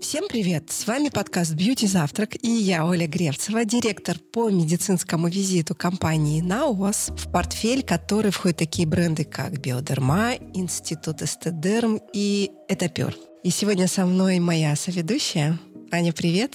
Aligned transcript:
Всем 0.00 0.28
привет! 0.28 0.70
С 0.70 0.86
вами 0.86 1.08
подкаст 1.08 1.54
«Бьюти 1.54 1.88
Завтрак» 1.88 2.36
и 2.40 2.48
я, 2.48 2.86
Оля 2.86 3.08
Гревцева, 3.08 3.64
директор 3.64 4.16
по 4.18 4.48
медицинскому 4.48 5.28
визиту 5.28 5.74
компании 5.74 6.40
«Наос», 6.40 7.10
в 7.16 7.30
портфель 7.32 7.82
который 7.82 8.30
входят 8.30 8.58
такие 8.58 8.86
бренды, 8.86 9.24
как 9.24 9.60
«Биодерма», 9.60 10.34
«Институт 10.54 11.20
Эстедерм» 11.22 12.00
и 12.14 12.52
«Этапер». 12.68 13.16
И 13.42 13.50
сегодня 13.50 13.88
со 13.88 14.06
мной 14.06 14.38
моя 14.38 14.76
соведущая. 14.76 15.58
Аня, 15.90 16.12
привет! 16.12 16.52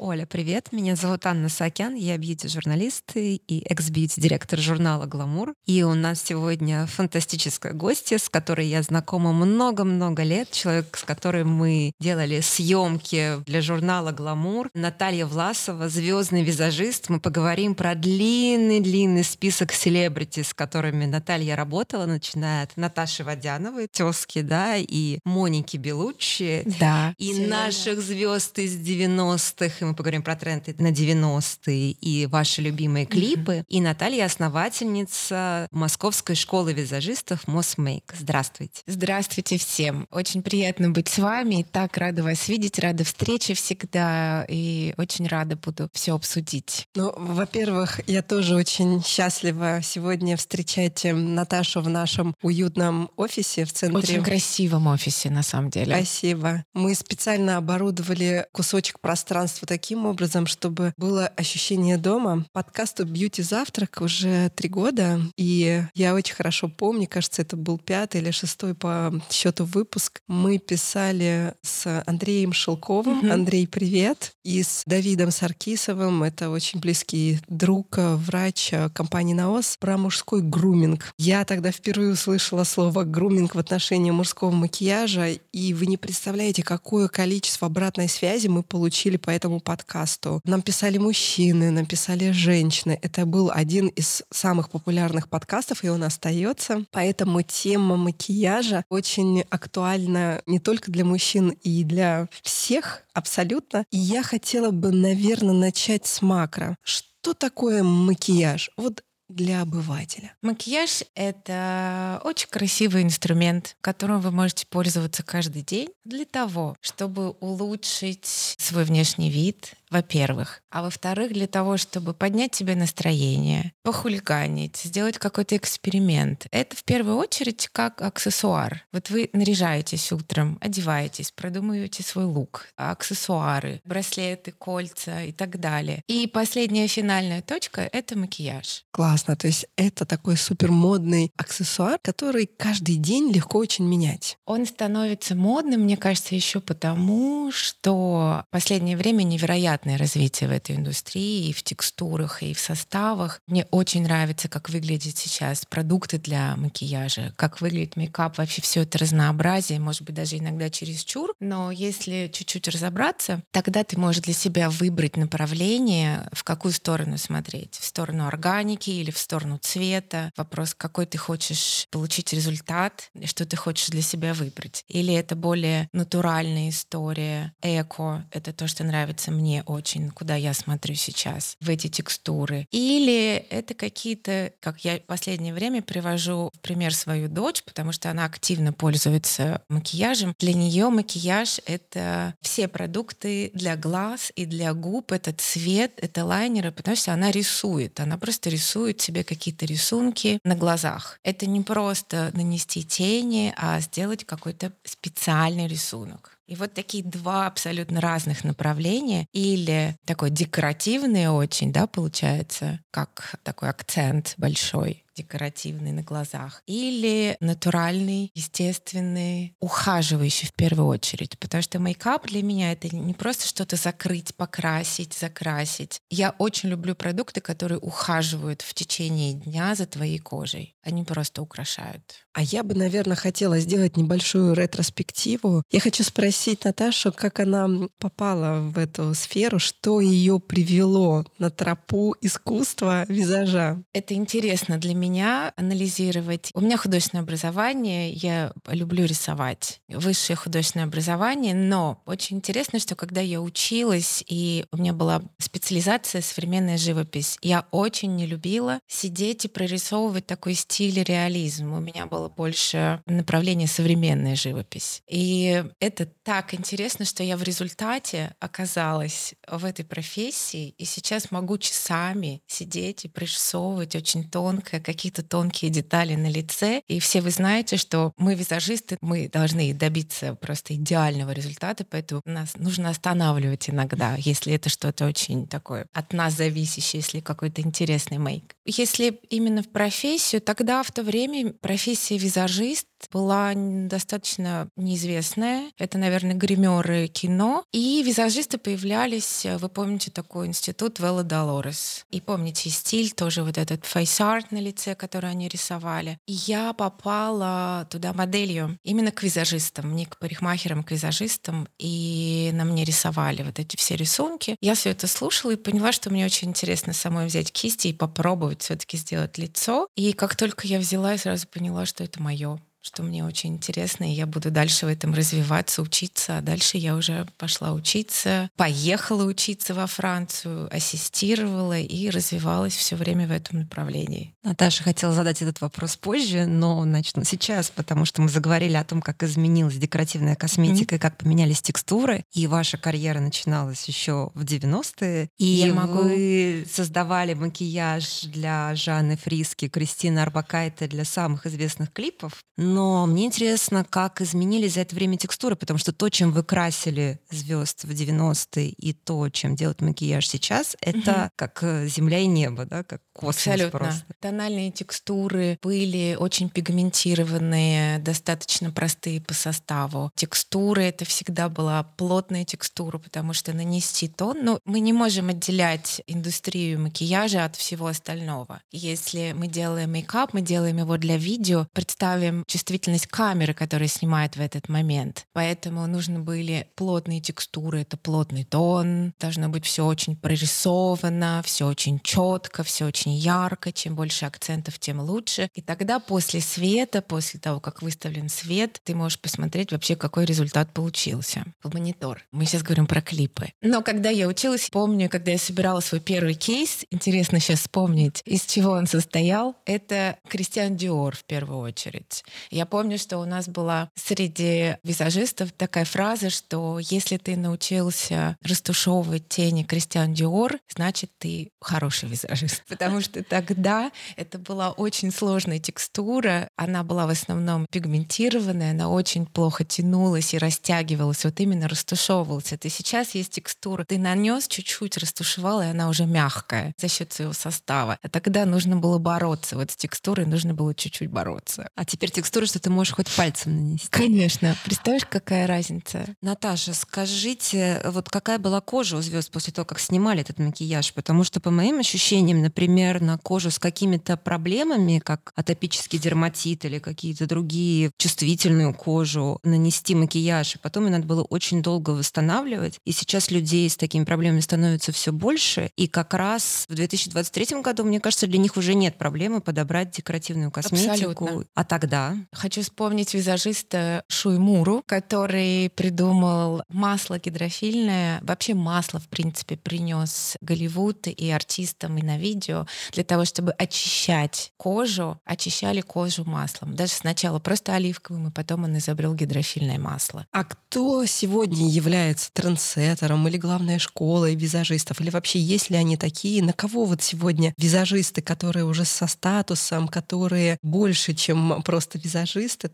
Оля, 0.00 0.26
привет. 0.26 0.68
Меня 0.70 0.94
зовут 0.94 1.26
Анна 1.26 1.48
Сакян. 1.48 1.96
Я 1.96 2.16
бьюти-журналист 2.18 3.16
и 3.16 3.64
экс-бьюти-директор 3.68 4.60
журнала 4.60 5.06
«Гламур». 5.06 5.54
И 5.66 5.82
у 5.82 5.92
нас 5.94 6.22
сегодня 6.22 6.86
фантастическая 6.86 7.72
гостья, 7.72 8.18
с 8.18 8.28
которой 8.28 8.68
я 8.68 8.80
знакома 8.82 9.32
много-много 9.32 10.22
лет. 10.22 10.52
Человек, 10.52 10.96
с 10.96 11.02
которым 11.02 11.50
мы 11.50 11.90
делали 11.98 12.38
съемки 12.40 13.42
для 13.44 13.60
журнала 13.60 14.12
«Гламур». 14.12 14.70
Наталья 14.72 15.26
Власова, 15.26 15.88
звездный 15.88 16.44
визажист. 16.44 17.08
Мы 17.08 17.18
поговорим 17.18 17.74
про 17.74 17.96
длинный-длинный 17.96 19.24
список 19.24 19.72
селебрити, 19.72 20.44
с 20.44 20.54
которыми 20.54 21.06
Наталья 21.06 21.56
работала, 21.56 22.06
начиная 22.06 22.62
от 22.62 22.76
Наташи 22.76 23.24
Водяновой, 23.24 23.88
тезки, 23.90 24.42
да, 24.42 24.76
и 24.76 25.18
Моники 25.24 25.76
Белуччи. 25.76 26.62
Да. 26.78 27.14
И 27.18 27.46
наших 27.48 28.00
звезд 28.00 28.60
из 28.60 28.76
90-х, 28.76 29.87
мы 29.88 29.94
поговорим 29.94 30.22
про 30.22 30.36
тренды 30.36 30.74
на 30.78 30.92
90-е 30.92 31.92
и 31.92 32.26
ваши 32.26 32.62
любимые 32.62 33.06
клипы. 33.06 33.52
Mm-hmm. 33.52 33.64
И 33.68 33.80
Наталья 33.80 34.26
основательница 34.26 35.68
Московской 35.70 36.36
школы 36.36 36.72
визажистов 36.72 37.46
Мосмейк. 37.48 38.14
Здравствуйте. 38.16 38.82
Здравствуйте 38.86 39.58
всем. 39.58 40.06
Очень 40.10 40.42
приятно 40.42 40.90
быть 40.90 41.08
с 41.08 41.18
вами. 41.18 41.66
Так 41.70 41.96
рада 41.96 42.22
вас 42.22 42.48
видеть, 42.48 42.78
рада 42.78 43.04
встрече 43.04 43.54
всегда. 43.54 44.44
И 44.48 44.94
очень 44.96 45.26
рада 45.26 45.56
буду 45.56 45.88
все 45.92 46.14
обсудить. 46.14 46.86
Ну, 46.94 47.12
во-первых, 47.16 48.00
я 48.06 48.22
тоже 48.22 48.54
очень 48.54 49.02
счастлива 49.02 49.80
сегодня 49.82 50.36
встречать 50.36 51.04
эм, 51.04 51.34
Наташу 51.34 51.80
в 51.80 51.88
нашем 51.88 52.34
уютном 52.42 53.10
офисе 53.16 53.64
в 53.64 53.72
центре. 53.72 53.98
Очень 53.98 54.22
красивом 54.22 54.86
офисе, 54.86 55.30
на 55.30 55.42
самом 55.42 55.70
деле. 55.70 55.94
Спасибо. 55.94 56.64
Мы 56.74 56.94
специально 56.94 57.56
оборудовали 57.56 58.46
кусочек 58.52 59.00
пространства 59.00 59.66
таким 59.78 60.06
образом, 60.06 60.48
чтобы 60.48 60.92
было 60.96 61.28
ощущение 61.36 61.98
дома. 61.98 62.44
Подкасту 62.52 63.04
«Бьюти 63.04 63.42
Завтрак» 63.42 63.98
уже 64.00 64.50
три 64.56 64.68
года, 64.68 65.20
и 65.36 65.84
я 65.94 66.14
очень 66.16 66.34
хорошо 66.34 66.68
помню, 66.68 67.06
кажется, 67.08 67.42
это 67.42 67.56
был 67.56 67.78
пятый 67.78 68.20
или 68.20 68.32
шестой 68.32 68.74
по 68.74 69.14
счету 69.30 69.64
выпуск. 69.64 70.20
Мы 70.26 70.58
писали 70.58 71.54
с 71.62 72.02
Андреем 72.06 72.52
Шелковым. 72.52 73.20
Mm-hmm. 73.20 73.30
Андрей, 73.30 73.68
привет! 73.68 74.32
И 74.42 74.64
с 74.64 74.82
Давидом 74.84 75.30
Саркисовым, 75.30 76.24
это 76.24 76.50
очень 76.50 76.80
близкий 76.80 77.38
друг, 77.48 77.98
врач 77.98 78.72
компании 78.94 79.34
«Наос», 79.34 79.76
про 79.78 79.96
мужской 79.96 80.42
груминг. 80.42 81.12
Я 81.18 81.44
тогда 81.44 81.70
впервые 81.70 82.14
услышала 82.14 82.64
слово 82.64 83.04
«груминг» 83.04 83.54
в 83.54 83.58
отношении 83.60 84.10
мужского 84.10 84.50
макияжа, 84.50 85.28
и 85.52 85.72
вы 85.72 85.86
не 85.86 85.96
представляете, 85.96 86.64
какое 86.64 87.06
количество 87.06 87.68
обратной 87.68 88.08
связи 88.08 88.48
мы 88.48 88.64
получили 88.64 89.16
по 89.16 89.30
этому 89.30 89.60
подкасту. 89.68 90.40
Нам 90.44 90.62
писали 90.62 90.96
мужчины, 90.96 91.70
нам 91.70 91.84
писали 91.84 92.30
женщины. 92.30 92.98
Это 93.02 93.26
был 93.26 93.50
один 93.52 93.88
из 93.88 94.22
самых 94.30 94.70
популярных 94.70 95.28
подкастов, 95.28 95.84
и 95.84 95.90
он 95.90 96.04
остается. 96.04 96.86
Поэтому 96.90 97.42
тема 97.42 97.98
макияжа 97.98 98.82
очень 98.88 99.42
актуальна 99.50 100.40
не 100.46 100.58
только 100.58 100.90
для 100.90 101.04
мужчин 101.04 101.50
и 101.50 101.84
для 101.84 102.28
всех 102.42 103.02
абсолютно. 103.12 103.84
И 103.90 103.98
я 103.98 104.22
хотела 104.22 104.70
бы, 104.70 104.90
наверное, 104.90 105.52
начать 105.52 106.06
с 106.06 106.22
макро. 106.22 106.78
Что 106.82 107.34
такое 107.34 107.82
макияж? 107.82 108.70
Вот 108.78 109.02
для 109.28 109.62
обывателя? 109.62 110.34
Макияж— 110.42 111.04
это 111.14 112.20
очень 112.24 112.48
красивый 112.48 113.02
инструмент, 113.02 113.76
которым 113.80 114.20
вы 114.20 114.30
можете 114.30 114.66
пользоваться 114.66 115.22
каждый 115.22 115.62
день 115.62 115.88
для 116.04 116.24
того, 116.24 116.76
чтобы 116.80 117.30
улучшить 117.30 118.26
свой 118.58 118.84
внешний 118.84 119.30
вид, 119.30 119.74
во-первых. 119.90 120.62
А 120.70 120.82
во-вторых, 120.82 121.32
для 121.32 121.46
того, 121.46 121.76
чтобы 121.78 122.12
поднять 122.12 122.52
тебе 122.52 122.74
настроение, 122.74 123.72
похулиганить, 123.82 124.76
сделать 124.76 125.18
какой-то 125.18 125.56
эксперимент. 125.56 126.46
Это 126.50 126.76
в 126.76 126.84
первую 126.84 127.16
очередь 127.16 127.68
как 127.72 128.02
аксессуар. 128.02 128.84
Вот 128.92 129.10
вы 129.10 129.30
наряжаетесь 129.32 130.12
утром, 130.12 130.58
одеваетесь, 130.60 131.32
продумываете 131.32 132.02
свой 132.02 132.24
лук, 132.24 132.66
аксессуары, 132.76 133.80
браслеты, 133.84 134.52
кольца 134.52 135.22
и 135.22 135.32
так 135.32 135.58
далее. 135.58 136.02
И 136.06 136.26
последняя 136.26 136.86
финальная 136.86 137.40
точка— 137.40 137.88
это 137.92 138.18
макияж. 138.18 138.84
Классно. 138.90 139.36
То 139.36 139.46
есть 139.46 139.66
это 139.76 140.04
такой 140.04 140.36
супер 140.36 140.70
модный 140.70 141.32
аксессуар, 141.36 141.98
который 142.02 142.46
каждый 142.46 142.96
день 142.96 143.32
легко 143.32 143.58
очень 143.58 143.86
менять. 143.86 144.36
Он 144.44 144.66
становится 144.66 145.34
модным, 145.34 145.82
мне 145.82 145.96
кажется, 145.96 146.34
еще 146.34 146.60
потому, 146.60 147.50
что 147.52 148.44
в 148.48 148.50
последнее 148.50 148.96
время 148.96 149.22
невероятно 149.22 149.77
невероятное 149.78 149.98
развитие 149.98 150.48
в 150.48 150.52
этой 150.52 150.76
индустрии 150.76 151.48
и 151.48 151.52
в 151.52 151.62
текстурах, 151.62 152.42
и 152.42 152.54
в 152.54 152.60
составах. 152.60 153.40
Мне 153.46 153.66
очень 153.70 154.02
нравится, 154.02 154.48
как 154.48 154.70
выглядят 154.70 155.16
сейчас 155.16 155.64
продукты 155.66 156.18
для 156.18 156.56
макияжа, 156.56 157.32
как 157.36 157.60
выглядит 157.60 157.96
мейкап, 157.96 158.38
вообще 158.38 158.62
все 158.62 158.82
это 158.82 158.98
разнообразие, 158.98 159.78
может 159.80 160.02
быть, 160.02 160.14
даже 160.14 160.38
иногда 160.38 160.70
чересчур. 160.70 161.34
Но 161.40 161.70
если 161.70 162.30
чуть-чуть 162.32 162.68
разобраться, 162.68 163.42
тогда 163.50 163.84
ты 163.84 163.98
можешь 163.98 164.22
для 164.22 164.34
себя 164.34 164.70
выбрать 164.70 165.16
направление, 165.16 166.28
в 166.32 166.44
какую 166.44 166.72
сторону 166.72 167.18
смотреть. 167.18 167.78
В 167.80 167.84
сторону 167.84 168.26
органики 168.26 168.90
или 168.90 169.10
в 169.10 169.18
сторону 169.18 169.58
цвета. 169.58 170.32
Вопрос, 170.36 170.74
какой 170.74 171.06
ты 171.06 171.18
хочешь 171.18 171.86
получить 171.90 172.32
результат, 172.32 173.10
что 173.24 173.44
ты 173.44 173.56
хочешь 173.56 173.88
для 173.88 174.02
себя 174.02 174.34
выбрать. 174.34 174.84
Или 174.88 175.14
это 175.14 175.36
более 175.36 175.88
натуральная 175.92 176.70
история, 176.70 177.52
эко, 177.62 178.26
это 178.30 178.52
то, 178.52 178.66
что 178.66 178.84
нравится 178.84 179.30
мне 179.30 179.62
очень, 179.68 180.10
куда 180.10 180.34
я 180.34 180.54
смотрю 180.54 180.94
сейчас, 180.94 181.56
в 181.60 181.68
эти 181.68 181.88
текстуры. 181.88 182.66
Или 182.70 183.46
это 183.50 183.74
какие-то, 183.74 184.52
как 184.60 184.84
я 184.84 184.98
в 184.98 185.02
последнее 185.02 185.54
время 185.54 185.82
привожу 185.82 186.50
в 186.54 186.60
пример 186.60 186.94
свою 186.94 187.28
дочь, 187.28 187.62
потому 187.62 187.92
что 187.92 188.10
она 188.10 188.24
активно 188.24 188.72
пользуется 188.72 189.62
макияжем. 189.68 190.34
Для 190.38 190.54
нее 190.54 190.88
макияж— 190.88 191.60
это 191.66 192.34
все 192.40 192.68
продукты 192.68 193.50
для 193.54 193.76
глаз 193.76 194.32
и 194.34 194.46
для 194.46 194.72
губ, 194.74 195.12
это 195.12 195.32
цвет, 195.32 195.92
это 195.96 196.24
лайнеры, 196.24 196.72
потому 196.72 196.96
что 196.96 197.12
она 197.12 197.30
рисует. 197.30 198.00
Она 198.00 198.18
просто 198.18 198.50
рисует 198.50 199.00
себе 199.00 199.24
какие-то 199.24 199.66
рисунки 199.66 200.38
на 200.44 200.56
глазах. 200.56 201.18
Это 201.22 201.46
не 201.46 201.60
просто 201.60 202.30
нанести 202.34 202.82
тени, 202.84 203.54
а 203.56 203.80
сделать 203.80 204.24
какой-то 204.24 204.72
специальный 204.84 205.66
рисунок. 205.66 206.37
И 206.48 206.56
вот 206.56 206.72
такие 206.72 207.04
два 207.04 207.46
абсолютно 207.46 208.00
разных 208.00 208.42
направления. 208.42 209.26
Или 209.32 209.96
такой 210.06 210.30
декоративный 210.30 211.28
очень, 211.28 211.72
да, 211.72 211.86
получается, 211.86 212.80
как 212.90 213.36
такой 213.42 213.68
акцент 213.68 214.34
большой 214.38 215.04
декоративный 215.18 215.92
на 215.92 216.02
глазах, 216.02 216.62
или 216.66 217.36
натуральный, 217.40 218.30
естественный, 218.34 219.54
ухаживающий 219.60 220.48
в 220.48 220.52
первую 220.52 220.88
очередь. 220.88 221.38
Потому 221.38 221.62
что 221.62 221.78
мейкап 221.78 222.26
для 222.26 222.42
меня 222.42 222.72
это 222.72 222.94
не 222.94 223.14
просто 223.14 223.46
что-то 223.46 223.76
закрыть, 223.76 224.34
покрасить, 224.34 225.14
закрасить. 225.14 226.00
Я 226.10 226.34
очень 226.38 226.68
люблю 226.68 226.94
продукты, 226.94 227.40
которые 227.40 227.78
ухаживают 227.78 228.62
в 228.62 228.74
течение 228.74 229.34
дня 229.34 229.74
за 229.74 229.86
твоей 229.86 230.18
кожей. 230.18 230.76
Они 230.82 231.04
просто 231.04 231.42
украшают. 231.42 232.26
А 232.32 232.42
я 232.42 232.62
бы, 232.62 232.74
наверное, 232.74 233.16
хотела 233.16 233.58
сделать 233.58 233.96
небольшую 233.96 234.54
ретроспективу. 234.54 235.62
Я 235.70 235.80
хочу 235.80 236.04
спросить 236.04 236.64
Наташу, 236.64 237.12
как 237.12 237.40
она 237.40 237.88
попала 237.98 238.60
в 238.60 238.78
эту 238.78 239.12
сферу, 239.14 239.58
что 239.58 240.00
ее 240.00 240.38
привело 240.38 241.24
на 241.38 241.50
тропу 241.50 242.14
искусства 242.20 243.04
визажа. 243.08 243.82
Это 243.92 244.14
интересно 244.14 244.78
для 244.78 244.94
меня 244.94 245.07
анализировать. 245.56 246.50
У 246.54 246.60
меня 246.60 246.76
художественное 246.76 247.22
образование, 247.22 248.10
я 248.12 248.52
люблю 248.66 249.04
рисовать. 249.04 249.80
Высшее 249.88 250.36
художественное 250.36 250.86
образование, 250.86 251.54
но 251.54 252.02
очень 252.06 252.36
интересно, 252.36 252.78
что 252.78 252.94
когда 252.94 253.20
я 253.20 253.40
училась, 253.40 254.22
и 254.26 254.66
у 254.72 254.76
меня 254.76 254.92
была 254.92 255.22
специализация 255.38 256.22
современная 256.22 256.78
живопись, 256.78 257.38
я 257.42 257.66
очень 257.70 258.14
не 258.16 258.26
любила 258.26 258.80
сидеть 258.86 259.44
и 259.44 259.48
прорисовывать 259.48 260.26
такой 260.26 260.54
стиль 260.54 261.02
реализм. 261.02 261.72
У 261.72 261.80
меня 261.80 262.06
было 262.06 262.28
больше 262.28 263.02
направление 263.06 263.68
современная 263.68 264.36
живопись. 264.36 265.02
И 265.08 265.64
это 265.80 266.06
так 266.06 266.54
интересно, 266.54 267.04
что 267.04 267.22
я 267.22 267.36
в 267.36 267.42
результате 267.42 268.34
оказалась 268.40 269.34
в 269.46 269.64
этой 269.64 269.84
профессии, 269.84 270.74
и 270.78 270.84
сейчас 270.84 271.30
могу 271.30 271.58
часами 271.58 272.42
сидеть 272.46 273.04
и 273.04 273.08
прорисовывать 273.08 273.96
очень 273.96 274.28
тонко, 274.28 274.80
как 274.80 274.97
какие-то 274.98 275.22
тонкие 275.22 275.70
детали 275.70 276.16
на 276.16 276.28
лице. 276.28 276.82
И 276.88 276.98
все 276.98 277.20
вы 277.20 277.30
знаете, 277.30 277.76
что 277.76 278.12
мы 278.16 278.34
визажисты, 278.34 278.98
мы 279.00 279.28
должны 279.28 279.72
добиться 279.72 280.34
просто 280.34 280.74
идеального 280.74 281.30
результата, 281.30 281.86
поэтому 281.88 282.20
нас 282.24 282.56
нужно 282.56 282.90
останавливать 282.90 283.70
иногда, 283.70 284.16
если 284.18 284.52
это 284.52 284.68
что-то 284.68 285.06
очень 285.06 285.46
такое 285.46 285.86
от 285.92 286.12
нас 286.12 286.34
зависящее, 286.34 287.00
если 287.00 287.20
какой-то 287.20 287.62
интересный 287.62 288.18
make. 288.18 288.56
Если 288.64 289.20
именно 289.30 289.62
в 289.62 289.68
профессию, 289.68 290.40
тогда 290.40 290.82
в 290.82 290.90
то 290.90 291.04
время 291.04 291.52
профессия 291.52 292.18
визажист 292.18 292.88
была 293.12 293.52
достаточно 293.54 294.68
неизвестная. 294.76 295.70
Это, 295.78 295.98
наверное, 295.98 296.34
гримеры 296.34 297.06
кино. 297.08 297.64
И 297.72 298.02
визажисты 298.02 298.58
появлялись, 298.58 299.46
вы 299.58 299.68
помните 299.68 300.10
такой 300.10 300.46
институт 300.46 300.98
Wella 300.98 301.22
Dolores. 301.22 302.04
И 302.10 302.20
помните 302.20 302.70
стиль, 302.70 303.12
тоже 303.12 303.42
вот 303.42 303.58
этот 303.58 303.84
face-art 303.84 304.50
на 304.50 304.58
лице, 304.58 304.94
который 304.94 305.30
они 305.30 305.48
рисовали. 305.48 306.18
И 306.26 306.32
я 306.32 306.72
попала 306.72 307.86
туда 307.90 308.12
моделью 308.12 308.78
именно 308.82 309.12
к 309.12 309.22
визажистам, 309.22 309.94
не 309.94 310.06
к 310.06 310.18
парикмахерам, 310.18 310.82
к 310.82 310.90
визажистам. 310.90 311.68
И 311.78 312.50
на 312.54 312.64
мне 312.64 312.84
рисовали 312.84 313.42
вот 313.42 313.58
эти 313.58 313.76
все 313.76 313.96
рисунки. 313.96 314.56
Я 314.60 314.74
все 314.74 314.90
это 314.90 315.06
слушала 315.06 315.52
и 315.52 315.56
поняла, 315.56 315.92
что 315.92 316.10
мне 316.10 316.24
очень 316.24 316.48
интересно 316.48 316.92
самой 316.92 317.26
взять 317.26 317.52
кисти 317.52 317.88
и 317.88 317.92
попробовать 317.92 318.62
все-таки 318.62 318.96
сделать 318.96 319.38
лицо. 319.38 319.88
И 319.96 320.12
как 320.12 320.36
только 320.36 320.66
я 320.66 320.78
взяла, 320.78 321.12
я 321.12 321.18
сразу 321.18 321.46
поняла, 321.48 321.86
что 321.86 322.04
это 322.04 322.22
мое 322.22 322.60
что 322.80 323.02
мне 323.02 323.24
очень 323.24 323.54
интересно, 323.54 324.04
и 324.04 324.14
я 324.14 324.26
буду 324.26 324.50
дальше 324.50 324.86
в 324.86 324.88
этом 324.88 325.14
развиваться, 325.14 325.82
учиться. 325.82 326.38
А 326.38 326.40
дальше 326.40 326.78
я 326.78 326.96
уже 326.96 327.26
пошла 327.36 327.72
учиться, 327.72 328.50
поехала 328.56 329.24
учиться 329.24 329.74
во 329.74 329.86
Францию, 329.86 330.68
ассистировала 330.74 331.78
и 331.78 332.10
развивалась 332.10 332.74
все 332.74 332.96
время 332.96 333.26
в 333.26 333.32
этом 333.32 333.60
направлении. 333.60 334.34
Наташа 334.42 334.82
хотела 334.82 335.12
задать 335.12 335.42
этот 335.42 335.60
вопрос 335.60 335.96
позже, 335.96 336.46
но 336.46 336.84
начну 336.84 337.24
сейчас, 337.24 337.70
потому 337.70 338.04
что 338.04 338.22
мы 338.22 338.28
заговорили 338.28 338.74
о 338.74 338.84
том, 338.84 339.02
как 339.02 339.22
изменилась 339.22 339.76
декоративная 339.76 340.36
косметика 340.36 340.94
mm-hmm. 340.94 340.98
и 340.98 341.00
как 341.00 341.16
поменялись 341.18 341.60
текстуры. 341.60 342.24
И 342.32 342.46
ваша 342.46 342.78
карьера 342.78 343.20
начиналась 343.20 343.84
еще 343.86 344.30
в 344.34 344.44
90-е. 344.44 345.28
И 345.36 345.44
я 345.44 345.74
могу... 345.74 346.02
вы 346.02 346.66
создавали 346.70 347.34
макияж 347.34 348.22
для 348.22 348.74
Жанны 348.74 349.16
Фриски, 349.16 349.68
Кристины 349.68 350.20
Арбакайте 350.20 350.86
для 350.86 351.04
самых 351.04 351.46
известных 351.46 351.92
клипов. 351.92 352.40
Но 352.68 353.06
мне 353.06 353.26
интересно, 353.26 353.84
как 353.88 354.20
изменились 354.20 354.74
за 354.74 354.80
это 354.80 354.94
время 354.94 355.16
текстуры, 355.16 355.56
потому 355.56 355.78
что 355.78 355.92
то, 355.92 356.08
чем 356.10 356.32
вы 356.32 356.44
красили 356.44 357.18
звезд 357.30 357.84
в 357.84 357.90
90-е, 357.90 358.68
и 358.68 358.92
то, 358.92 359.28
чем 359.30 359.56
делает 359.56 359.80
макияж 359.80 360.28
сейчас, 360.28 360.76
это 360.80 361.10
угу. 361.10 361.30
как 361.36 361.62
э, 361.62 361.86
земля 361.86 362.18
и 362.18 362.26
небо, 362.26 362.66
да, 362.66 362.84
как 362.84 363.00
космос 363.14 363.46
Абсолютно. 363.46 363.78
просто. 363.78 364.04
Тональные 364.20 364.70
текстуры 364.70 365.58
были 365.62 366.16
очень 366.18 366.50
пигментированные, 366.50 367.98
достаточно 367.98 368.70
простые 368.70 369.20
по 369.20 369.34
составу. 369.34 370.10
Текстуры— 370.14 370.82
это 370.84 371.04
всегда 371.04 371.48
была 371.48 371.82
плотная 371.96 372.44
текстура, 372.44 372.98
потому 372.98 373.32
что 373.32 373.52
нанести 373.52 374.08
тон... 374.08 374.38
Ну, 374.42 374.60
мы 374.64 374.80
не 374.80 374.92
можем 374.92 375.30
отделять 375.30 376.02
индустрию 376.06 376.80
макияжа 376.80 377.44
от 377.44 377.56
всего 377.56 377.86
остального. 377.86 378.60
Если 378.70 379.34
мы 379.36 379.48
делаем 379.48 379.92
мейкап, 379.92 380.34
мы 380.34 380.42
делаем 380.42 380.78
его 380.78 380.96
для 380.96 381.16
видео, 381.16 381.66
представим 381.72 382.44
чувствительность 382.58 383.06
камеры, 383.06 383.54
которая 383.54 383.88
снимает 383.88 384.36
в 384.36 384.40
этот 384.40 384.68
момент. 384.68 385.26
Поэтому 385.32 385.86
нужны 385.86 386.18
были 386.18 386.66
плотные 386.74 387.20
текстуры, 387.20 387.82
это 387.82 387.96
плотный 387.96 388.42
тон, 388.42 389.14
должно 389.20 389.48
быть 389.48 389.64
все 389.64 389.86
очень 389.86 390.16
прорисовано, 390.16 391.40
все 391.44 391.68
очень 391.68 392.00
четко, 392.00 392.64
все 392.64 392.86
очень 392.86 393.12
ярко. 393.12 393.70
Чем 393.70 393.94
больше 393.94 394.24
акцентов, 394.24 394.80
тем 394.80 394.98
лучше. 395.00 395.48
И 395.54 395.62
тогда 395.62 396.00
после 396.00 396.40
света, 396.40 397.00
после 397.00 397.38
того, 397.38 397.60
как 397.60 397.80
выставлен 397.80 398.28
свет, 398.28 398.80
ты 398.82 398.96
можешь 398.96 399.20
посмотреть 399.20 399.70
вообще, 399.70 399.94
какой 399.94 400.24
результат 400.24 400.74
получился 400.74 401.44
в 401.62 401.72
монитор. 401.72 402.24
Мы 402.32 402.44
сейчас 402.44 402.64
говорим 402.64 402.88
про 402.88 403.00
клипы. 403.00 403.52
Но 403.62 403.82
когда 403.82 404.10
я 404.10 404.26
училась, 404.26 404.68
помню, 404.68 405.08
когда 405.08 405.30
я 405.30 405.38
собирала 405.38 405.78
свой 405.78 406.00
первый 406.00 406.34
кейс, 406.34 406.84
интересно 406.90 407.38
сейчас 407.38 407.60
вспомнить, 407.60 408.20
из 408.24 408.42
чего 408.46 408.72
он 408.72 408.88
состоял, 408.88 409.54
это 409.64 410.18
Кристиан 410.28 410.76
Диор 410.76 411.14
в 411.14 411.24
первую 411.24 411.60
очередь. 411.60 412.24
Я 412.50 412.66
помню, 412.66 412.98
что 412.98 413.18
у 413.18 413.24
нас 413.24 413.48
была 413.48 413.90
среди 413.94 414.76
визажистов 414.82 415.52
такая 415.52 415.84
фраза, 415.84 416.30
что 416.30 416.78
если 416.78 417.16
ты 417.16 417.36
научился 417.36 418.36
растушевывать 418.42 419.28
тени 419.28 419.62
Кристиан 419.62 420.14
Диор, 420.14 420.58
значит, 420.74 421.10
ты 421.18 421.50
хороший 421.60 422.08
визажист. 422.08 422.64
Потому 422.68 423.00
что 423.00 423.22
тогда 423.22 423.90
это 424.16 424.38
была 424.38 424.70
очень 424.70 425.10
сложная 425.10 425.58
текстура, 425.58 426.48
она 426.56 426.82
была 426.84 427.06
в 427.06 427.10
основном 427.10 427.66
пигментированная, 427.70 428.72
она 428.72 428.88
очень 428.88 429.26
плохо 429.26 429.64
тянулась 429.64 430.34
и 430.34 430.38
растягивалась, 430.38 431.24
вот 431.24 431.38
именно 431.40 431.68
растушевывалась. 431.68 432.52
Это 432.52 432.68
сейчас 432.68 433.14
есть 433.14 433.32
текстура. 433.32 433.84
Ты 433.84 433.98
нанес 433.98 434.46
чуть-чуть, 434.46 434.96
растушевал, 434.96 435.62
и 435.62 435.66
она 435.66 435.88
уже 435.88 436.06
мягкая 436.06 436.74
за 436.78 436.88
счет 436.88 437.12
своего 437.12 437.32
состава. 437.32 437.98
А 438.02 438.08
тогда 438.08 438.44
нужно 438.44 438.76
было 438.76 438.98
бороться. 438.98 439.56
Вот 439.56 439.70
с 439.70 439.76
текстурой 439.76 440.26
нужно 440.26 440.54
было 440.54 440.74
чуть-чуть 440.74 441.10
бороться. 441.10 441.68
А 441.74 441.84
теперь 441.84 442.10
текстура 442.10 442.37
текстуры, 442.38 442.46
что 442.46 442.60
ты 442.60 442.70
можешь 442.70 442.94
хоть 442.94 443.08
пальцем 443.10 443.56
нанести. 443.56 443.88
Конечно. 443.90 444.56
Представляешь, 444.64 445.06
какая 445.08 445.46
разница? 445.46 446.04
Наташа, 446.22 446.74
скажите, 446.74 447.82
вот 447.84 448.08
какая 448.08 448.38
была 448.38 448.60
кожа 448.60 448.96
у 448.96 449.00
звезд 449.00 449.30
после 449.30 449.52
того, 449.52 449.64
как 449.64 449.80
снимали 449.80 450.20
этот 450.20 450.38
макияж? 450.38 450.92
Потому 450.94 451.24
что, 451.24 451.40
по 451.40 451.50
моим 451.50 451.78
ощущениям, 451.78 452.42
например, 452.42 453.00
на 453.00 453.18
кожу 453.18 453.50
с 453.50 453.58
какими-то 453.58 454.16
проблемами, 454.16 455.00
как 455.04 455.32
атопический 455.34 455.98
дерматит 455.98 456.64
или 456.64 456.78
какие-то 456.78 457.26
другие 457.26 457.90
чувствительную 457.98 458.74
кожу, 458.74 459.40
нанести 459.42 459.94
макияж, 459.94 460.56
и 460.56 460.58
потом 460.58 460.84
ее 460.84 460.92
надо 460.92 461.06
было 461.06 461.22
очень 461.22 461.62
долго 461.62 461.90
восстанавливать. 461.90 462.78
И 462.84 462.92
сейчас 462.92 463.30
людей 463.30 463.68
с 463.68 463.76
такими 463.76 464.04
проблемами 464.04 464.40
становится 464.40 464.92
все 464.92 465.12
больше. 465.12 465.70
И 465.76 465.88
как 465.88 466.14
раз 466.14 466.64
в 466.68 466.74
2023 466.74 467.62
году, 467.62 467.84
мне 467.84 468.00
кажется, 468.00 468.26
для 468.26 468.38
них 468.38 468.56
уже 468.56 468.74
нет 468.74 468.96
проблемы 468.96 469.40
подобрать 469.40 469.90
декоративную 469.90 470.50
косметику. 470.50 471.24
Абсолютно. 471.24 471.44
А 471.54 471.64
тогда? 471.64 472.16
Хочу 472.32 472.62
вспомнить 472.62 473.14
визажиста 473.14 474.04
Шуймуру, 474.08 474.82
который 474.86 475.70
придумал 475.70 476.62
масло 476.68 477.18
гидрофильное. 477.18 478.20
Вообще 478.22 478.54
масло, 478.54 479.00
в 479.00 479.08
принципе, 479.08 479.56
принес 479.56 480.36
Голливуд 480.40 481.06
и 481.06 481.30
артистам, 481.30 481.96
и 481.98 482.02
на 482.02 482.18
видео 482.18 482.66
для 482.92 483.04
того, 483.04 483.24
чтобы 483.24 483.52
очищать 483.52 484.52
кожу. 484.56 485.18
Очищали 485.24 485.80
кожу 485.80 486.24
маслом. 486.24 486.76
Даже 486.76 486.92
сначала 486.92 487.38
просто 487.38 487.74
оливковым, 487.74 488.28
и 488.28 488.30
потом 488.30 488.64
он 488.64 488.76
изобрел 488.76 489.14
гидрофильное 489.14 489.78
масло. 489.78 490.26
А 490.32 490.44
кто 490.44 491.06
сегодня 491.06 491.68
является 491.68 492.30
трендсеттером 492.32 493.26
или 493.26 493.38
главной 493.38 493.78
школой 493.78 494.34
визажистов? 494.34 495.00
Или 495.00 495.10
вообще 495.10 495.38
есть 495.38 495.70
ли 495.70 495.76
они 495.76 495.96
такие? 495.96 496.42
На 496.42 496.52
кого 496.52 496.84
вот 496.84 497.02
сегодня 497.02 497.54
визажисты, 497.56 498.20
которые 498.20 498.64
уже 498.64 498.84
со 498.84 499.06
статусом, 499.06 499.88
которые 499.88 500.58
больше, 500.62 501.14
чем 501.14 501.62
просто 501.62 501.98
визажисты, 501.98 502.17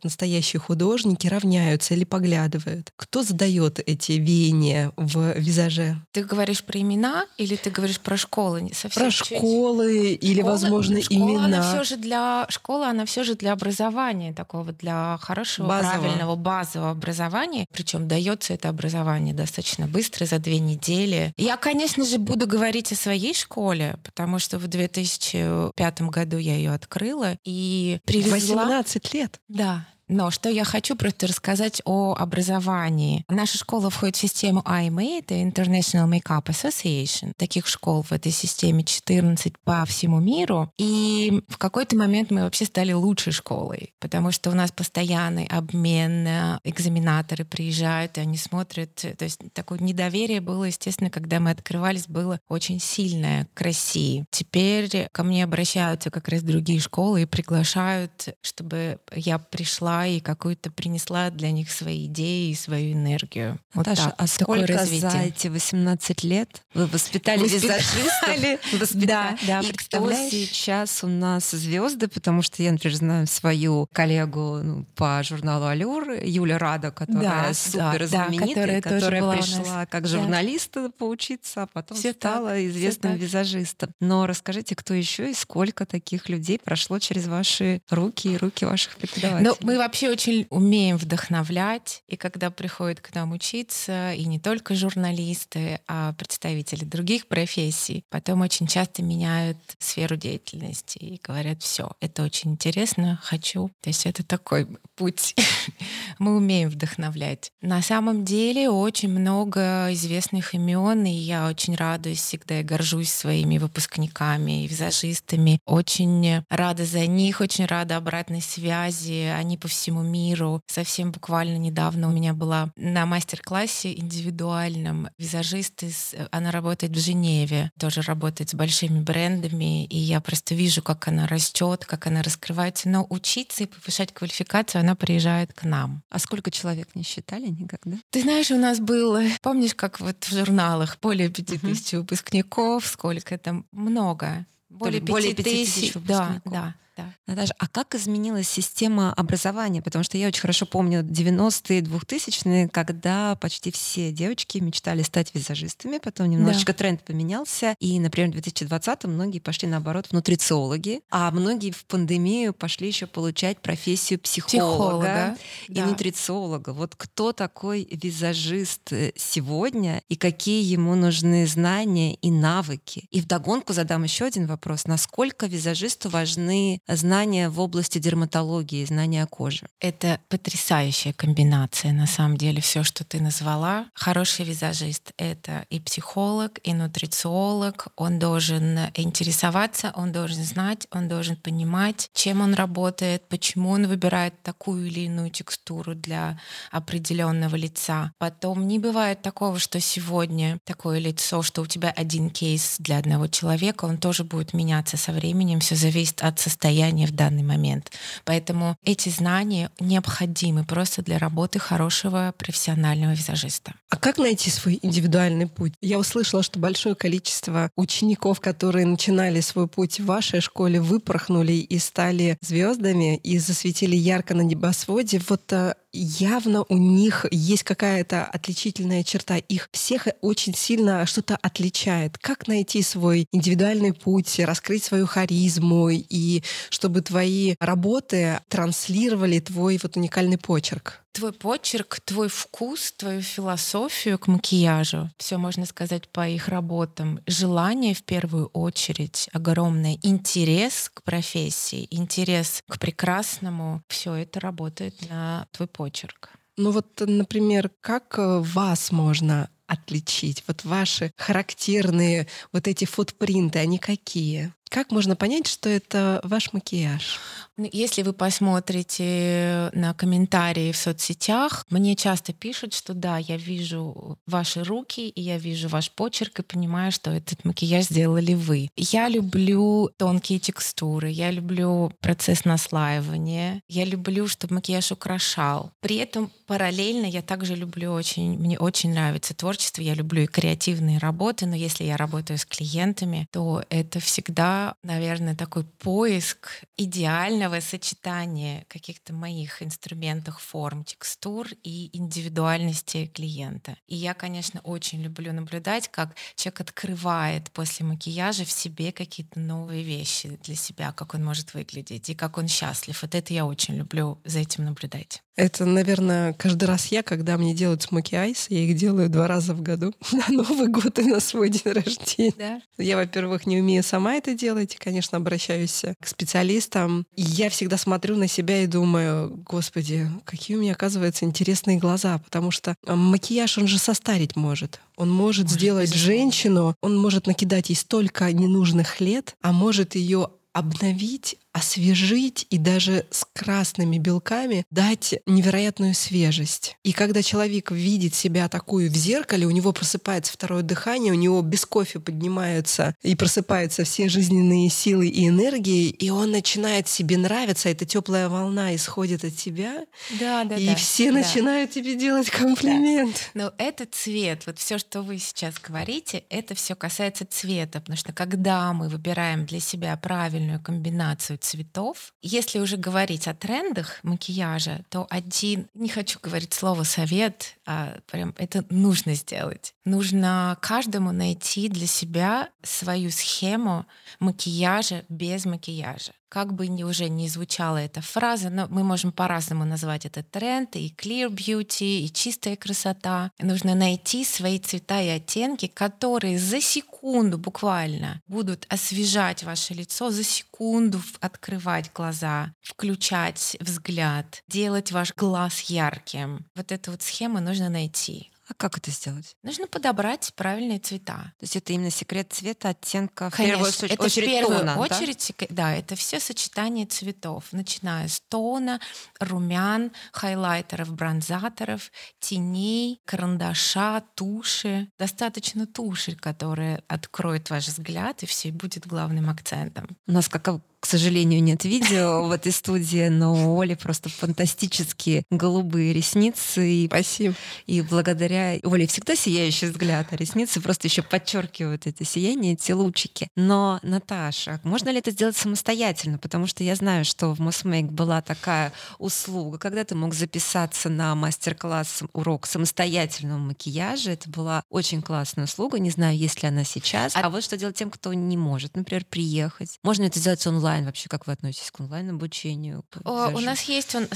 настоящие 0.05 0.61
художники, 0.61 1.27
равняются 1.27 1.95
или 1.95 2.05
поглядывают? 2.05 2.93
Кто 2.97 3.23
задает 3.23 3.81
эти 3.85 4.13
веяния 4.13 4.93
в 4.97 5.39
визаже? 5.39 5.97
Ты 6.13 6.25
говоришь 6.25 6.63
про 6.63 6.81
имена 6.81 7.27
или 7.37 7.57
ты 7.57 7.71
говоришь 7.71 8.01
про 8.01 8.17
школы? 8.17 8.71
Совсем 8.75 9.05
про 9.05 9.11
чуть. 9.11 9.39
школы 9.39 10.13
или, 10.13 10.41
школа, 10.41 10.53
возможно, 10.53 11.03
школа, 11.03 11.19
имена? 11.19 11.45
Она 11.45 11.73
все 11.73 11.85
же 11.85 11.97
для 11.97 12.47
школы, 12.49 12.87
она 12.87 13.05
все 13.05 13.25
же 13.25 13.35
для 13.35 13.53
образования 13.53 14.33
такого, 14.33 14.73
для 14.73 15.19
хорошего, 15.21 15.67
базового. 15.67 15.99
правильного 15.99 16.37
базового 16.37 16.91
образования. 16.93 17.67
Причем 17.73 18.07
дается 18.07 18.55
это 18.55 18.69
образование 18.69 19.35
достаточно 19.35 19.87
быстро, 19.87 20.27
за 20.27 20.39
две 20.39 20.59
недели. 20.59 21.33
Я, 21.37 21.57
конечно 21.57 22.05
же, 22.05 22.19
буду 22.19 22.47
говорить 22.47 22.93
о 22.93 22.95
своей 22.95 23.35
школе, 23.35 23.97
потому 24.05 24.39
что 24.39 24.59
в 24.59 24.69
2005 24.69 26.03
году 26.03 26.39
я 26.39 26.57
ее 26.57 26.73
открыла 26.73 27.37
и 27.45 27.99
привезла... 28.05 28.65
18 28.65 29.15
лет 29.15 29.25
лет. 29.25 29.34
Да, 29.49 29.87
но 30.09 30.31
что 30.31 30.49
я 30.49 30.65
хочу 30.65 30.97
просто 30.97 31.27
рассказать 31.27 31.81
о 31.85 32.15
образовании. 32.15 33.25
Наша 33.29 33.59
школа 33.59 33.91
входит 33.91 34.17
в 34.17 34.21
систему 34.21 34.63
IMA, 34.67 35.19
это 35.19 35.35
International 35.35 36.09
Makeup 36.09 36.47
Association. 36.47 37.33
Таких 37.37 37.67
школ 37.67 38.03
в 38.03 38.13
этой 38.13 38.33
системе 38.33 38.85
14 38.85 39.59
по 39.65 39.85
всему 39.85 40.21
миру. 40.21 40.71
И 40.79 41.43
в 41.49 41.59
какой-то 41.59 41.97
момент 41.97 42.31
мы 42.31 42.43
вообще 42.43 42.65
стали 42.65 42.93
лучшей 42.93 43.33
школой, 43.33 43.93
потому 44.01 44.31
что 44.31 44.51
у 44.51 44.55
нас 44.55 44.73
постоянный 44.73 45.47
обмен, 45.47 46.59
экзаменаторы 46.65 47.45
приезжают, 47.45 48.19
и 48.19 48.21
они 48.21 48.37
смотрят. 48.37 48.95
То 48.95 49.25
есть 49.25 49.41
такое 49.53 49.79
недоверие 49.79 50.41
было, 50.41 50.65
естественно, 50.65 51.11
когда 51.11 51.41
мы 51.41 51.51
открывались, 51.51 52.09
было 52.09 52.41
очень 52.49 52.81
сильное 52.81 53.49
к 53.55 53.61
России. 53.61 54.25
Теперь 54.31 55.09
ко 55.13 55.23
мне 55.23 55.45
обращаются 55.45 56.11
как 56.11 56.29
раз 56.29 56.43
другие 56.43 56.81
школы 56.81 57.23
и 57.23 57.27
приглашают, 57.27 58.29
чтобы 58.43 58.99
я 59.15 59.39
пришла 59.39 59.94
пришла 59.95 60.07
и 60.07 60.21
какую-то 60.21 60.71
принесла 60.71 61.31
для 61.31 61.51
них 61.51 61.71
свои 61.71 62.07
идеи 62.07 62.51
и 62.51 62.55
свою 62.55 62.93
энергию. 62.93 63.59
Наташа, 63.75 64.05
вот 64.05 64.11
так. 64.11 64.15
а 64.19 64.27
сколько 64.27 64.85
за 64.85 65.09
эти 65.19 65.49
18 65.49 66.25
лет 66.25 66.63
вы 66.75 66.87
воспитали 66.87 67.47
визажистов? 67.47 68.95
Да, 68.95 69.37
да, 69.47 69.61
и 69.61 69.73
кто 69.73 70.13
сейчас 70.13 71.05
у 71.05 71.09
нас 71.09 71.51
звезды, 71.51 72.09
потому 72.09 72.43
что 72.43 72.63
я, 72.63 72.73
например, 72.73 72.97
знаю 72.97 73.27
свою 73.27 73.89
коллегу 73.93 74.61
ну, 74.63 74.87
по 74.95 75.23
журналу 75.23 75.67
«Алюр», 75.67 76.13
Юля 76.23 76.59
Рада, 76.59 76.91
которая 76.91 77.49
да, 77.49 77.55
супер 77.55 78.01
да, 78.01 78.07
знаменитая, 78.07 78.81
которая, 78.81 79.01
которая 79.01 79.37
пришла 79.37 79.87
как 79.87 80.07
журналист 80.07 80.71
да. 80.75 80.91
поучиться, 80.97 81.63
а 81.63 81.67
потом 81.67 81.97
все 81.97 82.13
стала 82.13 82.51
так, 82.51 82.59
известным 82.61 83.17
визажистом. 83.17 83.91
Но 84.01 84.27
расскажите, 84.27 84.75
кто 84.75 84.95
еще 84.95 85.31
и 85.31 85.35
сколько 85.35 85.87
таких 85.87 86.29
людей 86.29 86.59
прошло 86.63 86.99
через 86.99 87.27
ваши 87.27 87.81
руки 87.91 88.33
и 88.33 88.37
руки 88.37 88.65
ваших 88.65 88.97
преподавателей? 88.97 89.49
Ну, 89.49 89.57
мы 89.61 89.79
вообще 89.85 90.11
очень 90.11 90.47
умеем 90.51 90.97
вдохновлять, 90.97 92.03
и 92.09 92.17
когда 92.17 92.51
приходят 92.51 93.01
к 93.01 93.15
нам 93.15 93.33
учиться, 93.33 94.13
и 94.13 94.25
не 94.25 94.41
только 94.41 94.75
журналисты, 94.75 95.81
а 95.87 96.13
представители 96.15 96.85
других 96.85 97.27
профессий, 97.27 98.05
потом 98.11 98.41
очень 98.41 98.67
часто 98.67 99.03
меняют 99.03 99.59
сферу 99.79 100.17
деятельности 100.17 100.99
и 100.99 101.21
говорят, 101.23 101.63
все, 101.63 101.91
это 102.01 102.23
очень 102.23 102.53
интересно, 102.53 103.21
хочу. 103.23 103.71
То 103.83 103.91
есть 103.91 104.07
это 104.07 104.25
такой 104.25 104.67
путь. 104.97 105.35
Мы 106.19 106.37
умеем 106.37 106.71
вдохновлять. 106.71 107.53
На 107.61 107.83
самом 107.83 108.25
деле 108.25 108.71
очень 108.71 109.11
много 109.11 109.93
известных 109.93 110.55
имен, 110.55 111.05
и 111.05 111.11
я 111.11 111.49
очень 111.49 111.75
радуюсь 111.75 112.21
всегда 112.21 112.61
и 112.61 112.65
горжусь 112.65 113.13
своими 113.13 113.59
выпускниками 113.59 114.65
и 114.65 114.67
визажистами. 114.67 115.59
Очень 115.67 116.45
рада 116.49 116.85
за 116.85 117.07
них, 117.07 117.41
очень 117.41 117.67
рада 117.67 117.97
обратной 117.97 118.41
связи. 118.41 119.33
Они 119.35 119.59
по 119.59 119.69
всему 119.75 120.03
миру. 120.03 120.61
Совсем 120.67 121.13
буквально 121.13 121.57
недавно 121.57 122.09
у 122.09 122.13
меня 122.13 122.35
была 122.35 122.71
на 122.77 123.07
мастер-классе 123.07 123.93
индивидуальном 123.93 125.09
визажист 125.19 125.83
из... 125.83 126.15
Она 126.31 126.51
работает 126.51 126.93
в 126.97 126.99
Женеве, 126.99 127.71
тоже 127.79 128.03
работает 128.03 128.51
с 128.51 128.55
большими 128.55 129.01
брендами, 129.01 129.85
и 129.87 129.97
я 129.97 130.21
просто 130.21 130.55
вижу, 130.55 130.83
как 130.83 131.09
она 131.09 131.27
растет, 131.27 131.85
как 131.85 132.07
она 132.07 132.23
раскрывается. 132.23 132.89
Но 132.89 133.07
учиться 133.11 133.65
и 133.65 133.67
повышать 133.67 134.13
квалификацию 134.13 134.81
она 134.81 134.95
приезжает 134.95 135.53
к 135.53 135.65
нам. 135.65 136.03
А 136.11 136.19
сколько 136.19 136.51
человек 136.51 136.89
не 136.95 137.03
считали 137.03 137.49
никогда? 137.49 137.97
Ты 138.11 138.23
знаешь, 138.23 138.51
у 138.51 138.59
нас 138.59 138.79
было, 138.81 139.23
помнишь, 139.43 139.75
как 139.75 140.01
вот 140.01 140.25
в 140.25 140.33
журналах 140.33 140.99
более 141.01 141.29
пяти 141.29 141.59
тысяч 141.59 141.93
выпускников, 141.93 142.87
сколько 142.87 143.37
там 143.39 143.67
много. 143.73 144.47
Более 144.69 145.01
пяти 145.01 145.35
тысяч, 145.35 145.93
да, 145.95 146.41
да. 146.45 146.75
Да. 146.97 147.13
Наташа, 147.27 147.55
а 147.59 147.67
как 147.67 147.95
изменилась 147.97 148.49
система 148.49 149.13
образования? 149.13 149.83
Потому 149.83 150.05
что 150.05 150.17
я 150.17 150.29
очень 150.29 150.41
хорошо 150.41 150.65
помню 150.65 151.03
90-е, 151.03 151.81
2000-е, 151.81 152.69
когда 152.69 153.35
почти 153.37 153.73
все 153.73 154.13
девочки 154.13 154.59
мечтали 154.59 155.03
стать 155.03 155.35
визажистами, 155.35 155.99
потом 155.99 156.31
немножечко 156.31 156.73
да. 156.73 156.79
тренд 156.79 157.03
поменялся, 157.03 157.75
и, 157.81 157.99
например, 157.99 158.31
в 158.31 158.37
2020-м 158.37 159.13
многие 159.13 159.41
пошли, 159.41 159.67
наоборот, 159.67 160.07
в 160.07 160.13
нутрициологи, 160.13 161.01
а 161.11 161.31
многие 161.33 161.73
в 161.73 161.85
пандемию 161.87 162.55
пошли 162.55 162.89
еще 162.89 163.07
получать 163.07 163.61
профессию 163.61 164.21
психолога, 164.21 164.55
психолога 164.55 165.37
и 165.69 165.75
да. 165.75 165.87
нутрициолога. 165.87 166.71
Вот 166.71 166.95
кто 166.95 167.33
такой 167.33 167.89
визажист 167.91 168.93
э, 168.93 169.13
сегодня, 169.17 170.03
и 170.09 170.17
какие 170.17 170.63
ему 170.63 170.95
нужны 170.95 171.47
знания 171.49 172.15
и 172.15 172.31
навыки? 172.31 173.09
И 173.11 173.21
вдогонку 173.21 173.73
задам 173.73 174.05
еще 174.05 174.27
один 174.27 174.47
вопрос. 174.47 174.87
Насколько 174.87 175.47
визажисту 175.47 176.09
важны 176.09 176.81
знания 176.89 177.49
в 177.49 177.61
области 177.61 177.99
дерматологии, 177.99 178.85
знания 178.85 179.23
о 179.23 179.27
коже. 179.27 179.67
Это 179.81 180.21
потрясающая 180.29 181.13
комбинация, 181.13 181.93
на 181.93 182.07
самом 182.07 182.37
деле, 182.37 182.61
все, 182.61 182.83
что 182.83 183.05
ты 183.05 183.21
назвала. 183.21 183.87
Хороший 183.95 184.45
визажист— 184.45 185.13
это 185.17 185.67
и 185.71 185.81
психолог, 185.81 186.59
и 186.63 186.75
нутрициолог. 186.75 187.89
Он 187.97 188.19
должен 188.19 188.79
интересоваться, 188.95 189.93
он 189.95 190.13
должен 190.13 190.45
знать, 190.45 190.87
он 190.91 191.09
должен 191.09 191.37
понимать, 191.37 192.11
чем 192.13 192.41
он 192.41 192.55
работает, 192.55 193.29
почему 193.29 193.71
он 193.71 193.87
выбирает 193.87 194.43
такую 194.43 194.87
или 194.87 195.01
иную 195.01 195.31
текстуру 195.31 195.95
для 195.95 196.39
определенного 196.71 197.57
лица. 197.57 198.13
Потом 198.19 198.67
не 198.67 198.79
бывает 198.79 199.23
такого, 199.23 199.59
что 199.59 199.81
сегодня 199.81 200.59
такое 200.65 200.99
лицо, 200.99 201.43
что 201.43 201.63
у 201.63 201.67
тебя 201.67 201.91
один 201.91 202.31
кейс 202.31 202.77
для 202.79 202.99
одного 202.99 203.27
человека, 203.29 203.87
он 203.87 203.99
тоже 203.99 204.25
будет 204.25 204.53
меняться 204.53 204.97
со 204.97 205.13
временем, 205.13 205.61
все 205.61 205.77
зависит 205.77 206.23
от 206.23 206.39
состояния 206.39 206.74
состояние 206.75 207.07
в 207.07 207.13
данный 207.13 207.43
момент. 207.43 207.93
Поэтому 208.25 208.77
эти 208.85 209.09
знания 209.09 209.71
необходимы 209.81 210.65
просто 210.65 211.03
для 211.03 211.19
работы 211.19 211.59
хорошего 211.59 212.35
профессионального 212.37 213.13
визажиста. 213.13 213.75
А 213.91 213.97
как 213.97 214.19
найти 214.19 214.51
свой 214.51 214.79
индивидуальный 214.83 215.47
путь? 215.47 215.73
Я 215.81 215.99
услышала, 215.99 216.43
что 216.43 216.59
большое 216.59 216.95
количество 216.95 217.71
учеников, 217.77 218.41
которые 218.41 218.87
начинали 218.87 219.41
свой 219.41 219.69
путь 219.69 220.01
в 220.01 220.07
вашей 220.07 220.41
школе, 220.41 220.81
выпорхнули 220.81 221.53
и 221.53 221.79
стали 221.79 222.37
звездами 222.41 223.17
и 223.17 223.39
засветили 223.39 223.97
ярко 223.97 224.35
на 224.35 224.43
небосводе. 224.43 225.21
Вот 225.29 225.53
э, 225.53 225.75
явно 225.95 226.65
у 226.69 226.77
них 226.77 227.27
есть 227.31 227.63
какая-то 227.63 228.25
отличительная 228.25 229.05
черта. 229.05 229.37
Их 229.37 229.69
всех 229.73 230.09
очень 230.21 230.55
сильно 230.55 231.07
что-то 231.07 231.37
отличает. 231.37 232.19
Как 232.19 232.49
найти 232.49 232.83
свой 232.83 233.27
индивидуальный 233.33 233.93
путь, 233.93 234.39
раскрыть 234.41 234.85
свою 234.85 235.07
харизму 235.07 235.91
и 235.91 236.43
чтобы 236.71 237.01
твои 237.01 237.55
работы 237.61 238.41
транслировали 238.49 239.39
твой 239.41 239.79
вот 239.83 239.97
уникальный 239.97 240.39
почерк? 240.39 241.04
Твой 241.15 241.33
почерк, 241.33 242.01
твой 242.05 242.29
вкус, 242.29 242.93
твою 242.93 243.23
философию 243.23 244.19
к 244.19 244.27
макияжу. 244.27 245.11
Все 245.17 245.39
можно 245.39 245.65
сказать 245.65 246.09
по 246.09 246.29
их 246.29 246.49
работам. 246.49 247.21
Желание 247.27 247.95
в 247.95 248.03
первую 248.03 248.47
очередь, 248.47 249.29
огромный 249.33 249.99
интерес 250.03 250.91
к 250.93 251.03
профессии, 251.03 251.87
интерес 251.91 252.63
к 252.69 252.79
прекрасному. 252.79 253.83
Все 253.89 254.15
это 254.15 254.41
работает 254.41 255.09
на 255.09 255.47
твой 255.53 255.69
почерк. 255.69 256.31
Ну 256.57 256.71
вот, 256.71 257.01
например, 257.01 257.71
как 257.81 258.19
э, 258.19 258.39
вас 258.41 258.93
можно 258.93 259.49
отличить? 259.67 260.45
Вот 260.47 260.65
ваши 260.65 261.13
характерные 261.17 262.29
вот 262.53 262.69
эти 262.69 262.85
фотпринты, 262.85 263.59
они 263.59 263.79
какие? 263.79 264.53
Как 264.75 264.91
можно 264.91 265.15
понять, 265.15 265.47
что 265.47 265.69
это 265.69 266.21
ваш 266.25 266.53
макияж? 266.53 267.21
Ну, 267.57 267.71
если 267.73 268.03
вы 268.03 268.13
посмотрите 268.13 269.71
на 269.73 269.95
комментарии 269.95 270.73
в 270.73 270.77
соцсетях, 270.77 271.65
мне 271.71 271.95
часто 271.95 272.33
пишут, 272.33 272.75
что 272.75 272.93
да, 272.95 273.19
я 273.19 273.37
вижу 273.37 274.19
ваши 274.27 274.65
руки, 274.65 275.09
и 275.09 275.21
я 275.21 275.39
вижу 275.39 275.69
ваш 275.69 275.93
почерк, 275.93 276.41
и 276.41 276.43
понимаю, 276.43 276.91
что 276.91 277.13
этот 277.13 277.45
макияж 277.45 277.85
сделали 277.85 278.35
вы. 278.35 278.69
Я 278.77 279.09
люблю 279.09 279.91
тонкие 279.97 280.41
текстуры, 280.41 281.09
я 281.11 281.31
люблю 281.31 281.93
процесс 282.01 282.45
наслаивания, 282.45 283.63
я 283.69 283.85
люблю, 283.85 284.27
чтобы 284.27 284.55
макияж 284.55 284.91
украшал. 284.91 285.71
При 285.79 285.97
этом 285.99 286.33
параллельно 286.49 287.07
я 287.07 287.23
также 287.23 287.55
люблю 287.55 287.93
очень, 287.93 288.37
мне 288.37 288.59
очень 288.59 288.93
нравится 288.93 289.33
творчество, 289.33 289.81
я 289.81 289.95
люблю 289.95 290.25
и 290.25 290.27
креативные 290.27 290.99
работы, 290.99 291.47
но 291.47 291.55
если 291.55 291.85
я 291.85 291.97
работаю 291.97 292.37
с 292.37 292.45
клиентами, 292.45 293.29
то 293.31 293.63
это 293.71 294.01
всегда, 294.01 294.64
наверное, 294.83 295.35
такой 295.35 295.65
поиск 295.65 296.65
идеального 296.77 297.61
сочетания 297.61 298.65
каких-то 298.69 299.13
моих 299.13 299.63
инструментов, 299.63 300.41
форм, 300.41 300.85
текстур 300.85 301.49
и 301.63 301.91
индивидуальности 301.97 303.07
клиента. 303.07 303.77
И 303.89 303.97
я, 303.97 304.15
конечно, 304.15 304.61
очень 304.61 305.03
люблю 305.03 305.33
наблюдать, 305.33 305.89
как 305.89 306.15
человек 306.37 306.61
открывает 306.61 307.51
после 307.51 307.85
макияжа 307.85 308.45
в 308.45 308.51
себе 308.53 308.93
какие-то 308.93 309.41
новые 309.41 309.83
вещи 309.83 310.39
для 310.45 310.55
себя, 310.55 310.93
как 310.93 311.15
он 311.15 311.25
может 311.25 311.55
выглядеть 311.55 312.11
и 312.11 312.15
как 312.15 312.39
он 312.39 312.47
счастлив. 312.47 313.01
Вот 313.03 313.15
это 313.15 313.35
я 313.35 313.47
очень 313.47 313.75
люблю 313.75 314.21
за 314.25 314.39
этим 314.41 314.65
наблюдать. 314.65 315.24
Это, 315.37 315.65
наверное, 315.65 316.33
каждый 316.35 316.65
раз 316.65 316.87
я, 316.87 317.03
когда 317.03 317.37
мне 317.37 317.55
делают 317.55 317.83
смоки 317.83 318.15
айс, 318.15 318.47
я 318.51 318.61
их 318.61 318.77
делаю 318.77 319.09
два 319.09 319.27
раза 319.27 319.55
в 319.55 319.63
году, 319.63 319.93
на 320.13 320.25
Новый 320.29 320.69
год 320.69 320.99
и 320.99 321.03
на 321.03 321.21
свой 321.21 321.51
день 321.51 321.73
рождения. 321.73 322.33
Да? 322.39 322.63
Я, 322.79 322.97
во-первых, 322.97 323.47
не 323.47 323.61
умею 323.61 323.83
сама 323.83 324.15
это 324.15 324.35
делать, 324.35 324.75
и, 324.75 324.79
конечно, 324.79 325.19
обращаюсь 325.19 325.85
к 326.01 326.07
специалистам. 326.07 327.07
И 327.17 327.23
я 327.23 327.51
всегда 327.51 327.77
смотрю 327.77 328.17
на 328.17 328.29
себя 328.29 328.63
и 328.63 328.67
думаю, 328.67 329.31
господи, 329.49 330.09
какие 330.25 330.57
у 330.57 330.61
меня, 330.61 330.73
оказывается, 330.73 331.25
интересные 331.25 331.79
глаза, 331.79 332.19
потому 332.19 332.51
что 332.51 332.77
макияж, 332.87 333.59
он 333.59 333.67
же 333.67 333.79
состарить 333.79 334.37
может. 334.37 334.81
Он 334.97 335.11
может, 335.11 335.25
может 335.45 335.51
сделать 335.51 335.93
женщину, 335.93 336.77
он 336.81 336.97
может 336.97 337.27
накидать 337.27 337.69
ей 337.71 337.75
столько 337.77 338.33
ненужных 338.33 339.01
лет, 339.01 339.37
а 339.43 339.53
может 339.53 339.95
ее 339.97 340.29
обновить, 340.53 341.37
освежить 341.55 342.47
и 342.51 342.59
даже 342.59 343.07
с 343.11 343.25
красными 343.33 343.97
белками 343.99 344.67
дать 344.73 345.15
невероятную 345.25 345.95
свежесть. 345.95 346.77
И 346.83 346.93
когда 346.93 347.23
человек 347.23 347.71
видит 347.71 348.15
себя 348.15 348.49
такую 348.49 348.91
в 348.91 348.97
зеркале, 348.97 349.47
у 349.47 349.53
него 349.53 349.73
просыпается 349.73 350.33
второе 350.33 350.65
дыхание, 350.65 351.13
у 351.13 351.17
него 351.17 351.41
без 351.43 351.65
кофе 351.65 352.01
поднимаются 352.01 352.97
и 353.03 353.15
просыпаются 353.15 353.85
все 353.85 354.09
жизненные 354.09 354.69
силы 354.69 355.07
и 355.07 355.29
энергии, 355.29 355.91
и 355.91 356.11
он 356.11 356.33
начинает 356.33 356.89
себе 356.89 357.17
нравиться, 357.19 357.69
эта 357.69 357.87
теплая 357.87 358.29
волна 358.29 358.75
исходит 358.75 359.25
от 359.25 359.37
тебя, 359.37 359.87
да, 360.19 360.43
да, 360.43 360.57
и 360.57 360.67
да, 360.67 360.75
все 360.75 361.13
да. 361.13 361.19
начинают 361.19 361.71
тебе 361.71 361.95
делать 361.95 362.31
комплимент. 362.31 363.31
Да. 363.33 363.45
Но 363.45 363.53
этот 363.59 363.95
цвет, 363.95 364.45
вот 364.47 364.59
все, 364.59 364.79
что 364.79 365.03
вы 365.03 365.19
сейчас 365.19 365.55
говорите, 365.65 366.25
это 366.31 366.57
все 366.57 366.75
касается 366.75 367.25
цвета, 367.25 367.81
потому 367.81 367.97
что 367.97 368.13
когда 368.13 368.73
мы 368.73 368.89
выбираем 368.89 369.47
для 369.47 369.61
себя 369.61 369.97
правильную 369.97 370.61
комбинацию 370.61 371.39
цветов, 371.45 372.15
если 372.23 372.59
уже 372.59 372.77
говорить 372.77 373.29
о 373.29 373.35
трендах 373.35 374.01
макияжа, 374.03 374.85
то 374.89 375.07
один, 375.11 375.69
не 375.75 375.89
хочу 375.89 376.19
говорить 376.21 376.55
слово 376.55 376.85
совет, 376.85 377.57
а 377.67 377.99
прям 378.11 378.35
это 378.39 378.65
нужно 378.71 379.15
сделать. 379.15 379.75
Нужно 379.85 380.57
каждому 380.61 381.13
найти 381.13 381.69
для 381.69 381.87
себя 381.87 382.49
свою 382.63 383.11
схему 383.11 383.87
макияжа 384.19 385.05
без 385.09 385.45
макияжа 385.45 386.13
как 386.35 386.53
бы 386.53 386.67
ни, 386.67 386.83
уже 386.83 387.09
не 387.09 387.29
звучала 387.29 387.77
эта 387.77 388.01
фраза, 388.01 388.51
но 388.51 388.67
мы 388.69 388.83
можем 388.83 389.13
по-разному 389.13 389.65
назвать 389.65 390.05
этот 390.05 390.29
тренд, 390.33 390.75
и 390.75 390.93
clear 390.93 391.29
beauty, 391.29 392.01
и 392.01 392.11
чистая 392.13 392.57
красота. 392.57 393.31
Нужно 393.39 393.77
найти 393.77 394.25
свои 394.25 394.59
цвета 394.59 395.01
и 395.01 395.11
оттенки, 395.11 395.69
которые 395.69 396.41
за 396.41 396.61
секунду 396.61 397.39
буквально 397.39 398.21
будут 398.27 398.67
освежать 398.69 399.45
ваше 399.45 399.75
лицо, 399.75 400.11
за 400.11 400.25
секунду 400.25 401.01
открывать 401.21 401.93
глаза, 401.95 402.53
включать 402.63 403.57
взгляд, 403.61 404.43
делать 404.49 404.91
ваш 404.91 405.15
глаз 405.15 405.61
ярким. 405.61 406.47
Вот 406.57 406.73
эту 406.73 406.91
вот 406.91 407.03
схему 407.03 407.39
нужно 407.39 407.69
найти. 407.69 408.34
А 408.47 408.55
как 408.55 408.77
это 408.77 408.91
сделать? 408.91 409.37
Нужно 409.43 409.67
подобрать 409.67 410.33
правильные 410.35 410.79
цвета. 410.79 411.33
То 411.39 411.43
есть 411.43 411.57
это 411.57 411.73
именно 411.73 411.91
секрет 411.91 412.33
цвета, 412.33 412.71
оттенка, 412.71 413.31
в 413.31 413.35
Конечно, 413.35 413.55
первую 413.55 413.73
это 413.91 414.05
очередь 414.05 414.29
в 414.29 414.33
первую 414.33 414.59
тона, 414.59 414.79
очередь, 414.79 415.33
да? 415.39 415.47
да, 415.51 415.75
это 415.75 415.97
все 415.97 416.21
сочетание 416.21 416.85
цветов, 416.85 417.45
начиная 417.53 418.09
с 418.09 418.21
тона, 418.29 418.81
румян, 419.19 419.93
хайлайтеров, 420.13 420.93
бронзаторов, 420.93 421.91
теней, 422.21 423.01
карандаша, 423.07 424.03
туши. 424.15 424.91
Достаточно 424.99 425.67
туши, 425.67 426.15
которая 426.15 426.83
откроет 426.87 427.49
ваш 427.49 427.69
взгляд, 427.69 428.23
и 428.23 428.27
все 428.27 428.53
будет 428.53 428.87
главным 428.87 429.31
акцентом. 429.31 429.97
У 430.07 430.13
нас 430.13 430.29
как 430.29 430.49
к 430.85 430.87
сожалению, 430.87 431.43
нет 431.43 431.65
видео 431.65 432.25
в 432.27 432.31
этой 432.31 432.53
студии, 432.53 433.09
но 433.09 433.55
у 433.55 433.59
Оли 433.59 433.73
просто 433.73 434.11
фантастические 434.11 435.23
голубые 435.31 435.95
ресницы. 435.95 436.71
И, 436.71 436.87
Спасибо. 436.89 437.35
И 437.65 437.81
благодаря 437.81 438.59
Оле 438.63 438.87
всегда 438.87 439.17
сияющий 439.17 439.69
взгляд, 439.69 440.09
а 440.11 440.17
ресницы 440.17 440.61
просто 440.61 440.89
еще 440.89 441.01
подчеркивают 441.01 441.87
это 441.87 442.05
сияние, 442.05 442.53
эти 442.53 442.73
лучики. 442.73 443.29
Но, 443.35 443.81
Наташа, 443.83 444.61
можно 444.63 444.91
ли 444.91 444.99
это 444.99 445.11
сделать 445.11 445.39
самостоятельно? 445.39 446.19
Потому 446.19 446.47
что 446.47 446.63
я 446.63 446.75
знаю, 446.75 447.07
что 447.07 447.35
в 447.35 447.39
Мосмейк 447.39 447.87
была 447.87 448.21
такая 448.21 448.71
услуга, 448.99 449.57
когда 449.57 449.85
ты 449.85 449.95
мог 449.95 450.13
записаться 450.13 450.91
на 450.91 451.15
мастер-класс, 451.15 452.03
урок 452.13 452.47
самостоятельного 452.47 453.39
макияжа. 453.39 454.11
Это 454.11 454.29
была 454.29 454.63
очень 454.69 455.01
классная 455.01 455.45
услуга. 455.45 455.79
Не 455.79 455.89
знаю, 455.89 456.15
есть 456.15 456.43
ли 456.43 456.49
она 456.51 456.63
сейчас. 456.63 457.17
А, 457.17 457.21
а 457.21 457.31
вот 457.31 457.43
что 457.43 457.57
делать 457.57 457.77
тем, 457.77 457.91
кто 457.91 458.13
не 458.13 458.37
может, 458.37 458.77
например, 458.77 459.07
приехать? 459.07 459.79
Можно 459.83 460.05
это 460.05 460.19
сделать 460.19 460.47
онлайн? 460.47 460.74
Онлайн 460.75 460.87
вообще, 460.87 461.09
как 461.09 461.27
вы 461.27 461.33
относитесь 461.33 461.71
к 461.71 461.81
онлайн-обучению? 461.81 462.85
О, 463.05 463.29
у 463.29 463.41
нас 463.41 463.63
есть 463.69 463.95
он, 463.95 464.09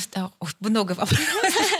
много 0.61 0.93
вопросов. 0.93 1.27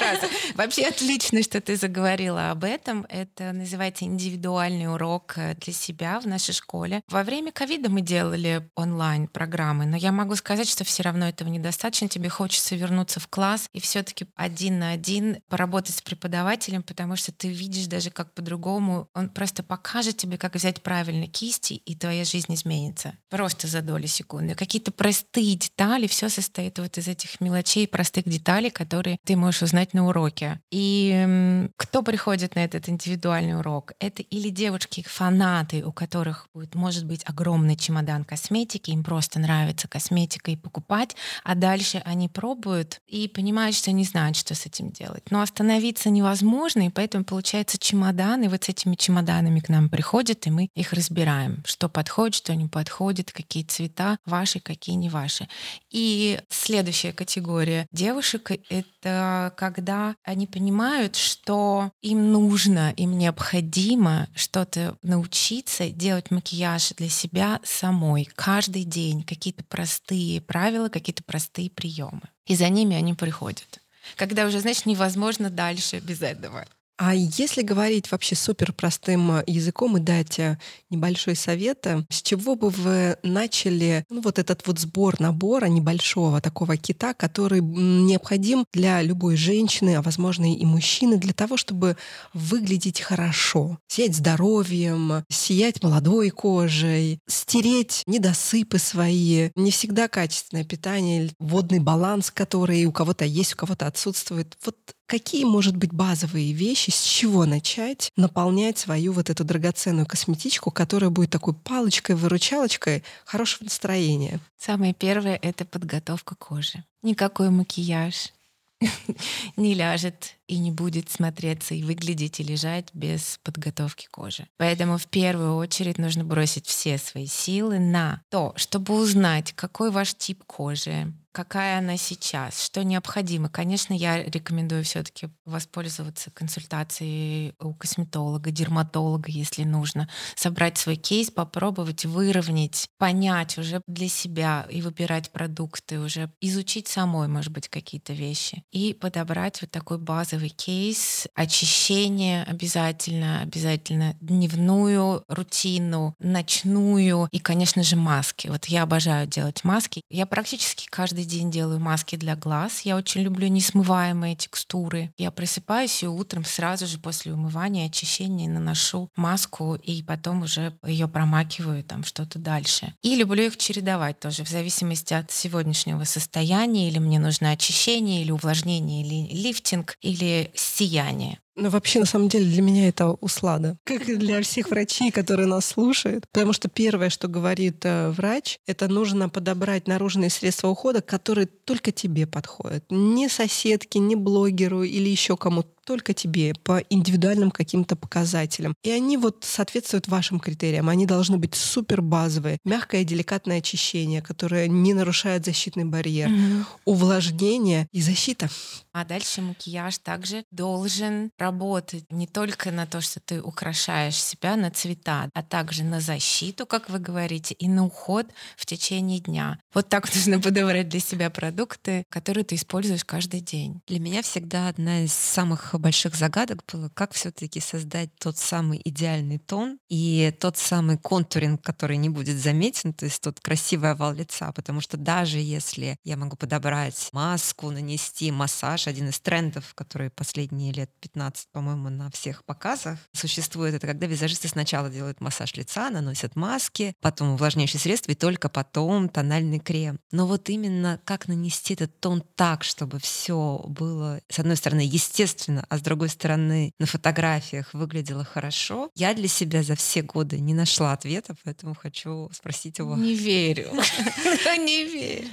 Вообще 0.55 0.87
отлично, 0.87 1.43
что 1.43 1.61
ты 1.61 1.77
заговорила 1.77 2.51
об 2.51 2.65
этом. 2.65 3.07
Это 3.09 3.53
называется 3.53 4.05
индивидуальный 4.05 4.93
урок 4.93 5.35
э, 5.37 5.55
для 5.57 5.73
себя 5.73 6.21
в 6.21 6.27
нашей 6.27 6.55
школе. 6.55 7.03
Во 7.09 7.23
время 7.23 7.53
ковида 7.53 7.91
мы 7.91 8.01
делали 8.01 8.69
онлайн-программы, 8.75 9.87
но 9.87 9.97
я 9.97 10.13
могу 10.13 10.37
сказать, 10.37 10.69
что 10.69 10.85
все 10.85 11.03
равно 11.03 11.29
этого 11.29 11.49
недостаточно. 11.49 12.09
Тебе 12.09 12.29
хочется 12.29 12.77
вернуться 12.77 13.21
в 13.21 13.29
класс 13.29 13.69
и 13.73 13.81
все-таки 13.81 14.27
один 14.37 14.79
на 14.79 14.91
один 14.91 15.39
поработать 15.49 15.97
с 15.97 16.03
преподавателем, 16.03 16.83
потому 16.83 17.17
что 17.17 17.33
ты 17.33 17.49
видишь 17.49 17.87
даже 17.87 18.11
как 18.11 18.33
по-другому. 18.33 19.09
Он 19.15 19.29
просто 19.29 19.63
покажет 19.63 20.17
тебе, 20.17 20.39
как 20.39 20.55
взять 20.55 20.83
правильно 20.83 21.27
кисти, 21.27 21.75
и 21.75 21.95
твоя 21.97 22.25
жизнь 22.25 22.55
изменится. 22.55 23.15
Просто 23.29 23.67
за 23.67 23.83
доли 23.83 24.07
секунды 24.07 24.55
какие-то 24.69 24.93
простые 24.93 25.55
детали, 25.55 26.07
все 26.07 26.29
состоит 26.29 26.79
вот 26.79 26.99
из 26.99 27.09
этих 27.09 27.41
мелочей, 27.41 27.89
простых 27.89 28.29
деталей, 28.29 28.69
которые 28.69 29.17
ты 29.25 29.35
можешь 29.35 29.63
узнать 29.63 29.95
на 29.95 30.07
уроке. 30.07 30.61
И 30.71 31.67
кто 31.77 32.03
приходит 32.03 32.55
на 32.55 32.65
этот 32.65 32.87
индивидуальный 32.91 33.59
урок? 33.59 33.93
Это 33.99 34.21
или 34.21 34.51
девушки, 34.51 35.03
фанаты, 35.09 35.83
у 35.83 35.91
которых 35.91 36.49
будет, 36.53 36.75
может 36.75 37.07
быть 37.07 37.23
огромный 37.25 37.77
чемодан 37.77 38.25
косметики, 38.25 38.91
им 38.91 39.05
просто 39.05 39.41
нравится 39.41 39.89
косметика 39.89 40.51
и 40.51 40.57
покупать, 40.57 41.17
а 41.45 41.55
дальше 41.55 42.03
они 42.05 42.29
пробуют 42.29 43.01
и 43.07 43.27
понимают, 43.27 43.75
что 43.75 43.91
не 43.91 44.05
знают, 44.05 44.37
что 44.37 44.55
с 44.55 44.67
этим 44.67 44.91
делать. 44.91 45.23
Но 45.31 45.41
остановиться 45.41 46.11
невозможно, 46.11 46.87
и 46.87 46.91
поэтому 46.91 47.25
получается 47.25 47.79
чемодан, 47.79 48.43
и 48.43 48.49
вот 48.49 48.65
с 48.65 48.69
этими 48.69 48.97
чемоданами 48.97 49.61
к 49.61 49.71
нам 49.71 49.89
приходят, 49.89 50.47
и 50.47 50.51
мы 50.51 50.69
их 50.75 50.93
разбираем, 50.93 51.63
что 51.65 51.89
подходит, 51.89 52.35
что 52.35 52.55
не 52.55 52.67
подходит, 52.67 53.33
какие 53.33 53.63
цвета 53.63 54.19
ваши 54.27 54.48
ваши, 54.49 54.61
какие 54.61 54.97
не 54.97 55.09
ваши. 55.09 55.49
И 55.91 56.41
следующая 56.49 57.13
категория 57.13 57.87
девушек— 57.93 58.51
это 58.71 59.53
когда 59.57 60.15
они 60.25 60.47
понимают, 60.47 61.17
что 61.17 61.91
им 62.01 62.33
нужно, 62.33 62.93
им 62.97 63.19
необходимо 63.19 64.27
что-то 64.35 64.97
научиться 65.03 65.91
делать 65.91 66.31
макияж 66.31 66.95
для 66.97 67.11
себя 67.11 67.61
самой 67.63 68.29
каждый 68.35 68.85
день, 68.85 69.23
какие-то 69.23 69.65
простые 69.65 70.41
правила, 70.41 70.89
какие-то 70.89 71.23
простые 71.25 71.71
приемы. 71.71 72.23
И 72.47 72.57
за 72.57 72.69
ними 72.71 72.97
они 72.97 73.15
приходят. 73.15 73.81
Когда 74.17 74.47
уже, 74.47 74.61
знаешь, 74.61 74.87
невозможно 74.87 75.51
дальше 75.51 75.99
без 76.01 76.23
этого. 76.23 76.65
А 76.99 77.15
если 77.15 77.63
говорить 77.63 78.11
вообще 78.11 78.35
супер 78.35 78.73
простым 78.73 79.31
э, 79.31 79.45
языком 79.47 79.97
и 79.97 80.01
дать 80.01 80.41
э, 80.41 80.59
небольшой 80.91 81.37
совет, 81.37 81.87
э, 81.87 82.05
с 82.11 82.23
чего 82.23 82.57
бы 82.57 82.71
вы 82.71 83.17
начали 83.23 84.05
ну, 84.11 84.21
вот 84.21 84.41
этот 84.41 84.67
вот 84.67 84.81
сбор 84.81 85.21
набора 85.21 85.67
небольшого 85.67 86.41
такого 86.41 86.77
кита, 86.77 87.15
который 87.15 87.61
необходим 87.61 88.65
для 88.73 89.01
любой 89.01 89.37
женщины, 89.37 89.95
а 89.95 90.03
возможно 90.03 90.53
и 90.53 90.65
мужчины, 90.65 91.19
для 91.19 91.33
того, 91.33 91.57
чтобы 91.57 91.97
выглядеть 92.35 93.01
хорошо, 93.01 93.79
сиять 93.87 94.17
здоровьем, 94.17 95.25
сиять 95.31 95.81
молодой 95.85 96.31
кожей, 96.31 97.21
стереть 97.29 98.03
недосыпы 98.07 98.79
свои, 98.79 99.51
не 99.55 99.71
всегда 99.71 100.09
качественное 100.09 100.65
питание, 100.65 101.31
водный 101.39 101.79
баланс, 101.79 102.33
который 102.33 102.87
у 102.87 102.93
кого-то 102.93 103.25
есть, 103.25 103.55
у 103.55 103.57
кого-то 103.57 103.87
отсутствует. 103.87 104.59
Вот 104.65 104.77
Какие, 105.09 105.45
может 105.45 105.75
быть, 105.75 105.91
базовые 105.91 106.53
вещи, 106.53 106.91
с 106.91 107.03
чего 107.03 107.47
начать 107.47 108.13
наполнять 108.15 108.77
свою 108.77 109.15
вот 109.15 109.31
эту 109.31 109.43
драгоценную 109.43 110.07
косметичку, 110.07 110.71
которая 110.71 111.09
будет 111.09 111.31
такой 111.31 111.55
палочкой, 111.55 112.15
выручалочкой 112.15 113.03
хорошего 113.25 113.65
настроения? 113.65 114.39
Самое 114.59 114.93
первое— 114.93 115.39
это 115.43 115.65
подготовка 115.65 116.35
кожи. 116.35 116.85
Никакой 117.03 117.49
макияж 117.49 118.35
не 119.57 119.73
ляжет 119.73 120.35
и 120.47 120.59
не 120.59 120.71
будет 120.71 121.11
смотреться 121.11 121.75
и 121.75 121.83
выглядеть 121.83 122.41
и 122.41 122.45
лежать 122.45 122.89
без 122.93 123.41
подготовки 123.43 124.09
кожи. 124.11 124.47
Поэтому 124.59 124.99
в 124.99 125.07
первую 125.07 125.57
очередь 125.57 125.97
нужно 125.97 126.23
бросить 126.23 126.67
все 126.67 126.99
свои 126.99 127.27
силы 127.27 127.79
на 127.79 128.21
то, 128.29 128.53
чтобы 128.57 128.95
узнать, 128.95 129.55
какой 129.55 129.91
ваш 129.91 130.15
тип 130.15 130.45
кожи, 130.45 131.15
какая 131.39 131.79
она 131.79 131.97
сейчас, 131.97 132.65
что 132.65 132.83
необходимо. 132.83 133.49
Конечно, 133.49 133.95
я 133.95 134.25
рекомендую 134.25 134.83
все-таки 134.83 135.29
воспользоваться 135.45 136.33
консультацией 136.33 137.55
у 137.61 137.75
косметолога, 137.75 138.51
дерматолога, 138.51 139.31
если 139.31 139.63
нужно, 139.63 140.09
собрать 140.35 140.79
свой 140.79 140.97
кейс, 140.97 141.31
попробовать 141.31 142.05
выровнять, 142.05 142.89
понять 142.99 143.57
уже 143.57 143.83
для 143.87 144.09
себя 144.09 144.67
и 144.69 144.83
выбирать 144.83 145.31
продукты, 145.31 146.01
уже 146.01 146.29
изучить 146.41 146.89
самой, 146.89 147.29
может 147.29 147.53
быть, 147.53 147.69
какие-то 147.69 148.15
вещи 148.15 148.65
и 148.73 148.93
подобрать 148.93 149.63
вот 149.63 149.71
такой 149.71 149.99
базовый 149.99 150.49
кейс, 150.49 151.29
очищение 151.37 152.43
обязательно, 152.43 153.43
обязательно 153.43 154.17
дневную 154.21 155.23
рутину, 155.29 156.17
ночную 156.19 157.29
и, 157.31 157.39
конечно 157.39 157.85
же, 157.85 157.95
маски. 157.95 158.49
Вот 158.49 158.65
я 158.65 158.83
обожаю 158.83 159.29
делать 159.29 159.63
маски. 159.63 160.03
Я 160.11 160.27
практически 160.27 160.89
каждый 160.91 161.28
день 161.29 161.51
делаю 161.51 161.79
маски 161.79 162.17
для 162.17 162.35
глаз. 162.35 162.81
Я 162.81 162.97
очень 162.97 163.21
люблю 163.21 163.47
несмываемые 163.47 164.35
текстуры. 164.35 165.13
Я 165.17 165.31
просыпаюсь 165.31 166.03
и 166.03 166.09
утром 166.09 166.45
сразу 166.45 166.87
же 166.87 166.99
после 166.99 167.33
умывания, 167.33 167.87
очищения 167.87 168.49
наношу 168.49 169.11
маску 169.17 169.77
и 169.77 170.03
потом 170.03 170.43
уже 170.43 170.77
ее 170.85 171.07
промакиваю 171.07 171.85
там 171.85 172.03
что-то 172.03 172.39
дальше. 172.39 172.95
И 173.03 173.15
люблю 173.15 173.45
их 173.45 173.57
чередовать 173.57 174.19
тоже 174.19 174.45
в 174.45 174.49
зависимости 174.49 175.15
от 175.15 175.31
сегодняшнего 175.31 176.05
состояния. 176.05 176.89
Или 176.89 176.99
мне 176.99 177.19
нужно 177.19 177.51
очищение, 177.53 178.23
или 178.23 178.31
увлажнение, 178.31 179.03
или 179.03 179.35
лифтинг, 179.35 179.97
или 180.01 180.51
сияние. 180.55 181.39
Ну, 181.61 181.71
вообще, 181.71 181.99
на 181.99 182.07
самом 182.07 182.29
деле, 182.29 182.45
для 182.45 182.63
меня 182.63 182.87
это 182.89 183.11
услада. 183.11 183.79
Как 183.83 184.09
и 184.09 184.15
для 184.15 184.41
всех 184.43 184.71
врачей, 184.71 185.11
которые 185.11 185.49
нас 185.49 185.67
слушают. 185.67 186.25
Потому 186.33 186.53
что 186.53 186.69
первое, 186.69 187.11
что 187.11 187.27
говорит 187.27 187.85
э, 187.85 188.11
врач, 188.11 188.61
это 188.67 188.87
нужно 188.87 189.29
подобрать 189.29 189.89
наружные 189.89 190.31
средства 190.31 190.69
ухода, 190.69 191.03
которые 191.03 191.47
только 191.47 191.91
тебе 191.91 192.29
подходят. 192.29 192.85
Не 192.91 193.29
соседке, 193.29 193.99
не 193.99 194.15
блогеру 194.15 194.85
или 194.85 195.09
еще 195.09 195.37
кому-то 195.37 195.69
только 195.89 196.13
тебе 196.13 196.53
по 196.65 196.83
индивидуальным 196.91 197.51
каким-то 197.51 197.97
показателям. 197.97 198.75
И 198.83 198.91
они 198.91 199.17
вот 199.17 199.39
соответствуют 199.41 200.07
вашим 200.07 200.39
критериям. 200.39 200.91
Они 200.91 201.07
должны 201.07 201.39
быть 201.39 201.55
супер 201.55 202.03
базовые. 202.03 202.59
Мягкое 202.67 203.05
деликатное 203.05 203.61
очищение, 203.61 204.21
которое 204.21 204.69
не 204.69 204.93
нарушает 204.93 205.47
защитный 205.47 205.87
барьер. 205.87 206.29
Mm-hmm. 206.29 206.65
Увлажнение 206.85 207.89
и 207.91 208.03
защита. 208.03 208.51
А 208.93 209.07
дальше 209.07 209.41
макияж 209.41 209.97
также 209.99 210.45
должен 210.51 211.31
работать 211.39 212.05
не 212.11 212.27
только 212.27 212.71
на 212.71 212.87
то, 212.87 213.01
что 213.01 213.21
ты 213.21 213.41
украшаешь 213.41 214.23
себя 214.23 214.57
на 214.57 214.71
цвета, 214.71 215.31
а 215.33 215.43
также 215.43 215.85
на 215.85 216.01
защиту, 216.01 216.67
как 216.67 216.91
вы 216.91 216.99
говорите, 216.99 217.55
и 217.55 217.67
на 217.67 217.87
уход 217.87 218.27
в 218.59 218.67
течение 218.67 219.21
дня. 219.21 219.59
Вот 219.73 219.89
так 219.89 220.15
нужно 220.15 220.39
подобрать 220.39 220.91
для 220.91 221.01
себя 221.01 221.31
продукты, 221.31 222.05
которые 222.11 222.45
ты 222.45 222.57
используешь 222.57 223.07
каждый 223.07 223.41
день. 223.41 223.81
Для 223.87 224.01
меня 224.01 224.21
всегда 224.21 224.69
одна 224.69 225.05
из 225.05 225.15
самых 225.15 225.78
больших 225.79 226.15
загадок 226.15 226.63
было, 226.73 226.89
как 226.91 227.13
все-таки 227.13 227.61
создать 227.61 228.11
тот 228.19 228.37
самый 228.37 228.81
идеальный 228.85 229.39
тон 229.39 229.79
и 229.89 230.35
тот 230.41 230.57
самый 230.57 230.99
контуринг, 230.99 231.63
который 231.63 231.97
не 231.97 232.09
будет 232.09 232.39
заметен, 232.39 232.93
то 232.93 233.05
есть 233.05 233.21
тот 233.23 233.41
красивый 233.41 233.91
овал 233.91 234.13
лица, 234.13 234.53
потому 234.53 234.81
что 234.81 234.97
даже 234.97 235.39
если 235.39 235.97
я 236.05 236.17
могу 236.17 236.37
подобрать 236.37 237.09
маску, 237.13 237.71
нанести 237.71 238.31
массаж, 238.31 238.87
один 238.87 239.09
из 239.09 239.21
трендов, 239.21 239.75
который 239.75 240.11
последние 240.11 240.73
лет 240.73 240.91
15, 241.01 241.49
по-моему, 241.53 241.89
на 241.89 242.11
всех 242.11 242.45
показах 242.45 242.99
существует, 243.13 243.75
это 243.75 243.87
когда 243.87 244.07
визажисты 244.07 244.49
сначала 244.49 244.91
делают 244.91 245.21
массаж 245.21 245.55
лица, 245.55 245.91
наносят 245.91 246.37
маски, 246.37 246.95
потом 247.01 247.31
увлажняющие 247.31 247.81
средства 247.81 248.13
и 248.13 248.15
только 248.15 248.49
потом 248.49 249.09
тональный 249.09 249.59
крем. 249.59 249.99
Но 250.11 250.27
вот 250.27 250.49
именно 250.49 251.01
как 251.05 251.29
нанести 251.29 251.75
этот 251.75 251.99
тон 252.01 252.23
так, 252.35 252.65
чтобы 252.65 252.99
все 252.99 253.65
было, 253.67 254.21
с 254.29 254.39
одной 254.39 254.57
стороны, 254.57 254.81
естественно, 254.81 255.65
а 255.69 255.79
с 255.79 255.81
другой 255.81 256.09
стороны 256.09 256.73
на 256.79 256.87
фотографиях 256.87 257.73
выглядело 257.75 258.25
хорошо. 258.25 258.91
Я 258.95 259.15
для 259.15 259.29
себя 259.29 259.63
за 259.63 259.75
все 259.75 260.03
годы 260.03 260.39
не 260.39 260.55
нашла 260.55 260.93
ответа, 260.93 261.35
поэтому 261.45 261.75
хочу 261.75 262.31
спросить 262.33 262.81
вас. 262.81 262.99
Не 262.99 263.15
верю. 263.15 263.71
Не 264.59 264.85
верю. 264.85 265.29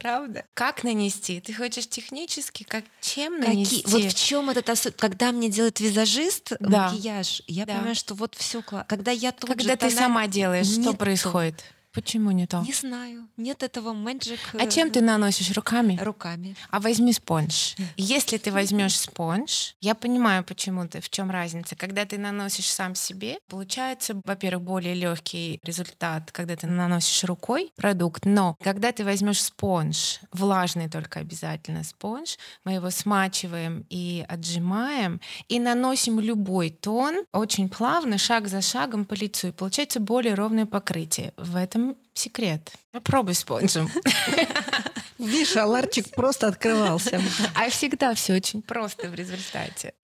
Правда? 0.00 0.44
Как 0.52 0.84
нанести? 0.84 1.40
Ты 1.40 1.54
хочешь 1.54 1.88
технически? 1.88 2.64
Как 2.64 2.84
чем 3.00 3.40
нанести? 3.40 3.82
Какие? 3.82 4.02
Вот 4.02 4.12
в 4.12 4.14
чем 4.14 4.50
этот 4.50 4.68
особ... 4.68 4.94
Когда 4.96 5.32
мне 5.32 5.48
делает 5.48 5.80
визажист 5.80 6.52
да. 6.60 6.90
макияж, 6.90 7.42
я 7.46 7.64
да. 7.64 7.76
понимаю, 7.76 7.94
что 7.94 8.14
вот 8.14 8.34
все 8.34 8.62
Когда 8.62 9.10
я 9.10 9.32
тут 9.32 9.48
Когда 9.48 9.62
же 9.62 9.70
ты 9.70 9.76
тонalь... 9.76 9.94
сама 9.94 10.26
делаешь, 10.26 10.68
Нет, 10.68 10.82
что 10.82 10.92
происходит? 10.92 11.64
Почему 11.96 12.30
не 12.30 12.46
то? 12.46 12.60
Не 12.60 12.74
знаю. 12.74 13.26
Нет 13.38 13.62
этого 13.62 13.94
magic. 13.94 14.38
А 14.52 14.66
чем 14.66 14.90
ты 14.90 15.00
наносишь 15.00 15.50
руками? 15.52 15.98
Руками. 15.98 16.54
А 16.68 16.78
возьми 16.78 17.10
спонж. 17.14 17.74
Если 17.96 18.36
ты 18.36 18.52
возьмешь 18.52 18.98
спонж, 18.98 19.74
я 19.80 19.94
понимаю, 19.94 20.44
почему 20.44 20.86
ты, 20.86 21.00
в 21.00 21.08
чем 21.08 21.30
разница. 21.30 21.74
Когда 21.74 22.04
ты 22.04 22.18
наносишь 22.18 22.70
сам 22.70 22.94
себе, 22.94 23.38
получается, 23.48 24.20
во-первых, 24.26 24.62
более 24.62 24.92
легкий 24.92 25.58
результат, 25.62 26.32
когда 26.32 26.54
ты 26.54 26.66
наносишь 26.66 27.24
рукой 27.24 27.72
продукт. 27.76 28.26
Но 28.26 28.58
когда 28.60 28.92
ты 28.92 29.02
возьмешь 29.02 29.42
спонж, 29.42 30.20
влажный 30.32 30.90
только 30.90 31.20
обязательно 31.20 31.82
спонж, 31.82 32.36
мы 32.64 32.72
его 32.72 32.90
смачиваем 32.90 33.86
и 33.88 34.22
отжимаем 34.28 35.18
и 35.48 35.58
наносим 35.58 36.20
любой 36.20 36.68
тон 36.68 37.24
очень 37.32 37.70
плавно, 37.70 38.18
шаг 38.18 38.48
за 38.48 38.60
шагом 38.60 39.06
по 39.06 39.14
лицу, 39.14 39.48
и 39.48 39.52
получается 39.52 39.98
более 39.98 40.34
ровное 40.34 40.66
покрытие. 40.66 41.32
В 41.38 41.56
этом 41.56 41.85
секрет. 42.14 42.72
Попробуй 42.92 43.34
спонжем. 43.34 43.90
Видишь, 45.18 45.56
аларчик 45.56 46.10
просто 46.10 46.48
открывался. 46.48 47.22
А 47.54 47.70
всегда 47.70 48.14
все 48.14 48.34
очень 48.34 48.60
просто 48.60 49.08
в 49.08 49.14
результате. 49.14 49.94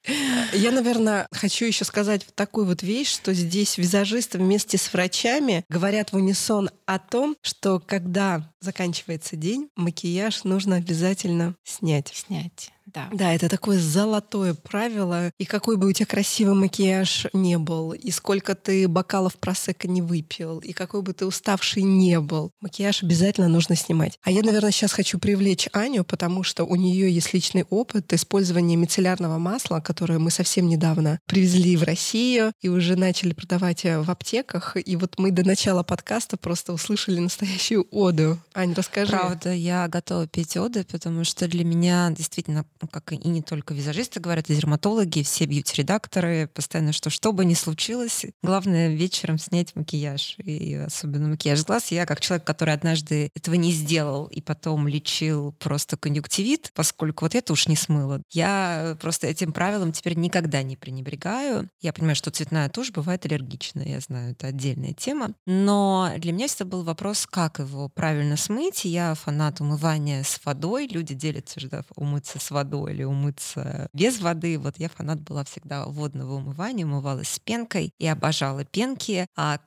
Я, 0.53 0.71
наверное, 0.71 1.27
хочу 1.33 1.67
еще 1.67 1.85
сказать 1.85 2.27
такую 2.35 2.67
вот 2.67 2.83
вещь, 2.83 3.13
что 3.13 3.35
здесь 3.35 3.77
визажисты 3.77 4.39
вместе 4.39 4.79
с 4.79 4.93
врачами 4.93 5.65
говорят 5.69 6.13
в 6.13 6.17
унисон 6.17 6.71
о 6.87 6.99
том, 6.99 7.37
что 7.43 7.79
когда 7.79 8.51
заканчивается 8.61 9.37
день, 9.37 9.69
макияж 9.77 10.45
нужно 10.45 10.77
обязательно 10.77 11.55
снять. 11.65 12.11
Снять. 12.15 12.71
Да. 12.87 13.09
да, 13.13 13.35
это 13.35 13.49
такое 13.49 13.79
золотое 13.79 14.55
правило. 14.55 15.31
И 15.39 15.45
какой 15.45 15.77
бы 15.77 15.89
у 15.89 15.93
тебя 15.93 16.07
красивый 16.07 16.55
макияж 16.55 17.27
не 17.33 17.59
был, 17.59 17.93
и 17.93 18.11
сколько 18.11 18.55
ты 18.55 18.89
бокалов 18.89 19.37
просека 19.37 19.89
не 19.89 20.03
выпил, 20.03 20.59
и 20.59 20.73
какой 20.73 21.03
бы 21.03 21.13
ты 21.13 21.27
уставший 21.27 21.83
не 21.83 22.21
был, 22.21 22.53
макияж 22.61 23.03
обязательно 23.03 23.49
нужно 23.49 23.77
снимать. 23.77 24.19
А 24.23 24.31
я, 24.31 24.43
наверное, 24.43 24.71
сейчас 24.71 24.93
хочу 24.93 25.19
привлечь 25.19 25.69
Аню, 25.73 26.05
потому 26.05 26.43
что 26.43 26.65
у 26.65 26.77
нее 26.77 27.13
есть 27.13 27.33
личный 27.33 27.65
опыт 27.71 28.13
использования 28.13 28.77
мицеллярного 28.77 29.39
масла, 29.39 29.81
которое 29.81 30.19
мы 30.19 30.31
совсем 30.31 30.69
недавно 30.69 31.19
привезли 31.27 31.77
в 31.77 31.83
Россию 31.85 32.53
и 32.61 32.69
уже 32.69 32.97
начали 32.97 33.33
продавать 33.33 33.85
в 33.85 34.11
аптеках. 34.11 34.77
И 34.77 34.97
вот 34.97 35.19
мы 35.19 35.31
до 35.31 35.45
начала 35.45 35.83
подкаста 35.83 36.37
просто 36.37 36.73
услышали 36.73 37.21
настоящую 37.21 37.87
оду. 37.91 38.39
Ань, 38.55 38.75
расскажи. 38.75 39.13
Правда, 39.13 39.53
я 39.53 39.89
готова 39.89 40.27
петь 40.27 40.57
оды, 40.57 40.85
потому 40.85 41.25
что 41.25 41.49
для 41.49 41.65
меня 41.65 42.11
действительно 42.11 42.65
как 42.89 43.13
и 43.13 43.17
не 43.17 43.43
только 43.43 43.75
визажисты 43.75 44.21
говорят, 44.21 44.51
и 44.51 44.55
дерматологи, 44.55 45.23
все 45.23 45.45
бьюти-редакторы, 45.45 46.49
постоянно, 46.49 46.93
что 46.93 47.11
что 47.11 47.33
бы 47.33 47.45
ни 47.45 47.55
случилось, 47.55 48.27
главное 48.43 48.89
вечером 48.89 49.39
снять 49.39 49.75
макияж, 49.77 50.37
и 50.39 50.75
особенно 50.75 51.29
макияж 51.29 51.65
глаз. 51.65 51.91
Я, 51.91 52.07
как 52.07 52.21
человек, 52.21 52.47
который 52.47 52.75
однажды 52.75 53.31
этого 53.35 53.55
не 53.55 53.73
сделал 53.73 54.27
и 54.27 54.41
потом 54.41 54.89
лечил 54.89 55.53
просто 55.53 55.97
конъюнктивит, 55.97 56.73
поскольку 56.75 57.25
вот 57.25 57.35
это 57.35 57.53
уж 57.53 57.69
не 57.69 57.77
смыло, 57.77 58.23
я 58.31 58.97
просто 59.01 59.27
этим 59.27 59.53
правилом 59.53 59.93
теперь 59.93 60.17
никогда 60.17 60.63
не 60.63 60.77
пренебрегаю. 60.77 61.69
Я 61.81 61.93
понимаю, 61.93 62.17
что 62.17 62.31
цветная 62.31 62.69
тушь 62.69 62.91
бывает 62.91 63.25
аллергичная, 63.27 63.87
я 63.87 64.01
знаю, 64.01 64.33
это 64.33 64.49
отдельная 64.49 64.93
тема, 64.93 65.35
но 65.47 66.13
для 66.19 66.33
меня 66.33 66.49
всегда 66.49 66.65
был 66.65 66.83
вопрос, 66.83 67.27
как 67.27 67.59
его 67.59 67.89
правильно 67.89 68.37
смыть. 68.37 68.85
Я 68.85 69.15
фанат 69.15 69.61
умывания 69.61 70.23
с 70.23 70.41
водой, 70.45 70.87
люди 70.87 71.15
делятся, 71.15 71.61
что 71.61 71.85
умыться 71.97 72.39
с 72.39 72.51
водой 72.51 72.72
водой 72.73 72.93
или 72.95 73.05
умыться 73.05 73.89
без 73.93 74.21
воды. 74.21 74.59
Вот 74.59 74.79
я 74.79 74.89
фанат 74.89 75.21
была 75.23 75.45
всегда 75.45 75.87
водного 75.87 76.35
умывания, 76.35 76.85
умывалась 76.85 77.29
с 77.29 77.39
пенкой 77.39 77.93
и 77.99 78.07
обожала 78.07 78.65
пенки. 78.65 79.27
А 79.37 79.59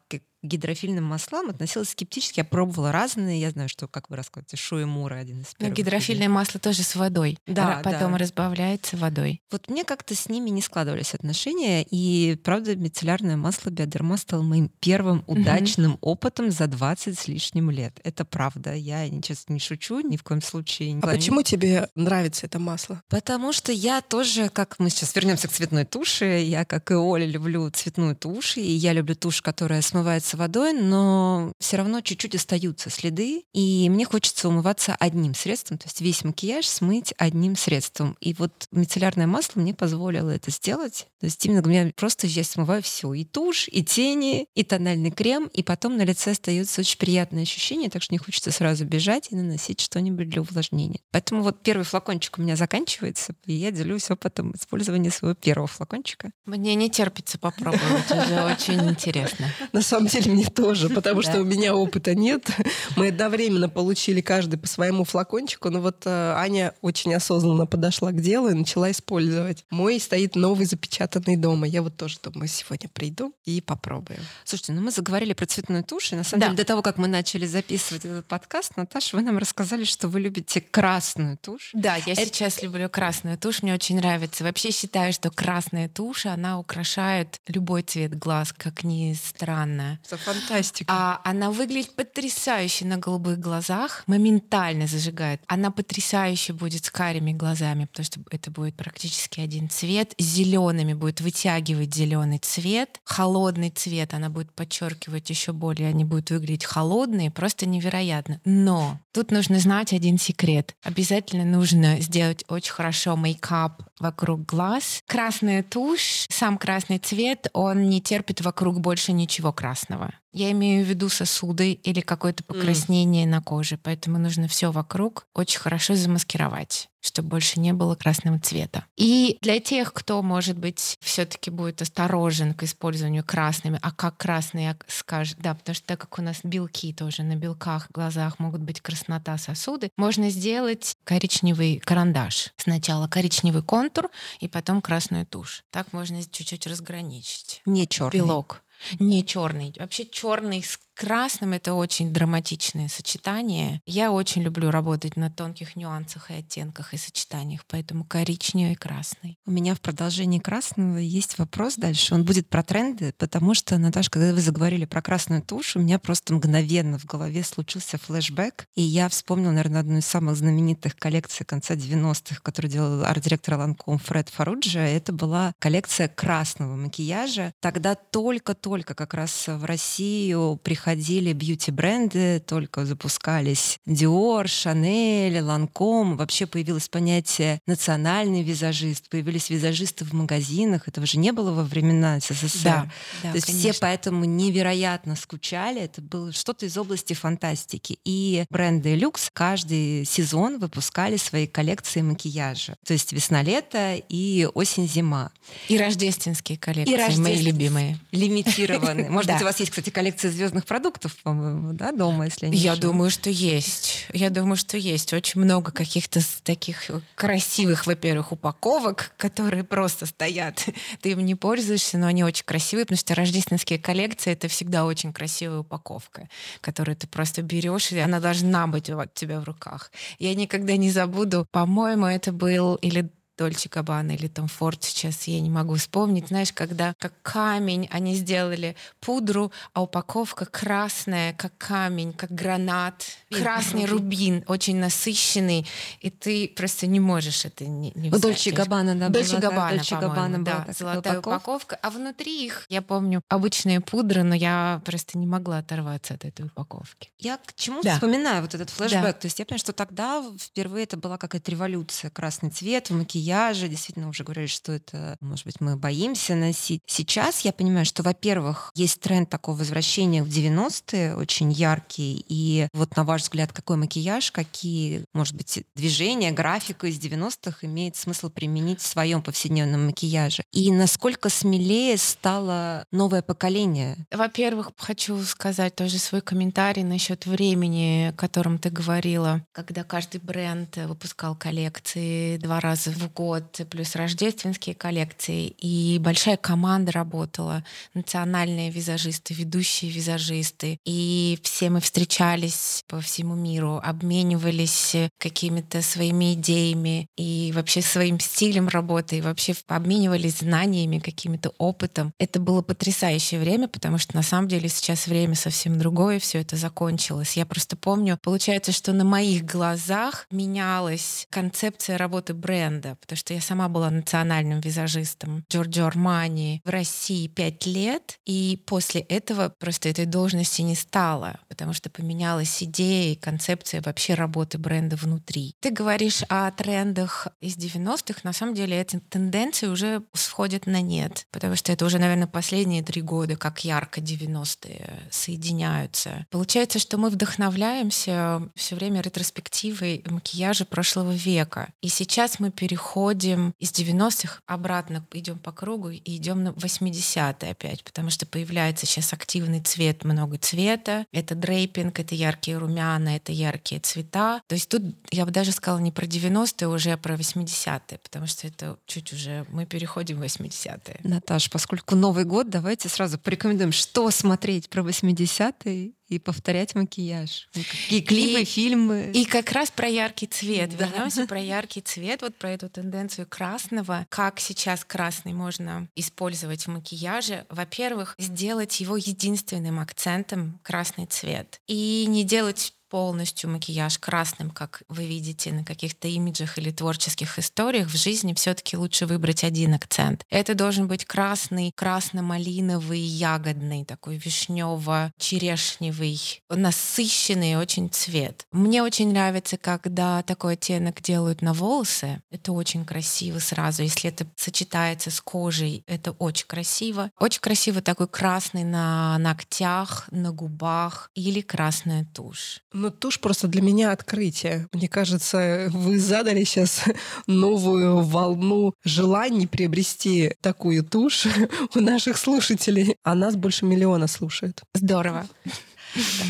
гидрофильным 0.46 1.04
маслам 1.04 1.50
относилась 1.50 1.90
скептически. 1.90 2.40
Я 2.40 2.46
пробовала 2.46 2.92
разные. 2.92 3.40
Я 3.40 3.52
знаю, 3.52 3.70
что, 3.70 3.88
как 3.88 4.10
вы 4.10 4.16
рассказываете, 4.16 4.58
Шуэмура 4.58 5.16
один 5.16 5.42
из 5.42 5.54
первых. 5.54 5.70
Но 5.70 5.84
гидрофильное 5.84 6.30
масло 6.30 6.60
тоже 6.60 6.84
с 6.84 6.96
водой. 6.96 7.38
Да, 7.48 7.82
потом 7.84 8.14
да. 8.14 8.18
разбавляется 8.20 8.98
водой. 8.98 9.42
Вот 9.52 9.70
мне 9.70 9.84
как-то 9.84 10.16
с 10.16 10.30
ними 10.30 10.50
не 10.50 10.62
складывались 10.62 11.14
отношения. 11.14 11.86
И, 11.90 12.40
правда, 12.44 12.76
мицеллярное 12.76 13.38
масло 13.38 13.70
Биодерма 13.70 14.18
стало 14.18 14.42
моим 14.42 14.70
первым 14.80 15.24
удачным 15.28 15.94
mm-hmm. 15.94 16.00
опытом 16.02 16.52
за 16.52 16.68
20 16.68 17.18
с 17.18 17.28
лишним 17.28 17.70
лет. 17.72 18.00
Это 18.04 18.26
правда. 18.26 18.74
Я 18.74 19.08
сейчас 19.08 19.46
не 19.48 19.60
шучу, 19.60 20.00
ни 20.02 20.18
в 20.18 20.24
коем 20.24 20.42
случае. 20.42 20.94
Не 20.94 21.02
а 21.02 21.08
почему 21.08 21.42
тебе 21.42 21.90
нравится 21.96 22.46
это 22.46 22.60
масло? 22.60 23.02
Потому 23.10 23.54
что 23.54 23.72
я 23.72 24.02
тоже, 24.02 24.50
как 24.50 24.80
мы 24.80 24.90
сейчас 24.90 25.16
вернемся 25.16 25.48
к 25.48 25.52
цветной 25.52 25.86
туши, 25.86 26.26
я, 26.26 26.66
как 26.66 26.92
и 26.92 26.96
Оля, 26.96 27.26
люблю 27.26 27.70
цветную 27.70 28.16
тушь, 28.16 28.58
и 28.58 28.62
я 28.62 28.94
люблю 28.94 29.16
тушь, 29.16 29.42
которая 29.42 29.82
смывается 29.82 30.35
умываться 30.36 30.46
водой, 30.46 30.74
но 30.74 31.52
все 31.60 31.78
равно 31.78 32.02
чуть-чуть 32.02 32.36
остаются 32.36 32.90
следы, 32.90 33.44
и 33.54 33.90
мне 33.90 34.06
хочется 34.06 34.48
умываться 34.48 34.96
одним 35.00 35.34
средством, 35.34 35.78
то 35.78 35.88
есть 35.88 36.02
весь 36.02 36.24
макияж 36.24 36.66
смыть 36.66 37.14
одним 37.18 37.56
средством. 37.56 38.16
И 38.20 38.34
вот 38.34 38.68
мицеллярное 38.72 39.28
масло 39.28 39.60
мне 39.60 39.74
позволило 39.74 40.30
это 40.30 40.52
сделать. 40.52 41.08
То 41.20 41.26
есть 41.26 41.44
именно 41.46 41.62
у 41.64 41.70
меня 41.70 41.92
просто 41.96 42.28
я 42.28 42.44
смываю 42.44 42.84
все, 42.84 43.14
и 43.14 43.26
тушь, 43.26 43.68
и 43.72 43.84
тени, 43.84 44.48
и 44.54 44.64
тональный 44.64 45.12
крем, 45.12 45.48
и 45.48 45.64
потом 45.64 45.98
на 45.98 46.04
лице 46.04 46.32
остается 46.32 46.82
очень 46.82 46.98
приятное 46.98 47.44
ощущение, 47.44 47.90
так 47.90 48.04
что 48.04 48.14
не 48.14 48.20
хочется 48.20 48.52
сразу 48.52 48.86
бежать 48.86 49.30
и 49.32 49.36
наносить 49.36 49.82
что-нибудь 49.82 50.30
для 50.30 50.42
увлажнения. 50.42 51.00
Поэтому 51.12 51.42
вот 51.42 51.64
первый 51.64 51.84
флакончик 51.84 52.38
у 52.38 52.42
меня 52.42 52.56
заканчивается, 52.56 53.36
и 53.46 53.54
я 53.54 53.72
делюсь 53.72 54.10
опытом 54.12 54.54
использования 54.56 55.12
своего 55.12 55.36
первого 55.36 55.68
флакончика. 55.68 56.32
Мне 56.46 56.76
не 56.76 56.90
терпится 56.90 57.38
попробовать, 57.40 58.12
уже 58.12 58.44
очень 58.44 58.90
интересно. 58.90 59.48
На 59.72 59.82
самом 59.82 60.08
деле 60.08 60.25
мне 60.26 60.46
тоже, 60.46 60.90
потому 60.90 61.22
что 61.22 61.42
у 61.42 61.44
меня 61.44 61.76
опыта 61.76 62.16
нет. 62.16 62.50
Мы 62.96 63.10
одновременно 63.10 63.70
получили 63.70 64.22
каждый 64.22 64.58
по 64.58 64.68
своему 64.68 65.04
флакончику, 65.04 65.70
но 65.70 65.82
вот 65.82 66.04
э, 66.06 66.34
Аня 66.36 66.74
очень 66.82 67.14
осознанно 67.14 67.66
подошла 67.66 68.12
к 68.12 68.22
делу 68.22 68.50
и 68.50 68.54
начала 68.54 68.92
использовать. 68.92 69.66
Мой 69.70 70.00
стоит 70.00 70.36
новый 70.36 70.66
запечатанный 70.66 71.38
дома. 71.38 71.68
Я 71.68 71.82
вот 71.82 71.98
тоже 71.98 72.18
думаю, 72.22 72.48
сегодня 72.48 72.90
приду 72.90 73.34
и 73.46 73.62
попробую. 73.62 74.20
Слушайте, 74.44 74.74
ну 74.74 74.82
мы 74.82 74.92
заговорили 74.92 75.34
про 75.34 75.46
цветную 75.46 75.84
тушь, 75.84 76.14
и 76.14 76.16
на 76.16 76.24
самом 76.24 76.42
да. 76.42 76.48
деле 76.48 76.58
до 76.58 76.66
того, 76.66 76.82
как 76.82 76.98
мы 76.98 77.08
начали 77.08 77.46
записывать 77.46 78.06
этот 78.06 78.26
подкаст, 78.26 78.78
Наташа, 78.78 79.16
вы 79.16 79.22
нам 79.22 79.38
рассказали, 79.38 79.84
что 79.84 80.08
вы 80.08 80.20
любите 80.20 80.62
красную 80.62 81.38
тушь. 81.38 81.72
Да, 81.74 81.96
я 81.96 82.14
Это... 82.14 82.26
сейчас 82.26 82.62
люблю 82.62 82.90
красную 82.90 83.38
тушь, 83.38 83.62
мне 83.62 83.74
очень 83.74 83.98
нравится. 83.98 84.44
Вообще 84.44 84.72
считаю, 84.72 85.14
что 85.14 85.30
красная 85.30 85.90
тушь, 85.90 86.26
она 86.26 86.60
украшает 86.60 87.40
любой 87.48 87.84
цвет 87.84 88.18
глаз, 88.18 88.54
как 88.54 88.84
ни 88.84 89.14
странно. 89.14 90.00
Это 90.06 90.18
фантастика. 90.18 90.94
А 90.94 91.22
она 91.24 91.52
выглядит 91.52 91.96
потрясающе 91.96 92.86
на 92.86 92.98
голубых 92.98 93.40
глазах, 93.40 94.04
моментально 94.08 94.88
зажигает. 94.88 95.42
Она 95.48 95.72
потрясающе 95.72 96.54
будет 96.54 96.86
с 96.86 96.92
карими 96.92 97.32
глазами, 97.32 97.86
потому 97.86 98.06
что 98.06 98.20
это 98.30 98.52
будет 98.52 98.76
практически 98.76 99.40
один 99.40 99.70
цвет. 99.70 100.14
Зелеными 100.20 100.94
будет 100.94 101.22
вытягивать 101.22 101.94
зеленый 101.94 102.40
цвет, 102.40 103.00
холодный 103.04 103.70
цвет 103.70 104.14
она 104.14 104.30
будет 104.30 104.52
подчеркивать 104.54 105.30
еще 105.30 105.54
более, 105.54 105.90
они 105.90 106.06
будут 106.06 106.30
выглядеть 106.30 106.66
холодные, 106.66 107.32
просто 107.32 107.66
невероятно. 107.66 108.42
Но 108.46 109.00
тут 109.12 109.32
нужно 109.32 109.60
знать 109.60 109.94
один 109.94 110.18
секрет. 110.20 110.76
Обязательно 110.84 111.46
нужно 111.46 112.00
сделать 112.02 112.44
очень 112.48 112.74
хорошо 112.74 113.16
мейкап 113.16 113.84
вокруг 114.00 114.46
глаз. 114.46 115.02
Красная 115.08 115.64
тушь, 115.64 116.26
сам 116.30 116.58
красный 116.58 117.00
цвет, 117.00 117.48
он 117.54 117.90
не 117.90 118.02
терпит 118.02 118.42
вокруг 118.42 118.80
больше 118.80 119.12
ничего 119.12 119.54
красного. 119.54 120.14
Я 120.36 120.52
имею 120.52 120.86
в 120.86 120.90
виду 120.90 121.08
сосуды 121.08 121.72
или 121.72 122.02
какое-то 122.02 122.44
покраснение 122.44 123.26
mm. 123.26 123.30
на 123.30 123.42
коже, 123.42 123.80
поэтому 123.82 124.18
нужно 124.18 124.50
все 124.50 124.70
вокруг 124.70 125.28
очень 125.34 125.60
хорошо 125.60 125.96
замаскировать 125.96 126.90
чтобы 127.06 127.30
больше 127.30 127.60
не 127.60 127.72
было 127.72 127.96
красного 127.96 128.40
цвета. 128.40 128.86
И 128.98 129.38
для 129.42 129.60
тех, 129.60 129.94
кто, 129.94 130.22
может 130.22 130.58
быть, 130.58 130.98
все-таки 131.02 131.52
будет 131.52 131.82
осторожен 131.82 132.54
к 132.54 132.64
использованию 132.64 133.24
красными, 133.24 133.80
а 133.82 133.92
как 133.92 134.18
красные 134.18 134.76
скажет, 134.88 135.38
да, 135.40 135.54
потому 135.54 135.76
что 135.76 135.86
так 135.86 136.00
как 136.00 136.18
у 136.18 136.22
нас 136.22 136.40
белки 136.44 136.94
тоже 136.94 137.24
на 137.24 137.36
белках, 137.36 137.92
глазах 137.92 138.40
могут 138.40 138.62
быть 138.62 138.82
краснота 138.82 139.38
сосуды, 139.38 139.92
можно 139.98 140.30
сделать 140.30 140.96
коричневый 141.04 141.80
карандаш. 141.80 142.50
Сначала 142.58 143.08
коричневый 143.08 143.62
контур 143.62 144.10
и 144.40 144.48
потом 144.48 144.82
красную 144.82 145.26
тушь. 145.28 145.64
Так 145.70 145.94
можно 145.94 146.24
чуть-чуть 146.24 146.66
разграничить. 146.66 147.62
Не 147.66 147.88
черный. 147.88 148.18
Белок. 148.20 148.64
Не 149.00 149.26
черный. 149.26 149.74
Вообще 149.78 150.06
черный 150.06 150.64
с 150.64 150.80
красным 150.96 151.54
это 151.54 151.74
очень 151.74 152.12
драматичное 152.14 152.88
сочетание. 152.88 153.82
Я 153.86 154.12
очень 154.12 154.42
люблю 154.42 154.72
работать 154.72 155.18
на 155.18 155.30
тонких 155.30 155.76
нюансах 155.76 156.32
и 156.32 156.36
оттенках 156.36 156.94
и 156.94 156.98
сочетаниях, 156.98 157.66
поэтому 157.68 158.06
коричневый 158.06 158.74
и 158.74 158.76
красный. 158.76 159.38
У 159.46 159.52
меня 159.52 159.76
в 159.76 159.82
продолжении 159.82 160.40
красного 160.40 160.98
есть 160.98 161.38
вопрос 161.38 161.76
дальше. 161.76 162.16
Он 162.16 162.24
будет 162.24 162.50
про 162.50 162.64
тренды, 162.64 163.14
потому 163.18 163.54
что, 163.54 163.78
Наташа, 163.78 164.10
когда 164.10 164.34
вы 164.34 164.42
заговорили 164.42 164.86
про 164.86 165.02
красную 165.02 165.42
тушь, 165.42 165.76
у 165.76 165.80
меня 165.80 166.00
просто 166.00 166.34
мгновенно 166.34 166.98
в 166.98 167.06
голове 167.06 167.44
случился 167.44 167.98
флешбэк, 167.98 168.68
и 168.76 168.82
я 168.82 169.10
вспомнила, 169.10 169.52
наверное, 169.52 169.82
одну 169.82 169.98
из 169.98 170.06
самых 170.06 170.38
знаменитых 170.38 170.96
коллекций 170.96 171.46
конца 171.46 171.76
90-х, 171.76 172.40
которую 172.42 172.72
делал 172.72 173.06
арт-директор 173.06 173.56
Ланком 173.56 174.00
Фред 174.00 174.30
Фаруджа. 174.30 174.80
Это 174.80 175.12
была 175.12 175.54
коллекция 175.60 176.08
красного 176.08 176.76
макияжа. 176.76 177.54
Тогда 177.60 177.96
только-только 177.96 178.96
как 178.96 179.14
раз 179.14 179.48
в 179.48 179.66
Россию 179.66 180.60
приходили 180.64 180.85
приходили 180.86 181.34
бьюти-бренды, 181.34 182.40
только 182.46 182.86
запускались 182.86 183.80
Dior, 183.88 184.46
Chanel, 184.46 185.40
Lancome. 185.40 186.16
Вообще 186.16 186.46
появилось 186.46 186.90
понятие 186.90 187.60
национальный 187.66 188.44
визажист, 188.44 189.10
появились 189.10 189.50
визажисты 189.50 190.06
в 190.06 190.14
магазинах. 190.14 190.88
Этого 190.88 191.08
же 191.08 191.18
не 191.18 191.32
было 191.32 191.52
во 191.52 191.64
времена 191.64 192.20
СССР. 192.20 192.64
Да, 192.64 192.92
да, 193.24 193.30
То 193.32 193.36
есть 193.36 193.48
конечно. 193.48 193.72
все 193.72 193.82
поэтому 193.82 194.26
невероятно 194.26 195.16
скучали. 195.16 195.82
Это 195.82 196.04
было 196.04 196.32
что-то 196.32 196.68
из 196.68 196.78
области 196.78 197.14
фантастики. 197.14 197.98
И 198.06 198.46
бренды 198.52 198.94
люкс 198.94 199.32
каждый 199.34 200.06
сезон 200.06 200.60
выпускали 200.60 201.18
свои 201.18 201.48
коллекции 201.48 202.02
макияжа. 202.02 202.76
То 202.86 202.94
есть 202.94 203.12
весна-лето 203.12 203.96
и 204.08 204.48
осень-зима. 204.54 205.32
И 205.68 205.80
рождественские 205.80 206.60
коллекции, 206.60 206.94
и 206.94 206.96
рождественские, 206.96 207.36
мои 207.38 207.44
любимые. 207.44 208.00
Лимитированные. 208.12 209.10
Может 209.10 209.32
быть, 209.32 209.42
у 209.42 209.46
вас 209.46 209.60
есть, 209.60 209.72
кстати, 209.72 209.90
коллекция 209.90 210.30
звездных 210.30 210.64
продуктов, 210.76 211.16
по-моему, 211.24 211.72
да, 211.72 211.94
дома, 211.94 212.26
если 212.26 212.48
не 212.48 212.58
Я 212.58 212.74
ошибаюсь. 212.74 212.82
думаю, 212.82 213.10
что 213.10 213.30
есть. 213.30 214.08
Я 214.12 214.30
думаю, 214.30 214.58
что 214.58 214.76
есть. 214.76 215.14
Очень 215.14 215.40
много 215.40 215.72
каких-то 215.72 216.20
таких 216.44 216.92
красивых, 217.16 217.88
во-первых, 217.88 218.34
упаковок, 218.34 219.14
которые 219.16 219.64
просто 219.64 220.06
стоят. 220.06 220.66
Ты 221.02 221.12
им 221.12 221.26
не 221.26 221.34
пользуешься, 221.36 221.98
но 221.98 222.08
они 222.08 222.26
очень 222.26 222.44
красивые, 222.44 222.84
потому 222.84 222.98
что 222.98 223.16
рождественские 223.16 223.80
коллекции— 223.80 224.32
это 224.34 224.50
всегда 224.50 224.84
очень 224.84 225.14
красивая 225.14 225.60
упаковка, 225.60 226.28
которую 226.60 226.98
ты 226.98 227.08
просто 227.08 227.42
берешь, 227.42 227.94
и 227.94 228.00
она 228.00 228.20
должна 228.20 228.68
быть 228.68 228.90
у 228.90 229.02
тебя 229.14 229.40
в 229.40 229.46
руках. 229.46 229.94
Я 230.20 230.36
никогда 230.36 230.76
не 230.76 230.92
забуду, 230.92 231.48
по-моему, 231.52 232.06
это 232.06 232.34
был 232.34 232.76
или 232.76 233.10
Дольче 233.38 233.68
Габбана 233.70 234.12
или 234.12 234.28
Том 234.28 234.48
Форд, 234.48 234.84
сейчас 234.84 235.28
я 235.28 235.42
не 235.42 235.50
могу 235.50 235.76
вспомнить. 235.76 236.30
Знаешь, 236.30 236.54
когда 236.54 236.94
как 237.00 237.14
камень 237.22 237.90
они 237.92 238.16
сделали 238.16 238.78
пудру, 239.02 239.52
а 239.74 239.84
упаковка 239.84 240.46
красная, 240.46 241.34
как 241.34 241.58
камень, 241.58 242.14
как 242.14 242.32
гранат, 242.32 243.06
красный 243.30 243.86
рубин, 243.86 244.46
очень 244.48 244.78
насыщенный, 244.78 245.68
и 246.00 246.10
ты 246.10 246.48
просто 246.56 246.88
не 246.88 247.02
можешь 247.02 247.44
это 247.44 247.66
не, 247.66 247.92
не 247.96 248.10
взять. 248.10 248.22
Дольче 248.22 248.52
Габбана, 248.52 248.96
да, 248.96 249.10
Дольче 249.10 249.38
Габбана, 249.38 249.72
Дольче 249.72 249.96
Габбана 249.98 250.44
да, 250.46 250.66
золотая 250.78 251.20
упаковка. 251.20 251.28
упаковка. 251.28 251.80
А 251.82 251.90
внутри 251.90 252.46
их, 252.46 252.66
я 252.70 252.82
помню, 252.82 253.22
обычные 253.28 253.82
пудры, 253.82 254.24
но 254.24 254.34
я 254.34 254.82
просто 254.86 255.18
не 255.18 255.28
могла 255.28 255.58
оторваться 255.58 256.14
от 256.14 256.24
этой 256.24 256.46
упаковки. 256.46 257.12
Я 257.20 257.38
к 257.38 257.54
чему 257.56 257.82
да. 257.84 257.96
вспоминаю 257.96 258.44
вот 258.44 258.56
этот 258.56 258.70
флешбэк. 258.70 259.02
Да. 259.02 259.14
То 259.14 259.26
есть 259.26 259.40
я 259.40 259.46
понимаю, 259.46 259.60
что 259.60 259.74
тогда 259.74 260.24
впервые 260.40 260.86
это 260.86 260.96
была 260.96 261.18
какая-то 261.18 261.52
революция. 261.52 262.10
Красный 262.10 262.50
цвет 262.50 262.90
в 262.90 262.94
макияже 262.94 263.25
макияжа. 263.26 263.68
Действительно, 263.68 264.10
уже 264.10 264.24
говорили, 264.24 264.48
что 264.48 264.72
это, 264.72 265.18
может 265.22 265.46
быть, 265.46 265.60
мы 265.60 265.76
боимся 265.76 266.36
носить. 266.36 266.82
Сейчас 266.86 267.42
я 267.42 267.52
понимаю, 267.52 267.86
что, 267.86 268.04
во-первых, 268.04 268.72
есть 268.76 269.00
тренд 269.00 269.30
такого 269.30 269.58
возвращения 269.58 270.24
в 270.24 270.28
90-е, 270.28 271.16
очень 271.16 271.52
яркий. 271.52 272.26
И 272.28 272.68
вот 272.74 272.96
на 272.96 273.04
ваш 273.04 273.24
взгляд, 273.24 273.52
какой 273.52 273.78
макияж, 273.78 274.32
какие, 274.32 275.06
может 275.14 275.36
быть, 275.36 275.64
движения, 275.76 276.32
графику 276.32 276.86
из 276.86 277.00
90-х 277.00 277.60
имеет 277.62 277.96
смысл 277.96 278.30
применить 278.30 278.82
в 278.82 278.88
своем 278.88 279.22
повседневном 279.22 279.88
макияже? 279.88 280.44
И 280.52 280.72
насколько 280.72 281.30
смелее 281.30 281.98
стало 281.98 282.86
новое 282.92 283.22
поколение? 283.22 283.98
Во-первых, 284.12 284.72
хочу 284.78 285.22
сказать 285.24 285.76
тоже 285.76 285.98
свой 285.98 286.22
комментарий 286.22 286.84
насчет 286.84 287.26
времени, 287.26 288.10
о 288.10 288.14
котором 288.14 288.60
ты 288.60 288.70
говорила, 288.70 289.42
когда 289.52 289.84
каждый 289.84 290.22
бренд 290.22 290.78
выпускал 290.78 291.36
коллекции 291.36 292.38
два 292.38 292.60
раза 292.60 292.92
в 292.92 293.15
год, 293.16 293.62
плюс 293.70 293.96
рождественские 293.96 294.76
коллекции, 294.76 295.48
и 295.48 295.98
большая 296.00 296.38
команда 296.38 296.92
работала, 296.92 297.64
национальные 297.94 298.70
визажисты, 298.70 299.34
ведущие 299.34 299.90
визажисты, 299.90 300.78
и 300.86 301.40
все 301.42 301.70
мы 301.70 301.80
встречались 301.80 302.84
по 302.88 303.00
всему 303.00 303.36
миру, 303.36 303.80
обменивались 303.84 304.96
какими-то 305.18 305.82
своими 305.82 306.34
идеями 306.34 307.08
и 307.18 307.52
вообще 307.56 307.82
своим 307.82 308.20
стилем 308.20 308.68
работы, 308.68 309.18
и 309.18 309.22
вообще 309.22 309.56
обменивались 309.68 310.40
знаниями, 310.40 311.00
каким-то 311.00 311.54
опытом. 311.58 312.12
Это 312.20 312.40
было 312.40 312.62
потрясающее 312.62 313.40
время, 313.40 313.68
потому 313.68 313.98
что 313.98 314.16
на 314.16 314.24
самом 314.24 314.48
деле 314.48 314.68
сейчас 314.70 315.08
время 315.08 315.36
совсем 315.36 315.80
другое, 315.80 316.20
все 316.20 316.42
это 316.42 316.58
закончилось. 316.58 317.38
Я 317.38 317.46
просто 317.46 317.78
помню, 317.78 318.20
получается, 318.22 318.72
что 318.72 318.92
на 318.92 319.06
моих 319.06 319.46
глазах 319.46 320.28
менялась 320.32 321.28
концепция 321.30 321.98
работы 321.98 322.34
бренда, 322.34 322.98
потому 323.06 323.18
что 323.18 323.34
я 323.34 323.42
сама 323.42 323.70
была 323.70 323.92
национальным 323.92 324.60
визажистом 324.60 325.46
Джорджо 325.50 325.86
Армани 325.86 326.62
в 326.66 326.70
России 326.70 327.28
пять 327.28 327.66
лет, 327.66 328.18
и 328.26 328.62
после 328.66 329.02
этого 329.02 329.54
просто 329.60 329.90
этой 329.90 330.06
должности 330.06 330.64
не 330.64 330.76
стало, 330.76 331.40
потому 331.48 331.74
что 331.74 331.90
поменялась 331.90 332.64
идея 332.64 333.14
и 333.14 333.16
концепция 333.16 333.82
вообще 333.82 334.16
работы 334.16 334.58
бренда 334.58 334.96
внутри. 334.96 335.54
Ты 335.60 335.70
говоришь 335.70 336.24
о 336.30 336.50
трендах 336.52 337.28
из 337.42 337.58
90-х, 337.58 338.22
на 338.24 338.34
самом 338.34 338.56
деле 338.56 338.82
эти 338.82 339.00
тенденции 339.00 339.68
уже 339.68 340.02
сходят 340.14 340.66
на 340.66 340.82
нет, 340.82 341.28
потому 341.32 341.56
что 341.56 341.72
это 341.72 341.86
уже, 341.86 342.00
наверное, 342.00 342.28
последние 342.28 342.82
три 342.82 343.02
года, 343.02 343.36
как 343.36 343.64
ярко 343.64 344.02
90-е 344.02 345.10
соединяются. 345.12 346.26
Получается, 346.32 346.80
что 346.80 346.98
мы 346.98 347.10
вдохновляемся 347.10 348.42
все 348.56 348.76
время 348.76 349.02
ретроспективой 349.02 350.04
макияжа 350.08 350.66
прошлого 350.66 351.12
века, 351.12 351.70
и 351.82 351.88
сейчас 351.88 352.40
мы 352.40 352.50
переходим 352.50 352.95
переходим 352.96 353.54
из 353.60 353.72
90-х 353.72 354.40
обратно, 354.46 355.06
идем 355.12 355.38
по 355.38 355.52
кругу 355.52 355.90
и 355.90 356.02
идем 356.16 356.44
на 356.44 356.50
80-е 356.50 357.52
опять, 357.52 357.84
потому 357.84 358.10
что 358.10 358.26
появляется 358.26 358.86
сейчас 358.86 359.12
активный 359.12 359.60
цвет, 359.60 360.06
много 360.06 360.38
цвета. 360.38 361.06
Это 361.12 361.36
дрейпинг, 361.36 362.00
это 362.00 362.16
яркие 362.16 362.58
румяна, 362.58 363.18
это 363.18 363.34
яркие 363.34 363.82
цвета. 363.82 364.42
То 364.48 364.56
есть 364.56 364.70
тут 364.70 364.84
я 365.12 365.26
бы 365.26 365.32
даже 365.32 365.52
сказала 365.52 365.80
не 365.80 365.92
про 365.92 366.06
90-е, 366.06 366.68
уже 366.70 366.92
а 366.92 366.98
про 366.98 367.16
80-е, 367.16 368.00
потому 368.02 368.28
что 368.28 368.48
это 368.48 368.78
чуть 368.86 369.12
уже 369.12 369.46
мы 369.50 369.66
переходим 369.66 370.20
в 370.20 370.24
80-е. 370.24 371.00
Наташ, 371.04 371.50
поскольку 371.50 371.96
Новый 371.96 372.24
год, 372.24 372.50
давайте 372.50 372.88
сразу 372.88 373.20
порекомендуем, 373.20 373.74
что 373.74 374.10
смотреть 374.10 374.70
про 374.70 374.84
80-е 374.84 375.92
и 376.08 376.20
повторять 376.20 376.76
макияж. 376.76 377.48
Ну, 377.56 377.64
какие 377.64 378.02
клипы, 378.02 378.42
и, 378.42 378.46
фильмы. 378.46 379.12
И 379.14 379.26
как 379.26 379.52
раз 379.52 379.72
про 379.72 379.88
яркий 379.88 380.28
цвет. 380.28 380.76
Да. 380.78 380.86
Вернемся 380.86 381.26
про 381.26 381.40
яркий 381.40 381.82
цвет, 381.82 382.22
вот 382.22 382.36
про 382.36 382.52
эту 382.52 382.70
тенденцию 382.70 383.28
красного. 383.28 384.06
Как 384.10 384.40
сейчас 384.40 384.86
красный 384.86 385.34
можно 385.34 385.88
использовать 385.96 386.68
в 386.68 386.68
макияже? 386.70 387.46
Во-первых, 387.50 388.16
сделать 388.20 388.80
его 388.80 388.98
единственным 388.98 389.80
акцентом 389.80 390.60
красный 390.64 391.08
цвет. 391.08 391.60
И 391.68 392.06
не 392.08 392.24
делать 392.24 392.75
полностью 392.90 393.50
макияж 393.50 393.98
красным, 394.00 394.52
как 394.52 394.84
вы 394.90 395.06
видите 395.06 395.52
на 395.52 395.64
каких-то 395.64 396.08
имиджах 396.08 396.58
или 396.58 396.72
творческих 396.72 397.40
историях, 397.40 397.88
в 397.88 397.98
жизни 397.98 398.34
все-таки 398.34 398.78
лучше 398.78 399.06
выбрать 399.06 399.44
один 399.44 399.74
акцент. 399.74 400.24
Это 400.30 400.56
должен 400.56 400.88
быть 400.88 401.06
красный, 401.06 401.72
красно-малиновый, 401.76 403.00
ягодный, 403.00 403.86
такой 403.86 404.18
вишнево-черешневый, 404.18 406.42
насыщенный 406.50 407.58
очень 407.58 407.90
цвет. 407.90 408.46
Мне 408.52 408.84
очень 408.84 409.12
нравится, 409.12 409.58
когда 409.58 410.22
такой 410.24 410.54
оттенок 410.54 411.02
делают 411.02 411.42
на 411.42 411.54
волосы. 411.54 412.22
Это 412.32 412.52
очень 412.52 412.86
красиво 412.86 413.40
сразу. 413.40 413.84
Если 413.84 414.10
это 414.10 414.28
сочетается 414.36 415.12
с 415.12 415.22
кожей, 415.22 415.84
это 415.88 416.12
очень 416.12 416.48
красиво. 416.48 417.12
Очень 417.20 417.42
красиво 417.42 417.82
такой 417.82 418.08
красный 418.08 418.64
на 418.64 419.18
ногтях, 419.18 420.08
на 420.12 420.32
губах 420.32 421.10
или 421.16 421.42
красная 421.42 422.06
тушь. 422.14 422.62
Ну, 422.78 422.92
тушь 422.92 423.22
просто 423.22 423.48
для 423.48 423.62
меня 423.62 423.94
открытие. 423.94 424.68
Мне 424.74 424.90
кажется, 424.90 425.70
вы 425.72 425.98
задали 425.98 426.44
сейчас 426.44 426.84
новую 427.26 428.02
волну 428.02 428.74
желаний 428.84 429.48
приобрести 429.48 430.34
такую 430.42 430.84
тушь 430.84 431.26
у 431.76 431.80
наших 431.80 432.18
слушателей. 432.18 432.98
А 433.02 433.16
нас 433.16 433.38
больше 433.38 433.64
миллиона 433.66 434.08
слушает. 434.08 434.62
Здорово. 434.74 435.26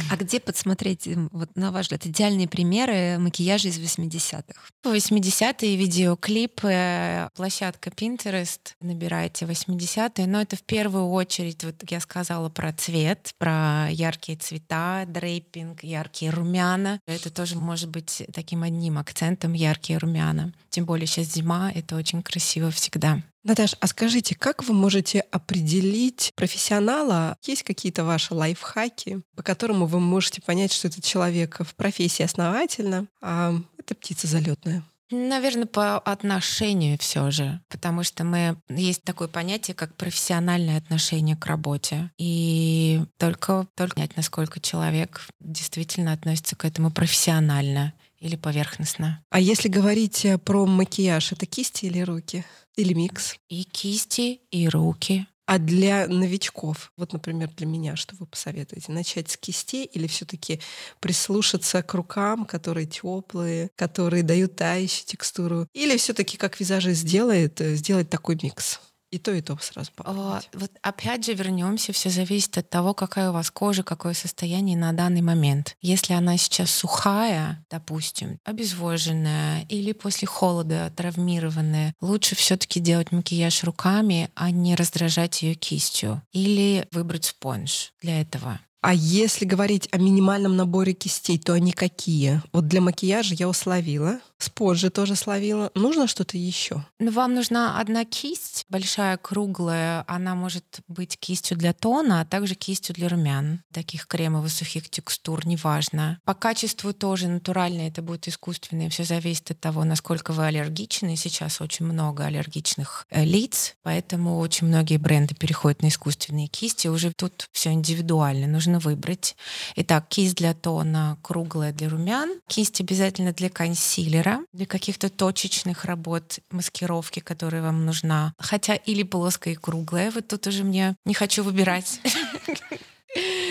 А 0.09 0.17
где 0.17 0.39
подсмотреть, 0.39 1.07
вот 1.31 1.49
на 1.55 1.71
ваш 1.71 1.85
взгляд, 1.85 2.05
идеальные 2.05 2.47
примеры 2.47 3.17
макияжа 3.19 3.69
из 3.69 3.79
80-х? 3.79 4.53
80-е 4.83 5.75
видеоклипы, 5.75 7.29
площадка 7.35 7.89
Pinterest, 7.89 8.59
набирайте 8.81 9.45
80-е, 9.45 10.27
но 10.27 10.41
это 10.41 10.55
в 10.55 10.63
первую 10.63 11.09
очередь, 11.09 11.63
вот 11.63 11.75
я 11.89 11.99
сказала 11.99 12.49
про 12.49 12.71
цвет, 12.73 13.33
про 13.37 13.87
яркие 13.89 14.37
цвета, 14.37 15.05
дрейпинг, 15.07 15.83
яркие 15.83 16.31
румяна. 16.31 16.99
Это 17.07 17.29
тоже 17.29 17.55
может 17.55 17.89
быть 17.89 18.23
таким 18.33 18.63
одним 18.63 18.97
акцентом, 18.97 19.53
яркие 19.53 19.99
румяна. 19.99 20.53
Тем 20.69 20.85
более 20.85 21.07
сейчас 21.07 21.33
зима, 21.33 21.71
это 21.73 21.95
очень 21.95 22.21
красиво 22.21 22.69
всегда. 22.71 23.21
Наташ, 23.45 23.75
а 23.79 23.85
скажите, 23.85 24.33
как 24.33 24.63
вы 24.63 24.73
можете 24.73 25.19
определить 25.19 26.33
профессионала? 26.35 27.37
Есть 27.43 27.61
какие-то 27.61 28.03
ваши 28.03 28.33
лайфхаки, 28.33 29.21
по 29.35 29.43
которому 29.43 29.85
вы 29.85 29.99
можете 29.99 30.41
понять, 30.41 30.73
что 30.73 30.87
этот 30.87 31.03
человек 31.03 31.59
в 31.59 31.75
профессии 31.75 32.23
основательно, 32.23 33.05
а 33.21 33.53
это 33.77 33.93
птица 33.93 34.25
залетная? 34.25 34.83
Наверное, 35.11 35.67
по 35.67 35.99
отношению 35.99 36.97
все 36.97 37.29
же, 37.29 37.61
потому 37.69 38.01
что 38.01 38.23
мы 38.23 38.57
есть 38.67 39.03
такое 39.03 39.27
понятие, 39.27 39.75
как 39.75 39.95
профессиональное 39.95 40.79
отношение 40.79 41.35
к 41.35 41.45
работе, 41.45 42.09
и 42.17 43.03
только 43.17 43.67
только 43.75 43.93
понять, 43.95 44.17
насколько 44.17 44.59
человек 44.59 45.21
действительно 45.39 46.13
относится 46.13 46.55
к 46.55 46.65
этому 46.65 46.89
профессионально 46.89 47.93
или 48.19 48.35
поверхностно. 48.35 49.23
А 49.29 49.39
если 49.39 49.67
говорить 49.67 50.25
э, 50.25 50.39
про 50.39 50.65
макияж, 50.65 51.33
это 51.33 51.45
кисти 51.45 51.85
или 51.85 51.99
руки? 51.99 52.43
Или 52.75 52.93
микс? 52.93 53.35
И 53.49 53.63
кисти, 53.63 54.41
и 54.51 54.67
руки. 54.67 55.27
А 55.47 55.59
для 55.59 56.07
новичков, 56.07 56.91
вот, 56.97 57.13
например, 57.13 57.49
для 57.55 57.67
меня, 57.67 57.95
что 57.95 58.15
вы 58.15 58.25
посоветуете? 58.25 58.91
Начать 58.91 59.29
с 59.29 59.37
кистей 59.37 59.85
или 59.85 60.07
все-таки 60.07 60.59
прислушаться 60.99 61.83
к 61.83 61.93
рукам, 61.93 62.45
которые 62.45 62.87
теплые, 62.87 63.69
которые 63.75 64.23
дают 64.23 64.55
тающую 64.55 65.05
текстуру? 65.05 65.67
Или 65.73 65.97
все-таки, 65.97 66.37
как 66.37 66.59
визажист 66.59 67.01
сделает, 67.01 67.61
э, 67.61 67.75
сделать 67.75 68.09
такой 68.09 68.39
микс? 68.41 68.79
И 69.15 69.17
то, 69.17 69.31
и 69.31 69.39
то 69.39 69.57
сразу 69.61 69.93
попробовать. 69.95 70.49
Вот 70.51 70.71
опять 70.81 71.25
же 71.25 71.33
вернемся, 71.33 71.93
все 71.93 72.09
зависит 72.09 72.57
от 72.57 72.69
того, 72.69 72.93
какая 72.93 73.29
у 73.29 73.33
вас 73.33 73.49
кожа, 73.49 73.81
какое 73.81 74.13
состояние 74.13 74.77
на 74.77 74.91
данный 74.91 75.21
момент. 75.21 75.77
Если 75.81 76.11
она 76.11 76.35
сейчас 76.35 76.69
сухая, 76.69 77.63
допустим, 77.71 78.39
обезвоженная 78.43 79.65
или 79.69 79.93
после 79.93 80.27
холода 80.27 80.91
травмированная, 80.97 81.93
лучше 82.01 82.35
все-таки 82.35 82.81
делать 82.81 83.13
макияж 83.13 83.63
руками, 83.63 84.29
а 84.35 84.51
не 84.51 84.75
раздражать 84.75 85.41
ее 85.43 85.55
кистью. 85.55 86.21
Или 86.33 86.85
выбрать 86.91 87.23
спонж 87.23 87.93
для 88.01 88.19
этого. 88.19 88.59
А 88.85 88.93
если 88.93 89.45
говорить 89.45 89.89
о 89.91 89.97
минимальном 89.97 90.55
наборе 90.55 90.93
кистей, 90.93 91.39
то 91.39 91.53
они 91.53 91.71
какие? 91.71 92.43
Вот 92.53 92.67
для 92.67 92.81
макияжа 92.81 93.33
я 93.33 93.49
условила, 93.49 94.19
спонжи 94.37 94.91
тоже 94.91 95.15
словила. 95.15 95.71
Нужно 95.73 96.05
что-то 96.05 96.37
еще? 96.37 96.85
Ну, 96.99 97.09
вам 97.09 97.33
нужна 97.33 97.79
одна 97.79 98.05
кисть, 98.05 98.63
большая, 98.69 99.17
круглая. 99.17 100.03
Она 100.07 100.35
может 100.35 100.81
быть 100.87 101.17
кистью 101.17 101.57
для 101.57 101.73
тона, 101.73 102.21
а 102.21 102.25
также 102.25 102.53
кистью 102.53 102.93
для 102.93 103.09
румян. 103.09 103.63
Таких 103.73 104.05
кремовых 104.05 104.51
сухих 104.51 104.87
текстур, 104.87 105.47
неважно. 105.47 106.19
По 106.23 106.35
качеству 106.35 106.93
тоже 106.93 107.27
натуральное, 107.27 107.87
это 107.87 108.03
будет 108.03 108.27
искусственное. 108.27 108.91
Все 108.91 109.03
зависит 109.03 109.49
от 109.49 109.59
того, 109.59 109.83
насколько 109.83 110.31
вы 110.31 110.45
аллергичны. 110.45 111.15
Сейчас 111.15 111.59
очень 111.59 111.87
много 111.87 112.25
аллергичных 112.25 113.07
э, 113.09 113.25
лиц, 113.25 113.75
поэтому 113.81 114.37
очень 114.37 114.67
многие 114.67 114.97
бренды 114.97 115.33
переходят 115.33 115.81
на 115.81 115.87
искусственные 115.87 116.47
кисти. 116.49 116.87
Уже 116.87 117.11
тут 117.17 117.47
все 117.51 117.71
индивидуально. 117.71 118.45
Нужно 118.45 118.74
нужно 118.75 118.79
выбрать. 118.79 119.35
Итак, 119.75 120.07
кисть 120.07 120.35
для 120.35 120.53
тона 120.53 121.17
круглая 121.21 121.73
для 121.73 121.89
румян, 121.89 122.39
кисть 122.47 122.81
обязательно 122.81 123.33
для 123.33 123.49
консилера, 123.49 124.39
для 124.53 124.65
каких-то 124.65 125.09
точечных 125.09 125.85
работ, 125.85 126.39
маскировки, 126.51 127.19
которые 127.19 127.61
вам 127.61 127.85
нужна. 127.85 128.33
Хотя 128.39 128.75
или 128.75 129.03
плоская 129.03 129.53
и 129.53 129.57
круглая, 129.57 130.11
вот 130.11 130.27
тут 130.27 130.47
уже 130.47 130.63
мне 130.63 130.95
не 131.05 131.13
хочу 131.13 131.43
выбирать. 131.43 131.99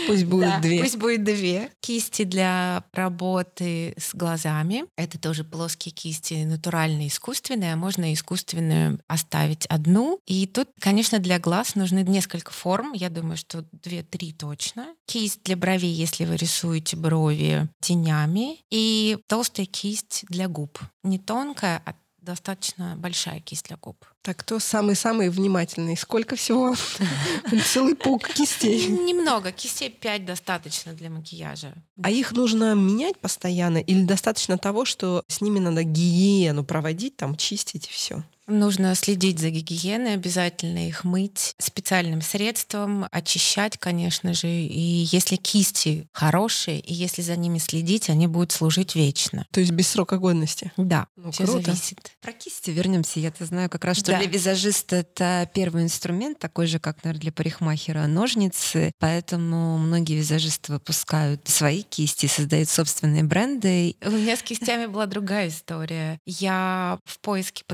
Пусть 0.06 0.24
будет 0.24 0.48
да, 0.48 0.60
две. 0.60 0.80
Пусть 0.80 0.96
будет 0.96 1.24
две. 1.24 1.70
Кисти 1.80 2.24
для 2.24 2.84
работы 2.92 3.94
с 3.96 4.14
глазами. 4.14 4.84
Это 4.96 5.18
тоже 5.18 5.44
плоские 5.44 5.92
кисти, 5.92 6.44
натуральные, 6.44 7.08
искусственные. 7.08 7.72
А 7.72 7.76
можно 7.76 8.12
искусственную 8.12 9.00
оставить 9.08 9.66
одну. 9.66 10.20
И 10.26 10.46
тут, 10.46 10.68
конечно, 10.78 11.18
для 11.18 11.38
глаз 11.38 11.74
нужны 11.74 12.02
несколько 12.02 12.52
форм. 12.52 12.92
Я 12.92 13.10
думаю, 13.10 13.36
что 13.36 13.64
две-три 13.72 14.32
точно. 14.32 14.86
Кисть 15.06 15.42
для 15.44 15.56
бровей, 15.56 15.92
если 15.92 16.24
вы 16.24 16.36
рисуете 16.36 16.96
брови 16.96 17.68
тенями. 17.80 18.58
И 18.70 19.18
толстая 19.26 19.66
кисть 19.66 20.24
для 20.28 20.48
губ. 20.48 20.78
Не 21.02 21.18
тонкая, 21.18 21.82
а 21.84 21.94
достаточно 22.24 22.94
большая 22.96 23.40
кисть 23.40 23.66
для 23.68 23.76
губ. 23.76 24.04
Так, 24.22 24.38
кто 24.38 24.58
самый-самый 24.58 25.28
внимательный? 25.28 25.96
Сколько 25.96 26.34
всего? 26.36 26.74
Целый 27.66 27.94
пук 27.94 28.28
кистей. 28.28 28.86
Немного. 28.88 29.52
Кистей 29.52 29.90
5 29.90 30.24
достаточно 30.24 30.92
для 30.94 31.10
макияжа. 31.10 31.74
А 32.02 32.10
их 32.10 32.32
нужно 32.32 32.74
менять 32.74 33.18
постоянно? 33.18 33.78
Или 33.78 34.04
достаточно 34.04 34.58
того, 34.58 34.84
что 34.84 35.22
с 35.28 35.40
ними 35.40 35.58
надо 35.58 35.82
гигиену 35.82 36.64
проводить, 36.64 37.16
там, 37.16 37.36
чистить 37.36 37.86
и 37.86 37.90
все? 37.90 38.24
Нужно 38.46 38.94
следить 38.94 39.38
за 39.38 39.50
гигиеной, 39.50 40.14
обязательно 40.14 40.86
их 40.86 41.04
мыть 41.04 41.54
специальным 41.58 42.20
средством, 42.20 43.06
очищать, 43.10 43.78
конечно 43.78 44.34
же. 44.34 44.48
И 44.48 45.08
если 45.10 45.36
кисти 45.36 46.06
хорошие, 46.12 46.80
и 46.80 46.92
если 46.92 47.22
за 47.22 47.36
ними 47.36 47.58
следить, 47.58 48.10
они 48.10 48.26
будут 48.26 48.52
служить 48.52 48.94
вечно. 48.94 49.46
То 49.50 49.60
есть 49.60 49.72
без 49.72 49.88
срока 49.88 50.18
годности? 50.18 50.72
Да, 50.76 51.06
ну, 51.16 51.32
все 51.32 51.44
круто. 51.44 51.72
зависит. 51.72 52.12
Про 52.20 52.32
кисти 52.32 52.70
вернемся. 52.70 53.18
Я-то 53.18 53.46
знаю 53.46 53.70
как 53.70 53.84
раз, 53.84 53.98
что 53.98 54.12
да. 54.12 54.18
для 54.18 54.28
визажиста 54.28 54.96
это 54.96 55.50
первый 55.54 55.82
инструмент, 55.82 56.38
такой 56.38 56.66
же, 56.66 56.78
как, 56.78 57.02
наверное, 57.02 57.22
для 57.22 57.32
парикмахера 57.32 58.06
ножницы. 58.06 58.92
Поэтому 58.98 59.78
многие 59.78 60.16
визажисты 60.16 60.72
выпускают 60.72 61.48
свои 61.48 61.82
кисти, 61.82 62.26
создают 62.26 62.68
собственные 62.68 63.24
бренды. 63.24 63.96
У 64.04 64.10
меня 64.10 64.36
с 64.36 64.42
кистями 64.42 64.86
была 64.86 65.06
другая 65.06 65.48
история. 65.48 66.18
Я 66.26 66.98
в 67.04 67.18
поиске 67.20 67.64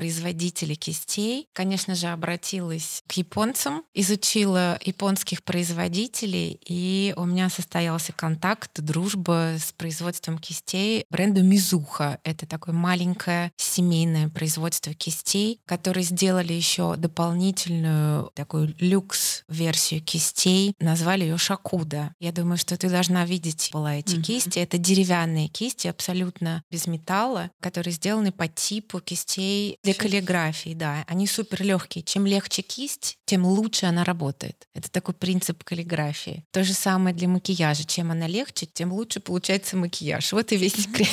производителей 0.60 0.74
кистей, 0.74 1.48
конечно 1.52 1.94
же, 1.94 2.08
обратилась 2.08 3.02
к 3.06 3.12
японцам, 3.12 3.82
изучила 3.94 4.78
японских 4.84 5.42
производителей, 5.42 6.60
и 6.66 7.14
у 7.16 7.24
меня 7.24 7.48
состоялся 7.48 8.12
контакт, 8.12 8.80
дружба 8.80 9.56
с 9.58 9.72
производством 9.72 10.38
кистей 10.38 11.04
бренда 11.10 11.42
Мизуха. 11.42 12.18
Это 12.24 12.46
такое 12.46 12.74
маленькое 12.74 13.52
семейное 13.56 14.28
производство 14.28 14.92
кистей, 14.94 15.60
которые 15.66 16.04
сделали 16.04 16.52
еще 16.52 16.96
дополнительную 16.96 18.30
такую 18.34 18.74
люкс-версию 18.78 20.02
кистей, 20.02 20.74
назвали 20.80 21.24
ее 21.24 21.38
Шакуда. 21.38 22.14
Я 22.20 22.32
думаю, 22.32 22.58
что 22.58 22.76
ты 22.76 22.88
должна 22.88 23.24
видеть 23.24 23.70
была 23.72 23.96
эти 23.96 24.16
mm-hmm. 24.16 24.22
кисти. 24.22 24.58
Это 24.58 24.78
деревянные 24.78 25.48
кисти, 25.48 25.88
абсолютно 25.88 26.62
без 26.70 26.86
металла, 26.86 27.50
которые 27.60 27.92
сделаны 27.92 28.32
по 28.32 28.48
типу 28.48 29.00
кистей 29.00 29.78
для 29.82 29.94
каллиграфии. 29.94 30.49
Да, 30.74 31.04
они 31.06 31.26
супер 31.26 31.62
легкие. 31.62 32.02
Чем 32.04 32.26
легче 32.26 32.62
кисть, 32.62 33.18
тем 33.24 33.44
лучше 33.46 33.86
она 33.86 34.04
работает. 34.04 34.68
Это 34.74 34.90
такой 34.90 35.14
принцип 35.14 35.64
каллиграфии. 35.64 36.44
То 36.50 36.64
же 36.64 36.72
самое 36.72 37.14
для 37.14 37.28
макияжа. 37.28 37.84
Чем 37.84 38.10
она 38.10 38.26
легче, 38.26 38.66
тем 38.66 38.92
лучше 38.92 39.20
получается 39.20 39.76
макияж. 39.76 40.32
Вот 40.32 40.52
и 40.52 40.56
весь 40.56 40.74
секрет. 40.74 41.08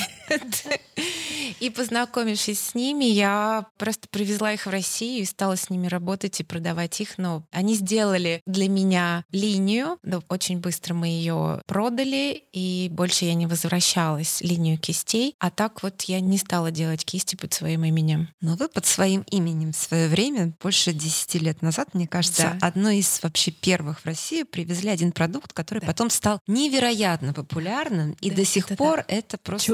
И 1.60 1.70
познакомившись 1.70 2.60
с 2.60 2.76
ними, 2.76 3.06
я 3.06 3.66
просто 3.78 4.08
привезла 4.10 4.54
их 4.54 4.66
в 4.66 4.70
Россию 4.70 5.24
и 5.24 5.26
стала 5.26 5.56
с 5.56 5.70
ними 5.70 5.88
работать 5.88 6.40
и 6.40 6.44
продавать 6.44 7.00
их. 7.02 7.18
Но 7.18 7.44
они 7.52 7.76
сделали 7.76 8.42
для 8.46 8.70
меня 8.70 9.26
линию. 9.32 9.98
но 10.04 10.24
Очень 10.30 10.60
быстро 10.60 10.94
мы 10.94 11.08
ее 11.08 11.62
продали, 11.66 12.44
и 12.54 12.90
больше 12.92 13.26
я 13.26 13.34
не 13.34 13.48
возвращалась 13.48 14.42
линию 14.42 14.78
кистей. 14.78 15.36
А 15.40 15.50
так 15.50 15.84
вот 15.84 16.02
я 16.04 16.20
не 16.20 16.38
стала 16.38 16.72
делать 16.72 17.06
кисти 17.06 17.36
под 17.36 17.54
своим 17.54 17.84
именем. 17.84 18.30
Но 18.42 18.56
вы 18.56 18.68
под 18.68 18.86
своим 18.86 19.22
именем 19.30 19.74
в 19.74 19.78
свое 19.78 20.08
время, 20.08 20.54
больше 20.62 20.94
10 20.94 21.36
лет 21.36 21.62
назад, 21.62 21.94
мне 21.94 22.08
кажется, 22.08 22.58
да. 22.60 22.68
одной 22.68 22.98
из 22.98 23.20
вообще 23.22 23.52
первых 23.52 24.02
в 24.02 24.06
России 24.06 24.44
привезли 24.44 24.90
один 24.90 25.12
продукт, 25.12 25.54
который 25.54 25.80
да. 25.80 25.88
потом 25.88 26.10
стал 26.10 26.40
невероятно 26.48 27.34
популярным, 27.34 28.16
и 28.22 28.30
да, 28.30 28.38
до 28.38 28.46
сих 28.46 28.66
это 28.66 28.76
пор 28.76 28.98
да. 28.98 29.16
это 29.16 29.38
просто 29.38 29.74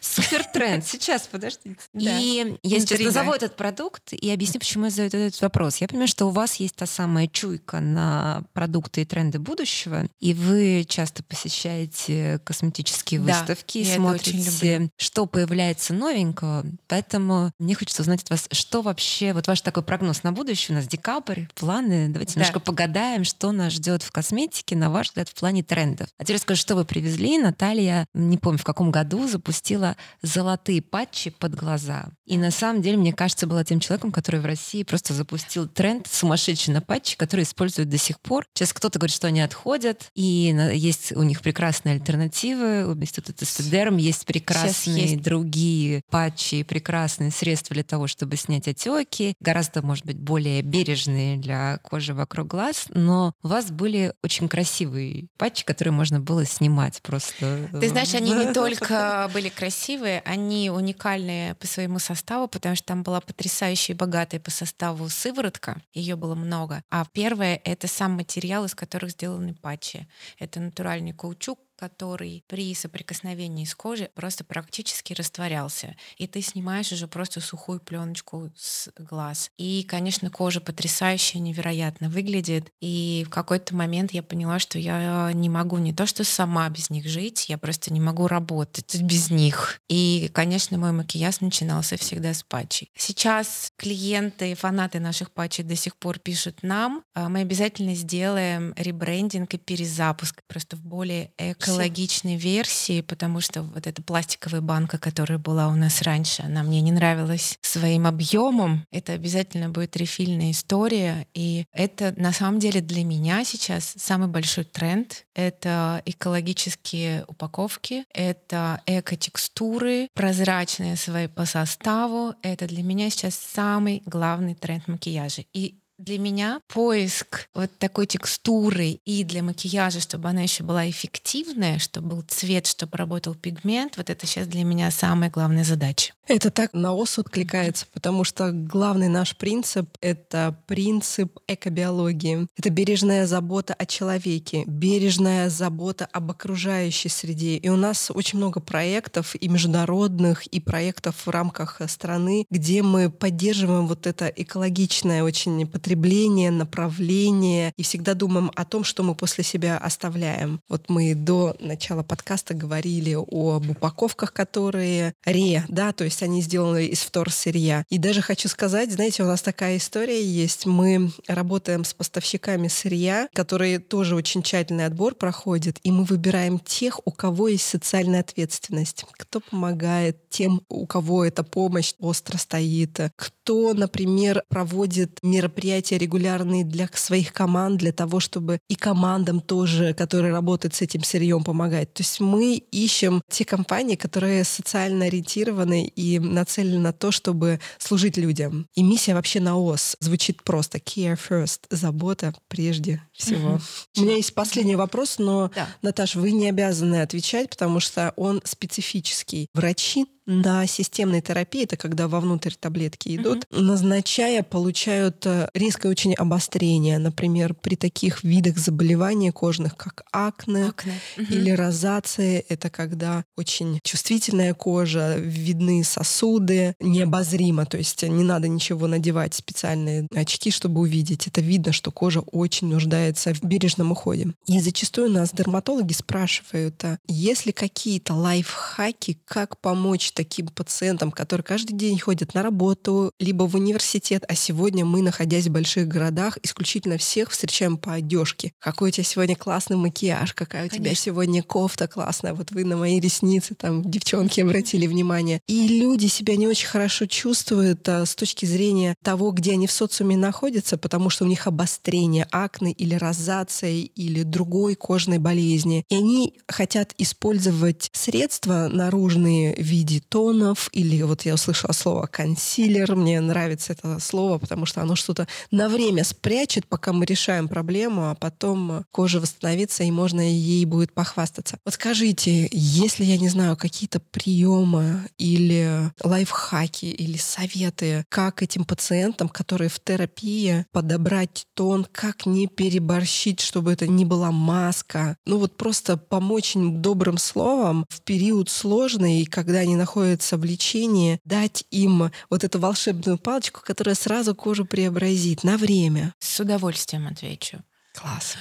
супер 0.00 0.44
тренд. 0.44 0.84
Сейчас, 1.02 1.26
подождите. 1.26 1.76
Да. 1.92 2.16
И 2.20 2.56
я 2.62 2.78
сейчас 2.78 3.00
назову 3.00 3.32
этот 3.32 3.56
продукт 3.56 4.12
и 4.12 4.30
объясню, 4.30 4.60
почему 4.60 4.84
я 4.84 4.90
задаю 4.92 5.26
этот 5.26 5.40
вопрос. 5.40 5.78
Я 5.78 5.88
понимаю, 5.88 6.06
что 6.06 6.26
у 6.26 6.30
вас 6.30 6.54
есть 6.56 6.76
та 6.76 6.86
самая 6.86 7.26
чуйка 7.26 7.80
на 7.80 8.44
продукты 8.52 9.02
и 9.02 9.04
тренды 9.04 9.40
будущего, 9.40 10.06
и 10.20 10.32
вы 10.32 10.86
часто 10.88 11.24
посещаете 11.24 12.38
косметические 12.44 13.18
да, 13.18 13.40
выставки, 13.40 13.78
и 13.78 13.84
смотрите, 13.84 14.90
что 14.96 15.26
появляется 15.26 15.92
новенького. 15.92 16.64
Поэтому 16.86 17.50
мне 17.58 17.74
хочется 17.74 18.02
узнать 18.02 18.22
от 18.22 18.30
вас, 18.30 18.46
что 18.52 18.80
вообще, 18.80 19.32
вот 19.32 19.48
ваш 19.48 19.60
такой 19.60 19.82
прогноз 19.82 20.22
на 20.22 20.30
будущее, 20.30 20.76
у 20.76 20.78
нас 20.78 20.86
декабрь, 20.86 21.46
планы, 21.56 22.10
давайте 22.10 22.34
да. 22.34 22.42
немножко 22.42 22.60
погадаем, 22.60 23.24
что 23.24 23.50
нас 23.50 23.72
ждет 23.72 24.04
в 24.04 24.12
косметике, 24.12 24.76
на 24.76 24.88
ваш 24.88 25.08
взгляд, 25.08 25.28
в 25.28 25.34
плане 25.34 25.64
трендов. 25.64 26.06
А 26.18 26.24
теперь 26.24 26.38
скажу, 26.38 26.60
что 26.60 26.76
вы 26.76 26.84
привезли. 26.84 27.38
Наталья, 27.38 28.06
не 28.14 28.38
помню, 28.38 28.58
в 28.58 28.64
каком 28.64 28.92
году 28.92 29.26
запустила 29.26 29.96
золотые 30.22 30.80
патчи 30.92 31.30
под 31.30 31.54
глаза. 31.54 32.10
И 32.26 32.36
на 32.36 32.50
самом 32.50 32.82
деле, 32.82 32.98
мне 32.98 33.14
кажется, 33.14 33.46
была 33.46 33.64
тем 33.64 33.80
человеком, 33.80 34.12
который 34.12 34.40
в 34.40 34.44
России 34.44 34.82
просто 34.82 35.14
запустил 35.14 35.66
тренд 35.66 36.06
сумасшедший 36.06 36.74
на 36.74 36.82
патчи, 36.82 37.16
который 37.16 37.44
используют 37.44 37.88
до 37.88 37.96
сих 37.96 38.20
пор. 38.20 38.44
Сейчас 38.52 38.74
кто-то 38.74 38.98
говорит, 38.98 39.16
что 39.16 39.26
они 39.26 39.40
отходят, 39.40 40.10
и 40.14 40.54
есть 40.74 41.12
у 41.12 41.22
них 41.22 41.40
прекрасные 41.40 41.94
альтернативы. 41.94 42.86
У 42.86 42.94
Института 42.94 43.32
Тестедерм 43.32 43.96
есть 43.96 44.26
прекрасные 44.26 45.12
есть. 45.12 45.22
другие 45.22 46.02
патчи, 46.10 46.62
прекрасные 46.62 47.30
средства 47.30 47.72
для 47.72 47.84
того, 47.84 48.06
чтобы 48.06 48.36
снять 48.36 48.68
отеки, 48.68 49.34
гораздо, 49.40 49.80
может 49.80 50.04
быть, 50.04 50.18
более 50.18 50.60
бережные 50.60 51.38
для 51.38 51.78
кожи 51.78 52.12
вокруг 52.12 52.48
глаз, 52.48 52.86
но 52.90 53.32
у 53.42 53.48
вас 53.48 53.70
были 53.70 54.12
очень 54.22 54.46
красивые 54.46 55.28
патчи, 55.38 55.64
которые 55.64 55.92
можно 55.92 56.20
было 56.20 56.44
снимать 56.44 57.00
просто. 57.00 57.70
Ты 57.80 57.88
знаешь, 57.88 58.12
они 58.12 58.32
не 58.32 58.52
только 58.52 59.30
были 59.34 59.48
красивые, 59.48 60.20
они 60.26 60.70
уникальные 60.82 61.54
по 61.54 61.66
своему 61.66 61.98
составу, 61.98 62.48
потому 62.48 62.76
что 62.76 62.86
там 62.86 63.02
была 63.02 63.20
потрясающая 63.20 63.94
и 63.94 63.98
богатая 63.98 64.40
по 64.40 64.50
составу 64.50 65.08
сыворотка, 65.08 65.80
ее 65.94 66.16
было 66.16 66.34
много. 66.34 66.82
А 66.90 67.06
первое— 67.12 67.60
это 67.64 67.86
сам 67.86 68.12
материал, 68.12 68.64
из 68.64 68.74
которых 68.74 69.12
сделаны 69.12 69.54
патчи. 69.54 70.08
Это 70.38 70.60
натуральный 70.60 71.12
каучук, 71.12 71.58
который 71.76 72.44
при 72.46 72.74
соприкосновении 72.74 73.64
с 73.64 73.74
кожей 73.74 74.08
просто 74.14 74.44
практически 74.44 75.12
растворялся. 75.12 75.96
И 76.16 76.26
ты 76.26 76.42
снимаешь 76.42 76.92
уже 76.92 77.08
просто 77.08 77.40
сухую 77.40 77.80
пленочку 77.80 78.50
с 78.56 78.88
глаз. 78.96 79.50
И, 79.58 79.82
конечно, 79.84 80.30
кожа 80.30 80.60
потрясающая, 80.60 81.40
невероятно 81.40 82.08
выглядит. 82.08 82.70
И 82.80 83.24
в 83.26 83.30
какой-то 83.30 83.74
момент 83.74 84.12
я 84.12 84.22
поняла, 84.22 84.58
что 84.58 84.78
я 84.78 85.30
не 85.34 85.48
могу 85.48 85.78
не 85.78 85.92
то, 85.92 86.06
что 86.06 86.24
сама 86.24 86.68
без 86.68 86.90
них 86.90 87.06
жить, 87.06 87.48
я 87.48 87.58
просто 87.58 87.92
не 87.92 88.00
могу 88.00 88.26
работать 88.28 89.00
без 89.02 89.30
них. 89.30 89.80
И, 89.88 90.30
конечно, 90.32 90.78
мой 90.78 90.92
макияж 90.92 91.40
начинался 91.40 91.96
всегда 91.96 92.34
с 92.34 92.42
патчей. 92.42 92.90
Сейчас 92.96 93.72
клиенты, 93.76 94.54
фанаты 94.54 95.00
наших 95.00 95.32
патчей 95.32 95.64
до 95.64 95.76
сих 95.76 95.96
пор 95.96 96.18
пишут 96.18 96.62
нам. 96.62 97.02
А 97.14 97.28
мы 97.28 97.40
обязательно 97.40 97.94
сделаем 97.94 98.74
ребрендинг 98.76 99.54
и 99.54 99.58
перезапуск 99.58 100.40
просто 100.46 100.76
в 100.76 100.82
более 100.82 101.32
эко 101.38 101.71
экологичной 101.72 102.36
версии, 102.36 103.00
потому 103.00 103.40
что 103.40 103.62
вот 103.62 103.86
эта 103.86 104.02
пластиковая 104.02 104.60
банка, 104.60 104.98
которая 104.98 105.38
была 105.38 105.68
у 105.68 105.74
нас 105.74 106.02
раньше, 106.02 106.42
она 106.42 106.62
мне 106.62 106.80
не 106.80 106.92
нравилась 106.92 107.58
своим 107.62 108.06
объемом. 108.06 108.86
Это 108.90 109.12
обязательно 109.12 109.68
будет 109.68 109.96
рефильная 109.96 110.50
история. 110.50 111.26
И 111.34 111.64
это 111.72 112.14
на 112.16 112.32
самом 112.32 112.58
деле 112.58 112.80
для 112.80 113.04
меня 113.04 113.44
сейчас 113.44 113.94
самый 113.96 114.28
большой 114.28 114.64
тренд. 114.64 115.24
Это 115.34 116.02
экологические 116.04 117.24
упаковки, 117.26 118.04
это 118.12 118.82
эко-текстуры, 118.86 120.08
прозрачные 120.14 120.96
свои 120.96 121.26
по 121.26 121.44
составу. 121.44 122.34
Это 122.42 122.66
для 122.66 122.82
меня 122.82 123.10
сейчас 123.10 123.34
самый 123.34 124.02
главный 124.06 124.54
тренд 124.54 124.88
макияжа. 124.88 125.44
И 125.52 125.81
для 126.02 126.18
меня 126.18 126.60
поиск 126.72 127.48
вот 127.54 127.70
такой 127.78 128.06
текстуры 128.06 128.98
и 129.04 129.24
для 129.24 129.42
макияжа, 129.42 130.00
чтобы 130.00 130.28
она 130.28 130.42
еще 130.42 130.64
была 130.64 130.88
эффективная, 130.90 131.78
чтобы 131.78 132.08
был 132.16 132.22
цвет, 132.26 132.66
чтобы 132.66 132.96
работал 132.96 133.34
пигмент, 133.34 133.96
вот 133.96 134.10
это 134.10 134.26
сейчас 134.26 134.48
для 134.48 134.64
меня 134.64 134.90
самая 134.90 135.30
главная 135.30 135.64
задача. 135.64 136.12
Это 136.26 136.50
так 136.50 136.72
на 136.72 136.94
ос 136.94 137.18
откликается, 137.18 137.86
потому 137.92 138.24
что 138.24 138.52
главный 138.52 139.08
наш 139.08 139.36
принцип— 139.36 139.88
это 140.00 140.56
принцип 140.66 141.38
экобиологии. 141.46 142.46
Это 142.56 142.70
бережная 142.70 143.26
забота 143.26 143.74
о 143.74 143.86
человеке, 143.86 144.64
бережная 144.66 145.50
забота 145.50 146.06
об 146.12 146.30
окружающей 146.30 147.08
среде. 147.08 147.56
И 147.56 147.68
у 147.68 147.76
нас 147.76 148.10
очень 148.12 148.38
много 148.38 148.60
проектов 148.60 149.34
и 149.38 149.48
международных, 149.48 150.46
и 150.46 150.60
проектов 150.60 151.26
в 151.26 151.30
рамках 151.30 151.80
страны, 151.88 152.46
где 152.50 152.82
мы 152.82 153.10
поддерживаем 153.10 153.86
вот 153.86 154.06
это 154.06 154.26
экологичное 154.26 155.22
очень 155.22 155.66
потребительство 155.66 155.91
потребление, 155.92 156.50
направление, 156.50 157.74
и 157.76 157.82
всегда 157.82 158.14
думаем 158.14 158.50
о 158.54 158.64
том, 158.64 158.82
что 158.82 159.02
мы 159.02 159.14
после 159.14 159.44
себя 159.44 159.76
оставляем. 159.76 160.60
Вот 160.70 160.88
мы 160.88 161.14
до 161.14 161.54
начала 161.60 162.02
подкаста 162.02 162.54
говорили 162.54 163.14
об 163.14 163.70
упаковках, 163.70 164.32
которые 164.32 165.12
ре, 165.26 165.64
да, 165.68 165.92
то 165.92 166.04
есть 166.04 166.22
они 166.22 166.40
сделаны 166.40 166.86
из 166.86 167.00
вторсырья. 167.00 167.84
И 167.90 167.98
даже 167.98 168.22
хочу 168.22 168.48
сказать, 168.48 168.90
знаете, 168.90 169.22
у 169.22 169.26
нас 169.26 169.42
такая 169.42 169.76
история 169.76 170.24
есть. 170.24 170.64
Мы 170.64 171.10
работаем 171.28 171.84
с 171.84 171.92
поставщиками 171.92 172.68
сырья, 172.68 173.28
которые 173.34 173.78
тоже 173.78 174.14
очень 174.16 174.42
тщательный 174.42 174.86
отбор 174.86 175.14
проходят, 175.14 175.76
и 175.82 175.90
мы 175.90 176.04
выбираем 176.04 176.58
тех, 176.58 177.00
у 177.04 177.10
кого 177.10 177.48
есть 177.48 177.66
социальная 177.66 178.20
ответственность, 178.20 179.04
кто 179.12 179.40
помогает 179.40 180.16
тем, 180.30 180.62
у 180.70 180.86
кого 180.86 181.26
эта 181.26 181.44
помощь 181.44 181.92
остро 181.98 182.38
стоит, 182.38 182.98
кто, 183.16 183.74
например, 183.74 184.42
проводит 184.48 185.18
мероприятия 185.22 185.71
мероприятия 185.72 185.98
регулярные 185.98 186.64
для 186.64 186.88
своих 186.92 187.32
команд, 187.32 187.78
для 187.78 187.92
того, 187.92 188.20
чтобы 188.20 188.58
и 188.68 188.74
командам 188.74 189.40
тоже, 189.40 189.94
которые 189.94 190.32
работают 190.32 190.74
с 190.74 190.82
этим 190.82 191.02
сырьем, 191.02 191.44
помогать. 191.44 191.92
То 191.94 192.02
есть 192.02 192.20
мы 192.20 192.56
ищем 192.56 193.22
те 193.30 193.44
компании, 193.44 193.96
которые 193.96 194.44
социально 194.44 195.06
ориентированы 195.06 195.86
и 195.86 196.18
нацелены 196.18 196.78
на 196.78 196.92
то, 196.92 197.10
чтобы 197.10 197.58
служить 197.78 198.18
людям. 198.18 198.66
И 198.74 198.82
миссия 198.82 199.14
вообще 199.14 199.40
на 199.40 199.56
ОС 199.56 199.96
звучит 200.00 200.42
просто 200.42 200.78
care 200.78 201.18
first, 201.18 201.60
забота 201.70 202.34
прежде 202.48 203.02
всего. 203.12 203.58
У 203.96 204.02
меня 204.02 204.16
есть 204.16 204.34
последний 204.34 204.76
вопрос, 204.76 205.18
но, 205.18 205.50
да. 205.54 205.68
Наташа, 205.80 206.18
вы 206.18 206.32
не 206.32 206.48
обязаны 206.48 207.02
отвечать, 207.02 207.48
потому 207.48 207.80
что 207.80 208.12
он 208.16 208.42
специфический. 208.44 209.46
Врачи 209.54 210.06
на 210.26 210.66
системной 210.66 211.20
терапии, 211.20 211.64
это 211.64 211.76
когда 211.76 212.08
вовнутрь 212.08 212.52
таблетки 212.58 213.16
идут, 213.16 213.44
mm-hmm. 213.44 213.60
назначая, 213.60 214.42
получают 214.42 215.26
э, 215.26 215.48
резкое 215.54 215.88
очень 215.88 216.14
обострение. 216.14 216.98
Например, 216.98 217.54
при 217.54 217.74
таких 217.74 218.22
видах 218.22 218.58
заболеваний 218.58 219.30
кожных, 219.30 219.76
как 219.76 220.04
акне, 220.12 220.66
акне. 220.66 220.94
Mm-hmm. 221.16 221.34
или 221.34 221.50
розация, 221.50 222.44
это 222.48 222.70
когда 222.70 223.24
очень 223.36 223.80
чувствительная 223.82 224.54
кожа, 224.54 225.16
видны 225.16 225.82
сосуды, 225.84 226.74
необозримо, 226.80 227.66
то 227.66 227.78
есть 227.78 228.02
не 228.02 228.24
надо 228.24 228.48
ничего 228.48 228.86
надевать, 228.86 229.34
специальные 229.34 230.06
очки, 230.14 230.50
чтобы 230.50 230.80
увидеть. 230.80 231.26
Это 231.26 231.40
видно, 231.40 231.72
что 231.72 231.90
кожа 231.90 232.20
очень 232.20 232.68
нуждается 232.68 233.34
в 233.34 233.42
бережном 233.42 233.92
уходе. 233.92 234.28
И 234.46 234.60
зачастую 234.60 235.10
нас 235.10 235.30
дерматологи 235.32 235.92
спрашивают, 235.92 236.82
а 236.84 236.98
есть 237.08 237.46
ли 237.46 237.52
какие-то 237.52 238.14
лайфхаки, 238.14 239.18
как 239.24 239.58
помочь 239.58 240.11
таким 240.14 240.48
пациентам, 240.48 241.10
которые 241.10 241.44
каждый 241.44 241.74
день 241.74 241.98
ходят 241.98 242.34
на 242.34 242.42
работу, 242.42 243.12
либо 243.18 243.44
в 243.44 243.54
университет, 243.54 244.24
а 244.28 244.34
сегодня 244.34 244.84
мы, 244.84 245.02
находясь 245.02 245.46
в 245.46 245.50
больших 245.52 245.88
городах, 245.88 246.38
исключительно 246.42 246.98
всех 246.98 247.30
встречаем 247.30 247.76
по 247.76 247.94
одежке. 247.94 248.52
Какой 248.58 248.90
у 248.90 248.92
тебя 248.92 249.04
сегодня 249.04 249.36
классный 249.36 249.76
макияж, 249.76 250.34
какая 250.34 250.66
у 250.66 250.68
Конечно. 250.68 250.84
тебя 250.84 250.94
сегодня 250.94 251.42
кофта 251.42 251.88
классная. 251.88 252.34
Вот 252.34 252.50
вы 252.50 252.64
на 252.64 252.76
мои 252.76 253.00
ресницы, 253.00 253.54
там, 253.54 253.82
девчонки, 253.82 254.40
обратили 254.40 254.86
внимание. 254.86 255.40
И 255.46 255.80
люди 255.80 256.06
себя 256.06 256.36
не 256.36 256.46
очень 256.46 256.68
хорошо 256.68 257.06
чувствуют 257.06 257.88
а, 257.88 258.04
с 258.06 258.14
точки 258.14 258.46
зрения 258.46 258.94
того, 259.02 259.30
где 259.30 259.52
они 259.52 259.66
в 259.66 259.72
социуме 259.72 260.16
находятся, 260.16 260.78
потому 260.78 261.10
что 261.10 261.24
у 261.24 261.28
них 261.28 261.46
обострение 261.46 262.26
акне 262.30 262.72
или 262.72 262.94
розация 262.94 263.72
или 263.72 264.22
другой 264.22 264.74
кожной 264.74 265.18
болезни. 265.18 265.84
И 265.88 265.94
они 265.94 266.38
хотят 266.48 266.94
использовать 266.98 267.90
средства 267.92 268.68
наружные 268.68 269.54
в 269.54 269.60
виде 269.60 270.01
тонов 270.08 270.68
или 270.72 271.02
вот 271.02 271.22
я 271.22 271.34
услышала 271.34 271.72
слово 271.72 272.06
консилер. 272.06 272.94
Мне 272.96 273.20
нравится 273.20 273.72
это 273.72 273.98
слово, 274.00 274.38
потому 274.38 274.66
что 274.66 274.82
оно 274.82 274.96
что-то 274.96 275.26
на 275.50 275.68
время 275.68 276.04
спрячет, 276.04 276.66
пока 276.66 276.92
мы 276.92 277.04
решаем 277.04 277.48
проблему, 277.48 278.10
а 278.10 278.14
потом 278.14 278.84
кожа 278.90 279.20
восстановится 279.20 279.84
и 279.84 279.90
можно 279.90 280.20
ей 280.20 280.64
будет 280.64 280.92
похвастаться. 280.92 281.58
Вот 281.64 281.74
скажите, 281.74 282.48
если 282.52 283.04
я 283.04 283.18
не 283.18 283.28
знаю 283.28 283.56
какие-то 283.56 284.00
приемы 284.00 285.08
или 285.18 285.90
лайфхаки 286.02 286.86
или 286.86 287.16
советы, 287.16 288.04
как 288.08 288.42
этим 288.42 288.64
пациентам, 288.64 289.28
которые 289.28 289.68
в 289.68 289.80
терапии, 289.80 290.66
подобрать 290.72 291.46
тон, 291.54 291.86
как 291.90 292.26
не 292.26 292.46
переборщить, 292.46 293.40
чтобы 293.40 293.72
это 293.72 293.86
не 293.86 294.04
была 294.04 294.30
маска, 294.30 295.16
ну 295.26 295.38
вот 295.38 295.56
просто 295.56 295.96
помочь 295.96 296.56
им 296.56 296.82
добрым 296.82 297.18
словом 297.18 297.86
в 297.88 298.00
период 298.02 298.48
сложный, 298.48 299.24
когда 299.26 299.60
они 299.60 299.76
находятся 299.76 299.91
в 299.94 300.44
лечении, 300.44 301.20
дать 301.24 301.64
им 301.70 302.10
вот 302.30 302.44
эту 302.44 302.58
волшебную 302.58 303.18
палочку, 303.18 303.60
которая 303.62 303.94
сразу 303.94 304.34
кожу 304.34 304.64
преобразит 304.64 305.44
на 305.44 305.56
время? 305.56 306.14
С 306.18 306.40
удовольствием 306.40 307.06
отвечу. 307.06 307.62
Класс. 307.94 308.36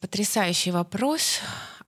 Потрясающий 0.00 0.70
вопрос. 0.70 1.40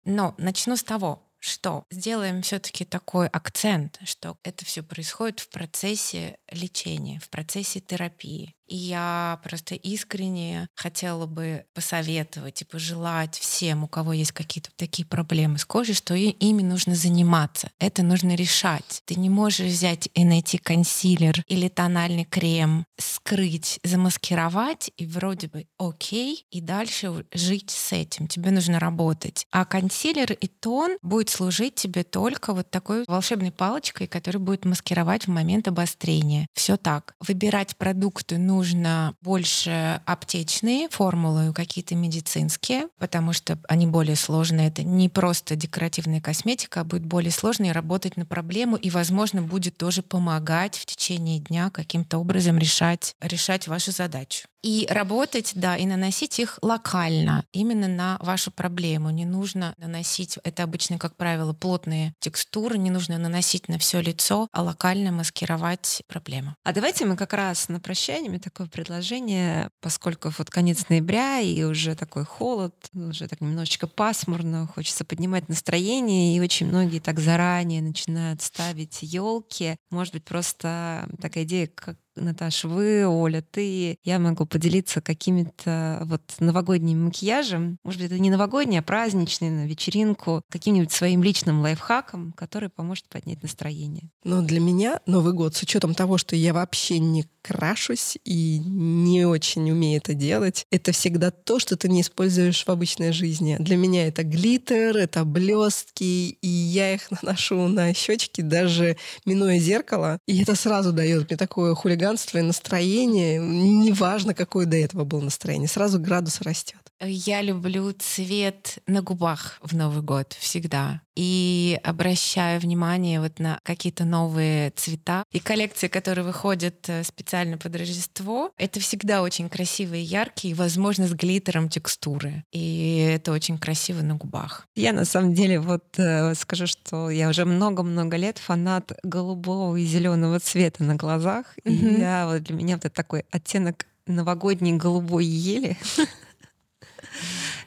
Но 0.04 0.34
начну 0.38 0.76
с 0.76 0.82
того, 0.82 1.22
что 1.44 1.84
сделаем 1.90 2.40
все-таки 2.40 2.86
такой 2.86 3.26
акцент, 3.26 3.98
что 4.04 4.38
это 4.42 4.64
все 4.64 4.82
происходит 4.82 5.40
в 5.40 5.50
процессе 5.50 6.38
лечения, 6.50 7.20
в 7.20 7.28
процессе 7.28 7.80
терапии. 7.80 8.54
И 8.66 8.76
я 8.76 9.40
просто 9.44 9.74
искренне 9.74 10.68
хотела 10.74 11.26
бы 11.26 11.64
посоветовать 11.74 12.62
и 12.62 12.64
пожелать 12.64 13.38
всем, 13.38 13.84
у 13.84 13.88
кого 13.88 14.12
есть 14.12 14.32
какие-то 14.32 14.70
такие 14.76 15.06
проблемы 15.06 15.58
с 15.58 15.64
кожей, 15.64 15.94
что 15.94 16.14
ими 16.14 16.62
нужно 16.62 16.94
заниматься. 16.94 17.70
Это 17.78 18.02
нужно 18.02 18.34
решать. 18.34 19.02
Ты 19.04 19.16
не 19.16 19.30
можешь 19.30 19.66
взять 19.66 20.08
и 20.14 20.24
найти 20.24 20.58
консилер 20.58 21.42
или 21.46 21.68
тональный 21.68 22.24
крем, 22.24 22.84
скрыть, 22.98 23.78
замаскировать 23.84 24.90
и 24.96 25.06
вроде 25.06 25.48
бы 25.48 25.66
окей, 25.78 26.46
и 26.50 26.60
дальше 26.60 27.26
жить 27.32 27.70
с 27.70 27.92
этим. 27.92 28.26
Тебе 28.26 28.50
нужно 28.50 28.80
работать. 28.80 29.46
А 29.50 29.64
консилер 29.64 30.32
и 30.32 30.46
тон 30.46 30.96
будет 31.02 31.28
служить 31.28 31.74
тебе 31.74 32.02
только 32.02 32.54
вот 32.54 32.70
такой 32.70 33.04
волшебной 33.06 33.52
палочкой, 33.52 34.06
которая 34.06 34.42
будет 34.42 34.64
маскировать 34.64 35.26
в 35.26 35.30
момент 35.30 35.68
обострения. 35.68 36.46
Все 36.54 36.76
так. 36.76 37.14
Выбирать 37.20 37.76
продукты 37.76 38.38
нужно 38.38 38.63
нужно 38.64 39.14
больше 39.20 40.00
аптечные 40.06 40.88
формулы, 40.88 41.52
какие-то 41.52 41.94
медицинские, 41.94 42.88
потому 42.98 43.34
что 43.34 43.58
они 43.68 43.86
более 43.86 44.16
сложные. 44.16 44.68
Это 44.68 44.82
не 44.82 45.10
просто 45.10 45.54
декоративная 45.54 46.22
косметика, 46.22 46.80
а 46.80 46.84
будет 46.84 47.04
более 47.04 47.30
сложно 47.30 47.66
и 47.66 47.72
работать 47.72 48.16
на 48.16 48.24
проблему, 48.24 48.76
и, 48.76 48.88
возможно, 48.88 49.42
будет 49.42 49.76
тоже 49.76 50.00
помогать 50.00 50.78
в 50.78 50.86
течение 50.86 51.40
дня 51.40 51.68
каким-то 51.68 52.16
образом 52.16 52.56
решать, 52.56 53.14
решать 53.20 53.68
вашу 53.68 53.92
задачу. 53.92 54.48
И 54.64 54.86
работать, 54.88 55.52
да, 55.56 55.76
и 55.76 55.84
наносить 55.84 56.40
их 56.40 56.58
локально, 56.62 57.44
именно 57.52 57.86
на 57.86 58.16
вашу 58.20 58.50
проблему. 58.50 59.10
Не 59.10 59.26
нужно 59.26 59.74
наносить, 59.76 60.38
это 60.42 60.62
обычно, 60.62 60.98
как 60.98 61.16
правило, 61.16 61.52
плотные 61.52 62.14
текстуры, 62.18 62.78
не 62.78 62.90
нужно 62.90 63.18
наносить 63.18 63.68
на 63.68 63.78
все 63.78 64.00
лицо, 64.00 64.48
а 64.52 64.62
локально 64.62 65.12
маскировать 65.12 66.02
проблему. 66.08 66.56
А 66.64 66.72
давайте 66.72 67.04
мы 67.04 67.14
как 67.16 67.34
раз 67.34 67.68
на 67.68 67.78
прощание, 67.78 68.30
мне 68.30 68.38
такое 68.38 68.66
предложение, 68.66 69.68
поскольку 69.82 70.32
вот 70.38 70.48
конец 70.48 70.88
ноября 70.88 71.40
и 71.40 71.62
уже 71.64 71.94
такой 71.94 72.24
холод, 72.24 72.74
уже 72.94 73.28
так 73.28 73.42
немножечко 73.42 73.86
пасмурно, 73.86 74.66
хочется 74.66 75.04
поднимать 75.04 75.46
настроение, 75.50 76.34
и 76.34 76.40
очень 76.40 76.68
многие 76.68 77.00
так 77.00 77.20
заранее 77.20 77.82
начинают 77.82 78.40
ставить 78.40 79.00
елки. 79.02 79.76
Может 79.90 80.14
быть, 80.14 80.24
просто 80.24 81.06
такая 81.20 81.44
идея, 81.44 81.66
как 81.66 81.98
Наташа, 82.16 82.68
вы, 82.68 83.06
Оля, 83.06 83.42
ты, 83.42 83.98
я 84.04 84.18
могу 84.18 84.46
поделиться 84.46 85.00
какими-то 85.00 86.02
вот 86.04 86.22
новогодним 86.38 87.04
макияжем. 87.04 87.78
Может 87.84 88.00
быть, 88.00 88.10
это 88.10 88.20
не 88.20 88.30
новогодний, 88.30 88.78
а 88.78 88.82
праздничный, 88.82 89.50
на 89.50 89.66
вечеринку, 89.66 90.42
каким-нибудь 90.50 90.92
своим 90.92 91.22
личным 91.22 91.60
лайфхаком, 91.60 92.32
который 92.32 92.68
поможет 92.68 93.08
поднять 93.08 93.42
настроение. 93.42 94.10
Ну, 94.22 94.42
для 94.42 94.60
меня 94.60 95.00
Новый 95.06 95.32
год, 95.32 95.56
с 95.56 95.62
учетом 95.62 95.94
того, 95.94 96.18
что 96.18 96.36
я 96.36 96.54
вообще 96.54 96.98
не 96.98 97.26
крашусь 97.42 98.16
и 98.24 98.58
не 98.58 99.26
очень 99.26 99.70
умею 99.70 99.98
это 99.98 100.14
делать, 100.14 100.66
это 100.70 100.92
всегда 100.92 101.30
то, 101.30 101.58
что 101.58 101.76
ты 101.76 101.88
не 101.88 102.00
используешь 102.00 102.64
в 102.64 102.68
обычной 102.70 103.12
жизни. 103.12 103.56
Для 103.60 103.76
меня 103.76 104.06
это 104.06 104.22
глиттер, 104.22 104.96
это 104.96 105.24
блестки, 105.24 106.38
и 106.40 106.48
я 106.48 106.94
их 106.94 107.10
наношу 107.10 107.68
на 107.68 107.92
щечки, 107.92 108.40
даже 108.40 108.96
минуя 109.26 109.58
зеркало, 109.58 110.18
и 110.26 110.42
это 110.42 110.54
сразу 110.54 110.92
дает 110.92 111.28
мне 111.28 111.36
такое 111.36 111.74
хулиганство 111.74 112.03
хулиганство 112.04 112.38
и 112.38 112.42
настроение, 112.42 113.38
неважно, 113.38 114.34
какое 114.34 114.66
до 114.66 114.76
этого 114.76 115.04
было 115.04 115.20
настроение, 115.20 115.68
сразу 115.68 115.98
градус 115.98 116.40
растет. 116.42 116.83
Я 117.00 117.42
люблю 117.42 117.92
цвет 117.92 118.78
на 118.86 119.02
губах 119.02 119.58
в 119.62 119.74
Новый 119.74 120.02
год 120.02 120.36
всегда. 120.38 121.00
И 121.16 121.78
обращаю 121.84 122.60
внимание 122.60 123.20
вот 123.20 123.38
на 123.38 123.58
какие-то 123.62 124.04
новые 124.04 124.70
цвета. 124.70 125.24
И 125.30 125.38
коллекции, 125.38 125.88
которые 125.88 126.24
выходят 126.24 126.88
э, 126.88 127.04
специально 127.04 127.56
под 127.56 127.76
Рождество, 127.76 128.50
это 128.56 128.80
всегда 128.80 129.22
очень 129.22 129.48
красивые, 129.48 130.02
яркие, 130.02 130.54
возможно, 130.54 131.06
с 131.06 131.12
глиттером 131.12 131.68
текстуры. 131.68 132.44
И 132.52 132.98
это 132.98 133.32
очень 133.32 133.58
красиво 133.58 134.02
на 134.02 134.16
губах. 134.16 134.66
Я 134.74 134.92
на 134.92 135.04
самом 135.04 135.34
деле 135.34 135.60
вот 135.60 135.84
э, 135.98 136.34
скажу, 136.34 136.66
что 136.66 137.10
я 137.10 137.28
уже 137.28 137.44
много-много 137.44 138.16
лет 138.16 138.38
фанат 138.38 138.92
голубого 139.04 139.76
и 139.76 139.84
зеленого 139.84 140.40
цвета 140.40 140.82
на 140.82 140.96
глазах. 140.96 141.46
Mm-hmm. 141.64 141.96
И 141.96 142.00
я, 142.00 142.26
вот 142.26 142.42
для 142.42 142.56
меня 142.56 142.74
вот 142.74 142.86
это 142.86 142.94
такой 142.94 143.24
оттенок 143.30 143.86
новогодней 144.06 144.72
голубой 144.74 145.24
ели. 145.24 145.76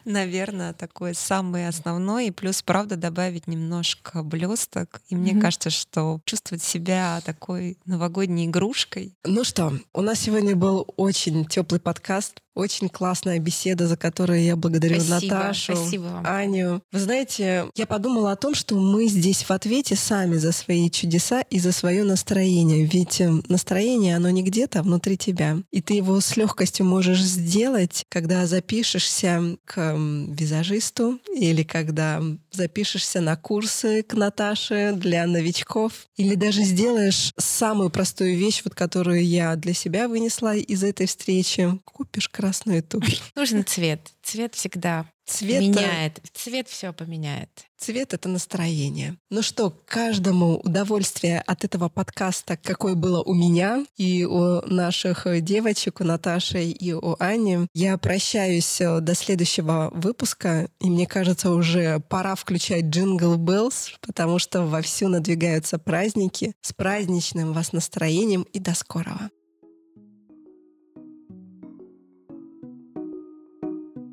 наверное, 0.07 0.73
такой 0.73 1.13
самый 1.13 1.67
основной. 1.67 2.27
И 2.27 2.31
плюс, 2.31 2.61
правда, 2.61 2.95
добавить 2.95 3.47
немножко 3.47 4.23
блесток. 4.23 5.01
И 5.09 5.15
мне 5.15 5.33
mm-hmm. 5.33 5.41
кажется, 5.41 5.69
что 5.69 6.21
чувствовать 6.25 6.63
себя 6.63 7.21
такой 7.23 7.77
новогодней 7.85 8.45
игрушкой. 8.47 9.15
Ну 9.23 9.43
что, 9.43 9.73
у 9.93 10.01
нас 10.01 10.19
сегодня 10.19 10.55
был 10.55 10.87
очень 10.97 11.45
теплый 11.45 11.79
подкаст 11.79 12.41
очень 12.57 12.89
классная 12.89 13.39
беседа, 13.39 13.87
за 13.87 13.95
которую 13.95 14.43
я 14.43 14.55
благодарю 14.55 14.99
спасибо, 14.99 15.35
Наташу, 15.35 15.75
спасибо 15.75 16.03
вам. 16.03 16.25
Аню. 16.25 16.81
Вы 16.91 16.99
знаете, 16.99 17.65
я 17.75 17.85
подумала 17.85 18.31
о 18.31 18.35
том, 18.35 18.55
что 18.55 18.75
мы 18.75 19.07
здесь 19.07 19.43
в 19.43 19.51
ответе 19.51 19.95
сами 19.95 20.37
за 20.37 20.51
свои 20.51 20.89
чудеса 20.89 21.41
и 21.41 21.59
за 21.59 21.71
свое 21.71 22.03
настроение. 22.03 22.85
Ведь 22.85 23.21
эм, 23.21 23.43
настроение, 23.47 24.15
оно 24.15 24.29
не 24.31 24.41
где-то, 24.41 24.79
а 24.79 24.83
внутри 24.83 25.17
тебя. 25.17 25.57
И 25.71 25.81
ты 25.81 25.93
его 25.93 26.19
с 26.19 26.35
легкостью 26.35 26.85
можешь 26.85 27.21
сделать, 27.21 28.03
когда 28.09 28.47
запишешься 28.47 29.57
к 29.65 29.77
эм, 29.77 30.33
визажисту 30.33 31.19
или 31.35 31.61
когда 31.61 32.21
запишешься 32.51 33.21
на 33.21 33.35
курсы 33.35 34.01
к 34.01 34.15
Наташе 34.15 34.93
для 34.95 35.27
новичков. 35.27 36.07
Или 36.15 36.33
даже 36.33 36.63
сделаешь 36.63 37.31
самую 37.37 37.91
простую 37.91 38.35
вещь, 38.35 38.61
вот 38.65 38.73
которую 38.73 39.23
я 39.23 39.55
для 39.55 39.75
себя 39.75 40.07
вынесла 40.07 40.55
из 40.55 40.83
этой 40.83 41.05
встречи. 41.05 41.79
Купишь 41.85 42.29
красоту 42.29 42.46
красную 42.47 42.83
тушь. 42.83 43.21
Нужен 43.35 43.65
цвет. 43.65 44.13
Цвет 44.23 44.55
всегда 44.55 45.05
Цвет 45.25 45.61
меняет. 45.61 46.21
Цвет 46.33 46.69
все 46.69 46.93
поменяет. 46.93 47.49
Цвет— 47.77 48.13
это 48.13 48.29
настроение. 48.29 49.17
Ну 49.29 49.41
что, 49.41 49.73
каждому 49.85 50.57
удовольствие 50.59 51.41
от 51.41 51.65
этого 51.65 51.89
подкаста, 51.89 52.55
какое 52.55 52.95
было 52.95 53.21
у 53.21 53.33
меня 53.33 53.85
и 53.97 54.23
у 54.23 54.61
наших 54.65 55.27
девочек, 55.41 55.99
у 55.99 56.05
Наташи 56.05 56.63
и 56.63 56.93
у 56.93 57.17
Ани. 57.19 57.67
Я 57.73 57.97
прощаюсь 57.97 58.79
э, 58.79 59.01
до 59.01 59.13
следующего 59.15 59.91
выпуска, 59.93 60.69
и 60.79 60.89
мне 60.89 61.05
кажется, 61.05 61.51
уже 61.51 61.99
пора 61.99 62.35
включать 62.35 62.85
джингл 62.85 63.35
Bells, 63.35 63.95
потому 63.99 64.39
что 64.39 64.63
вовсю 64.63 65.09
надвигаются 65.09 65.77
праздники. 65.77 66.53
С 66.61 66.71
праздничным 66.71 67.51
вас 67.51 67.73
настроением 67.73 68.43
и 68.53 68.59
до 68.59 68.73
скорого. 68.73 69.29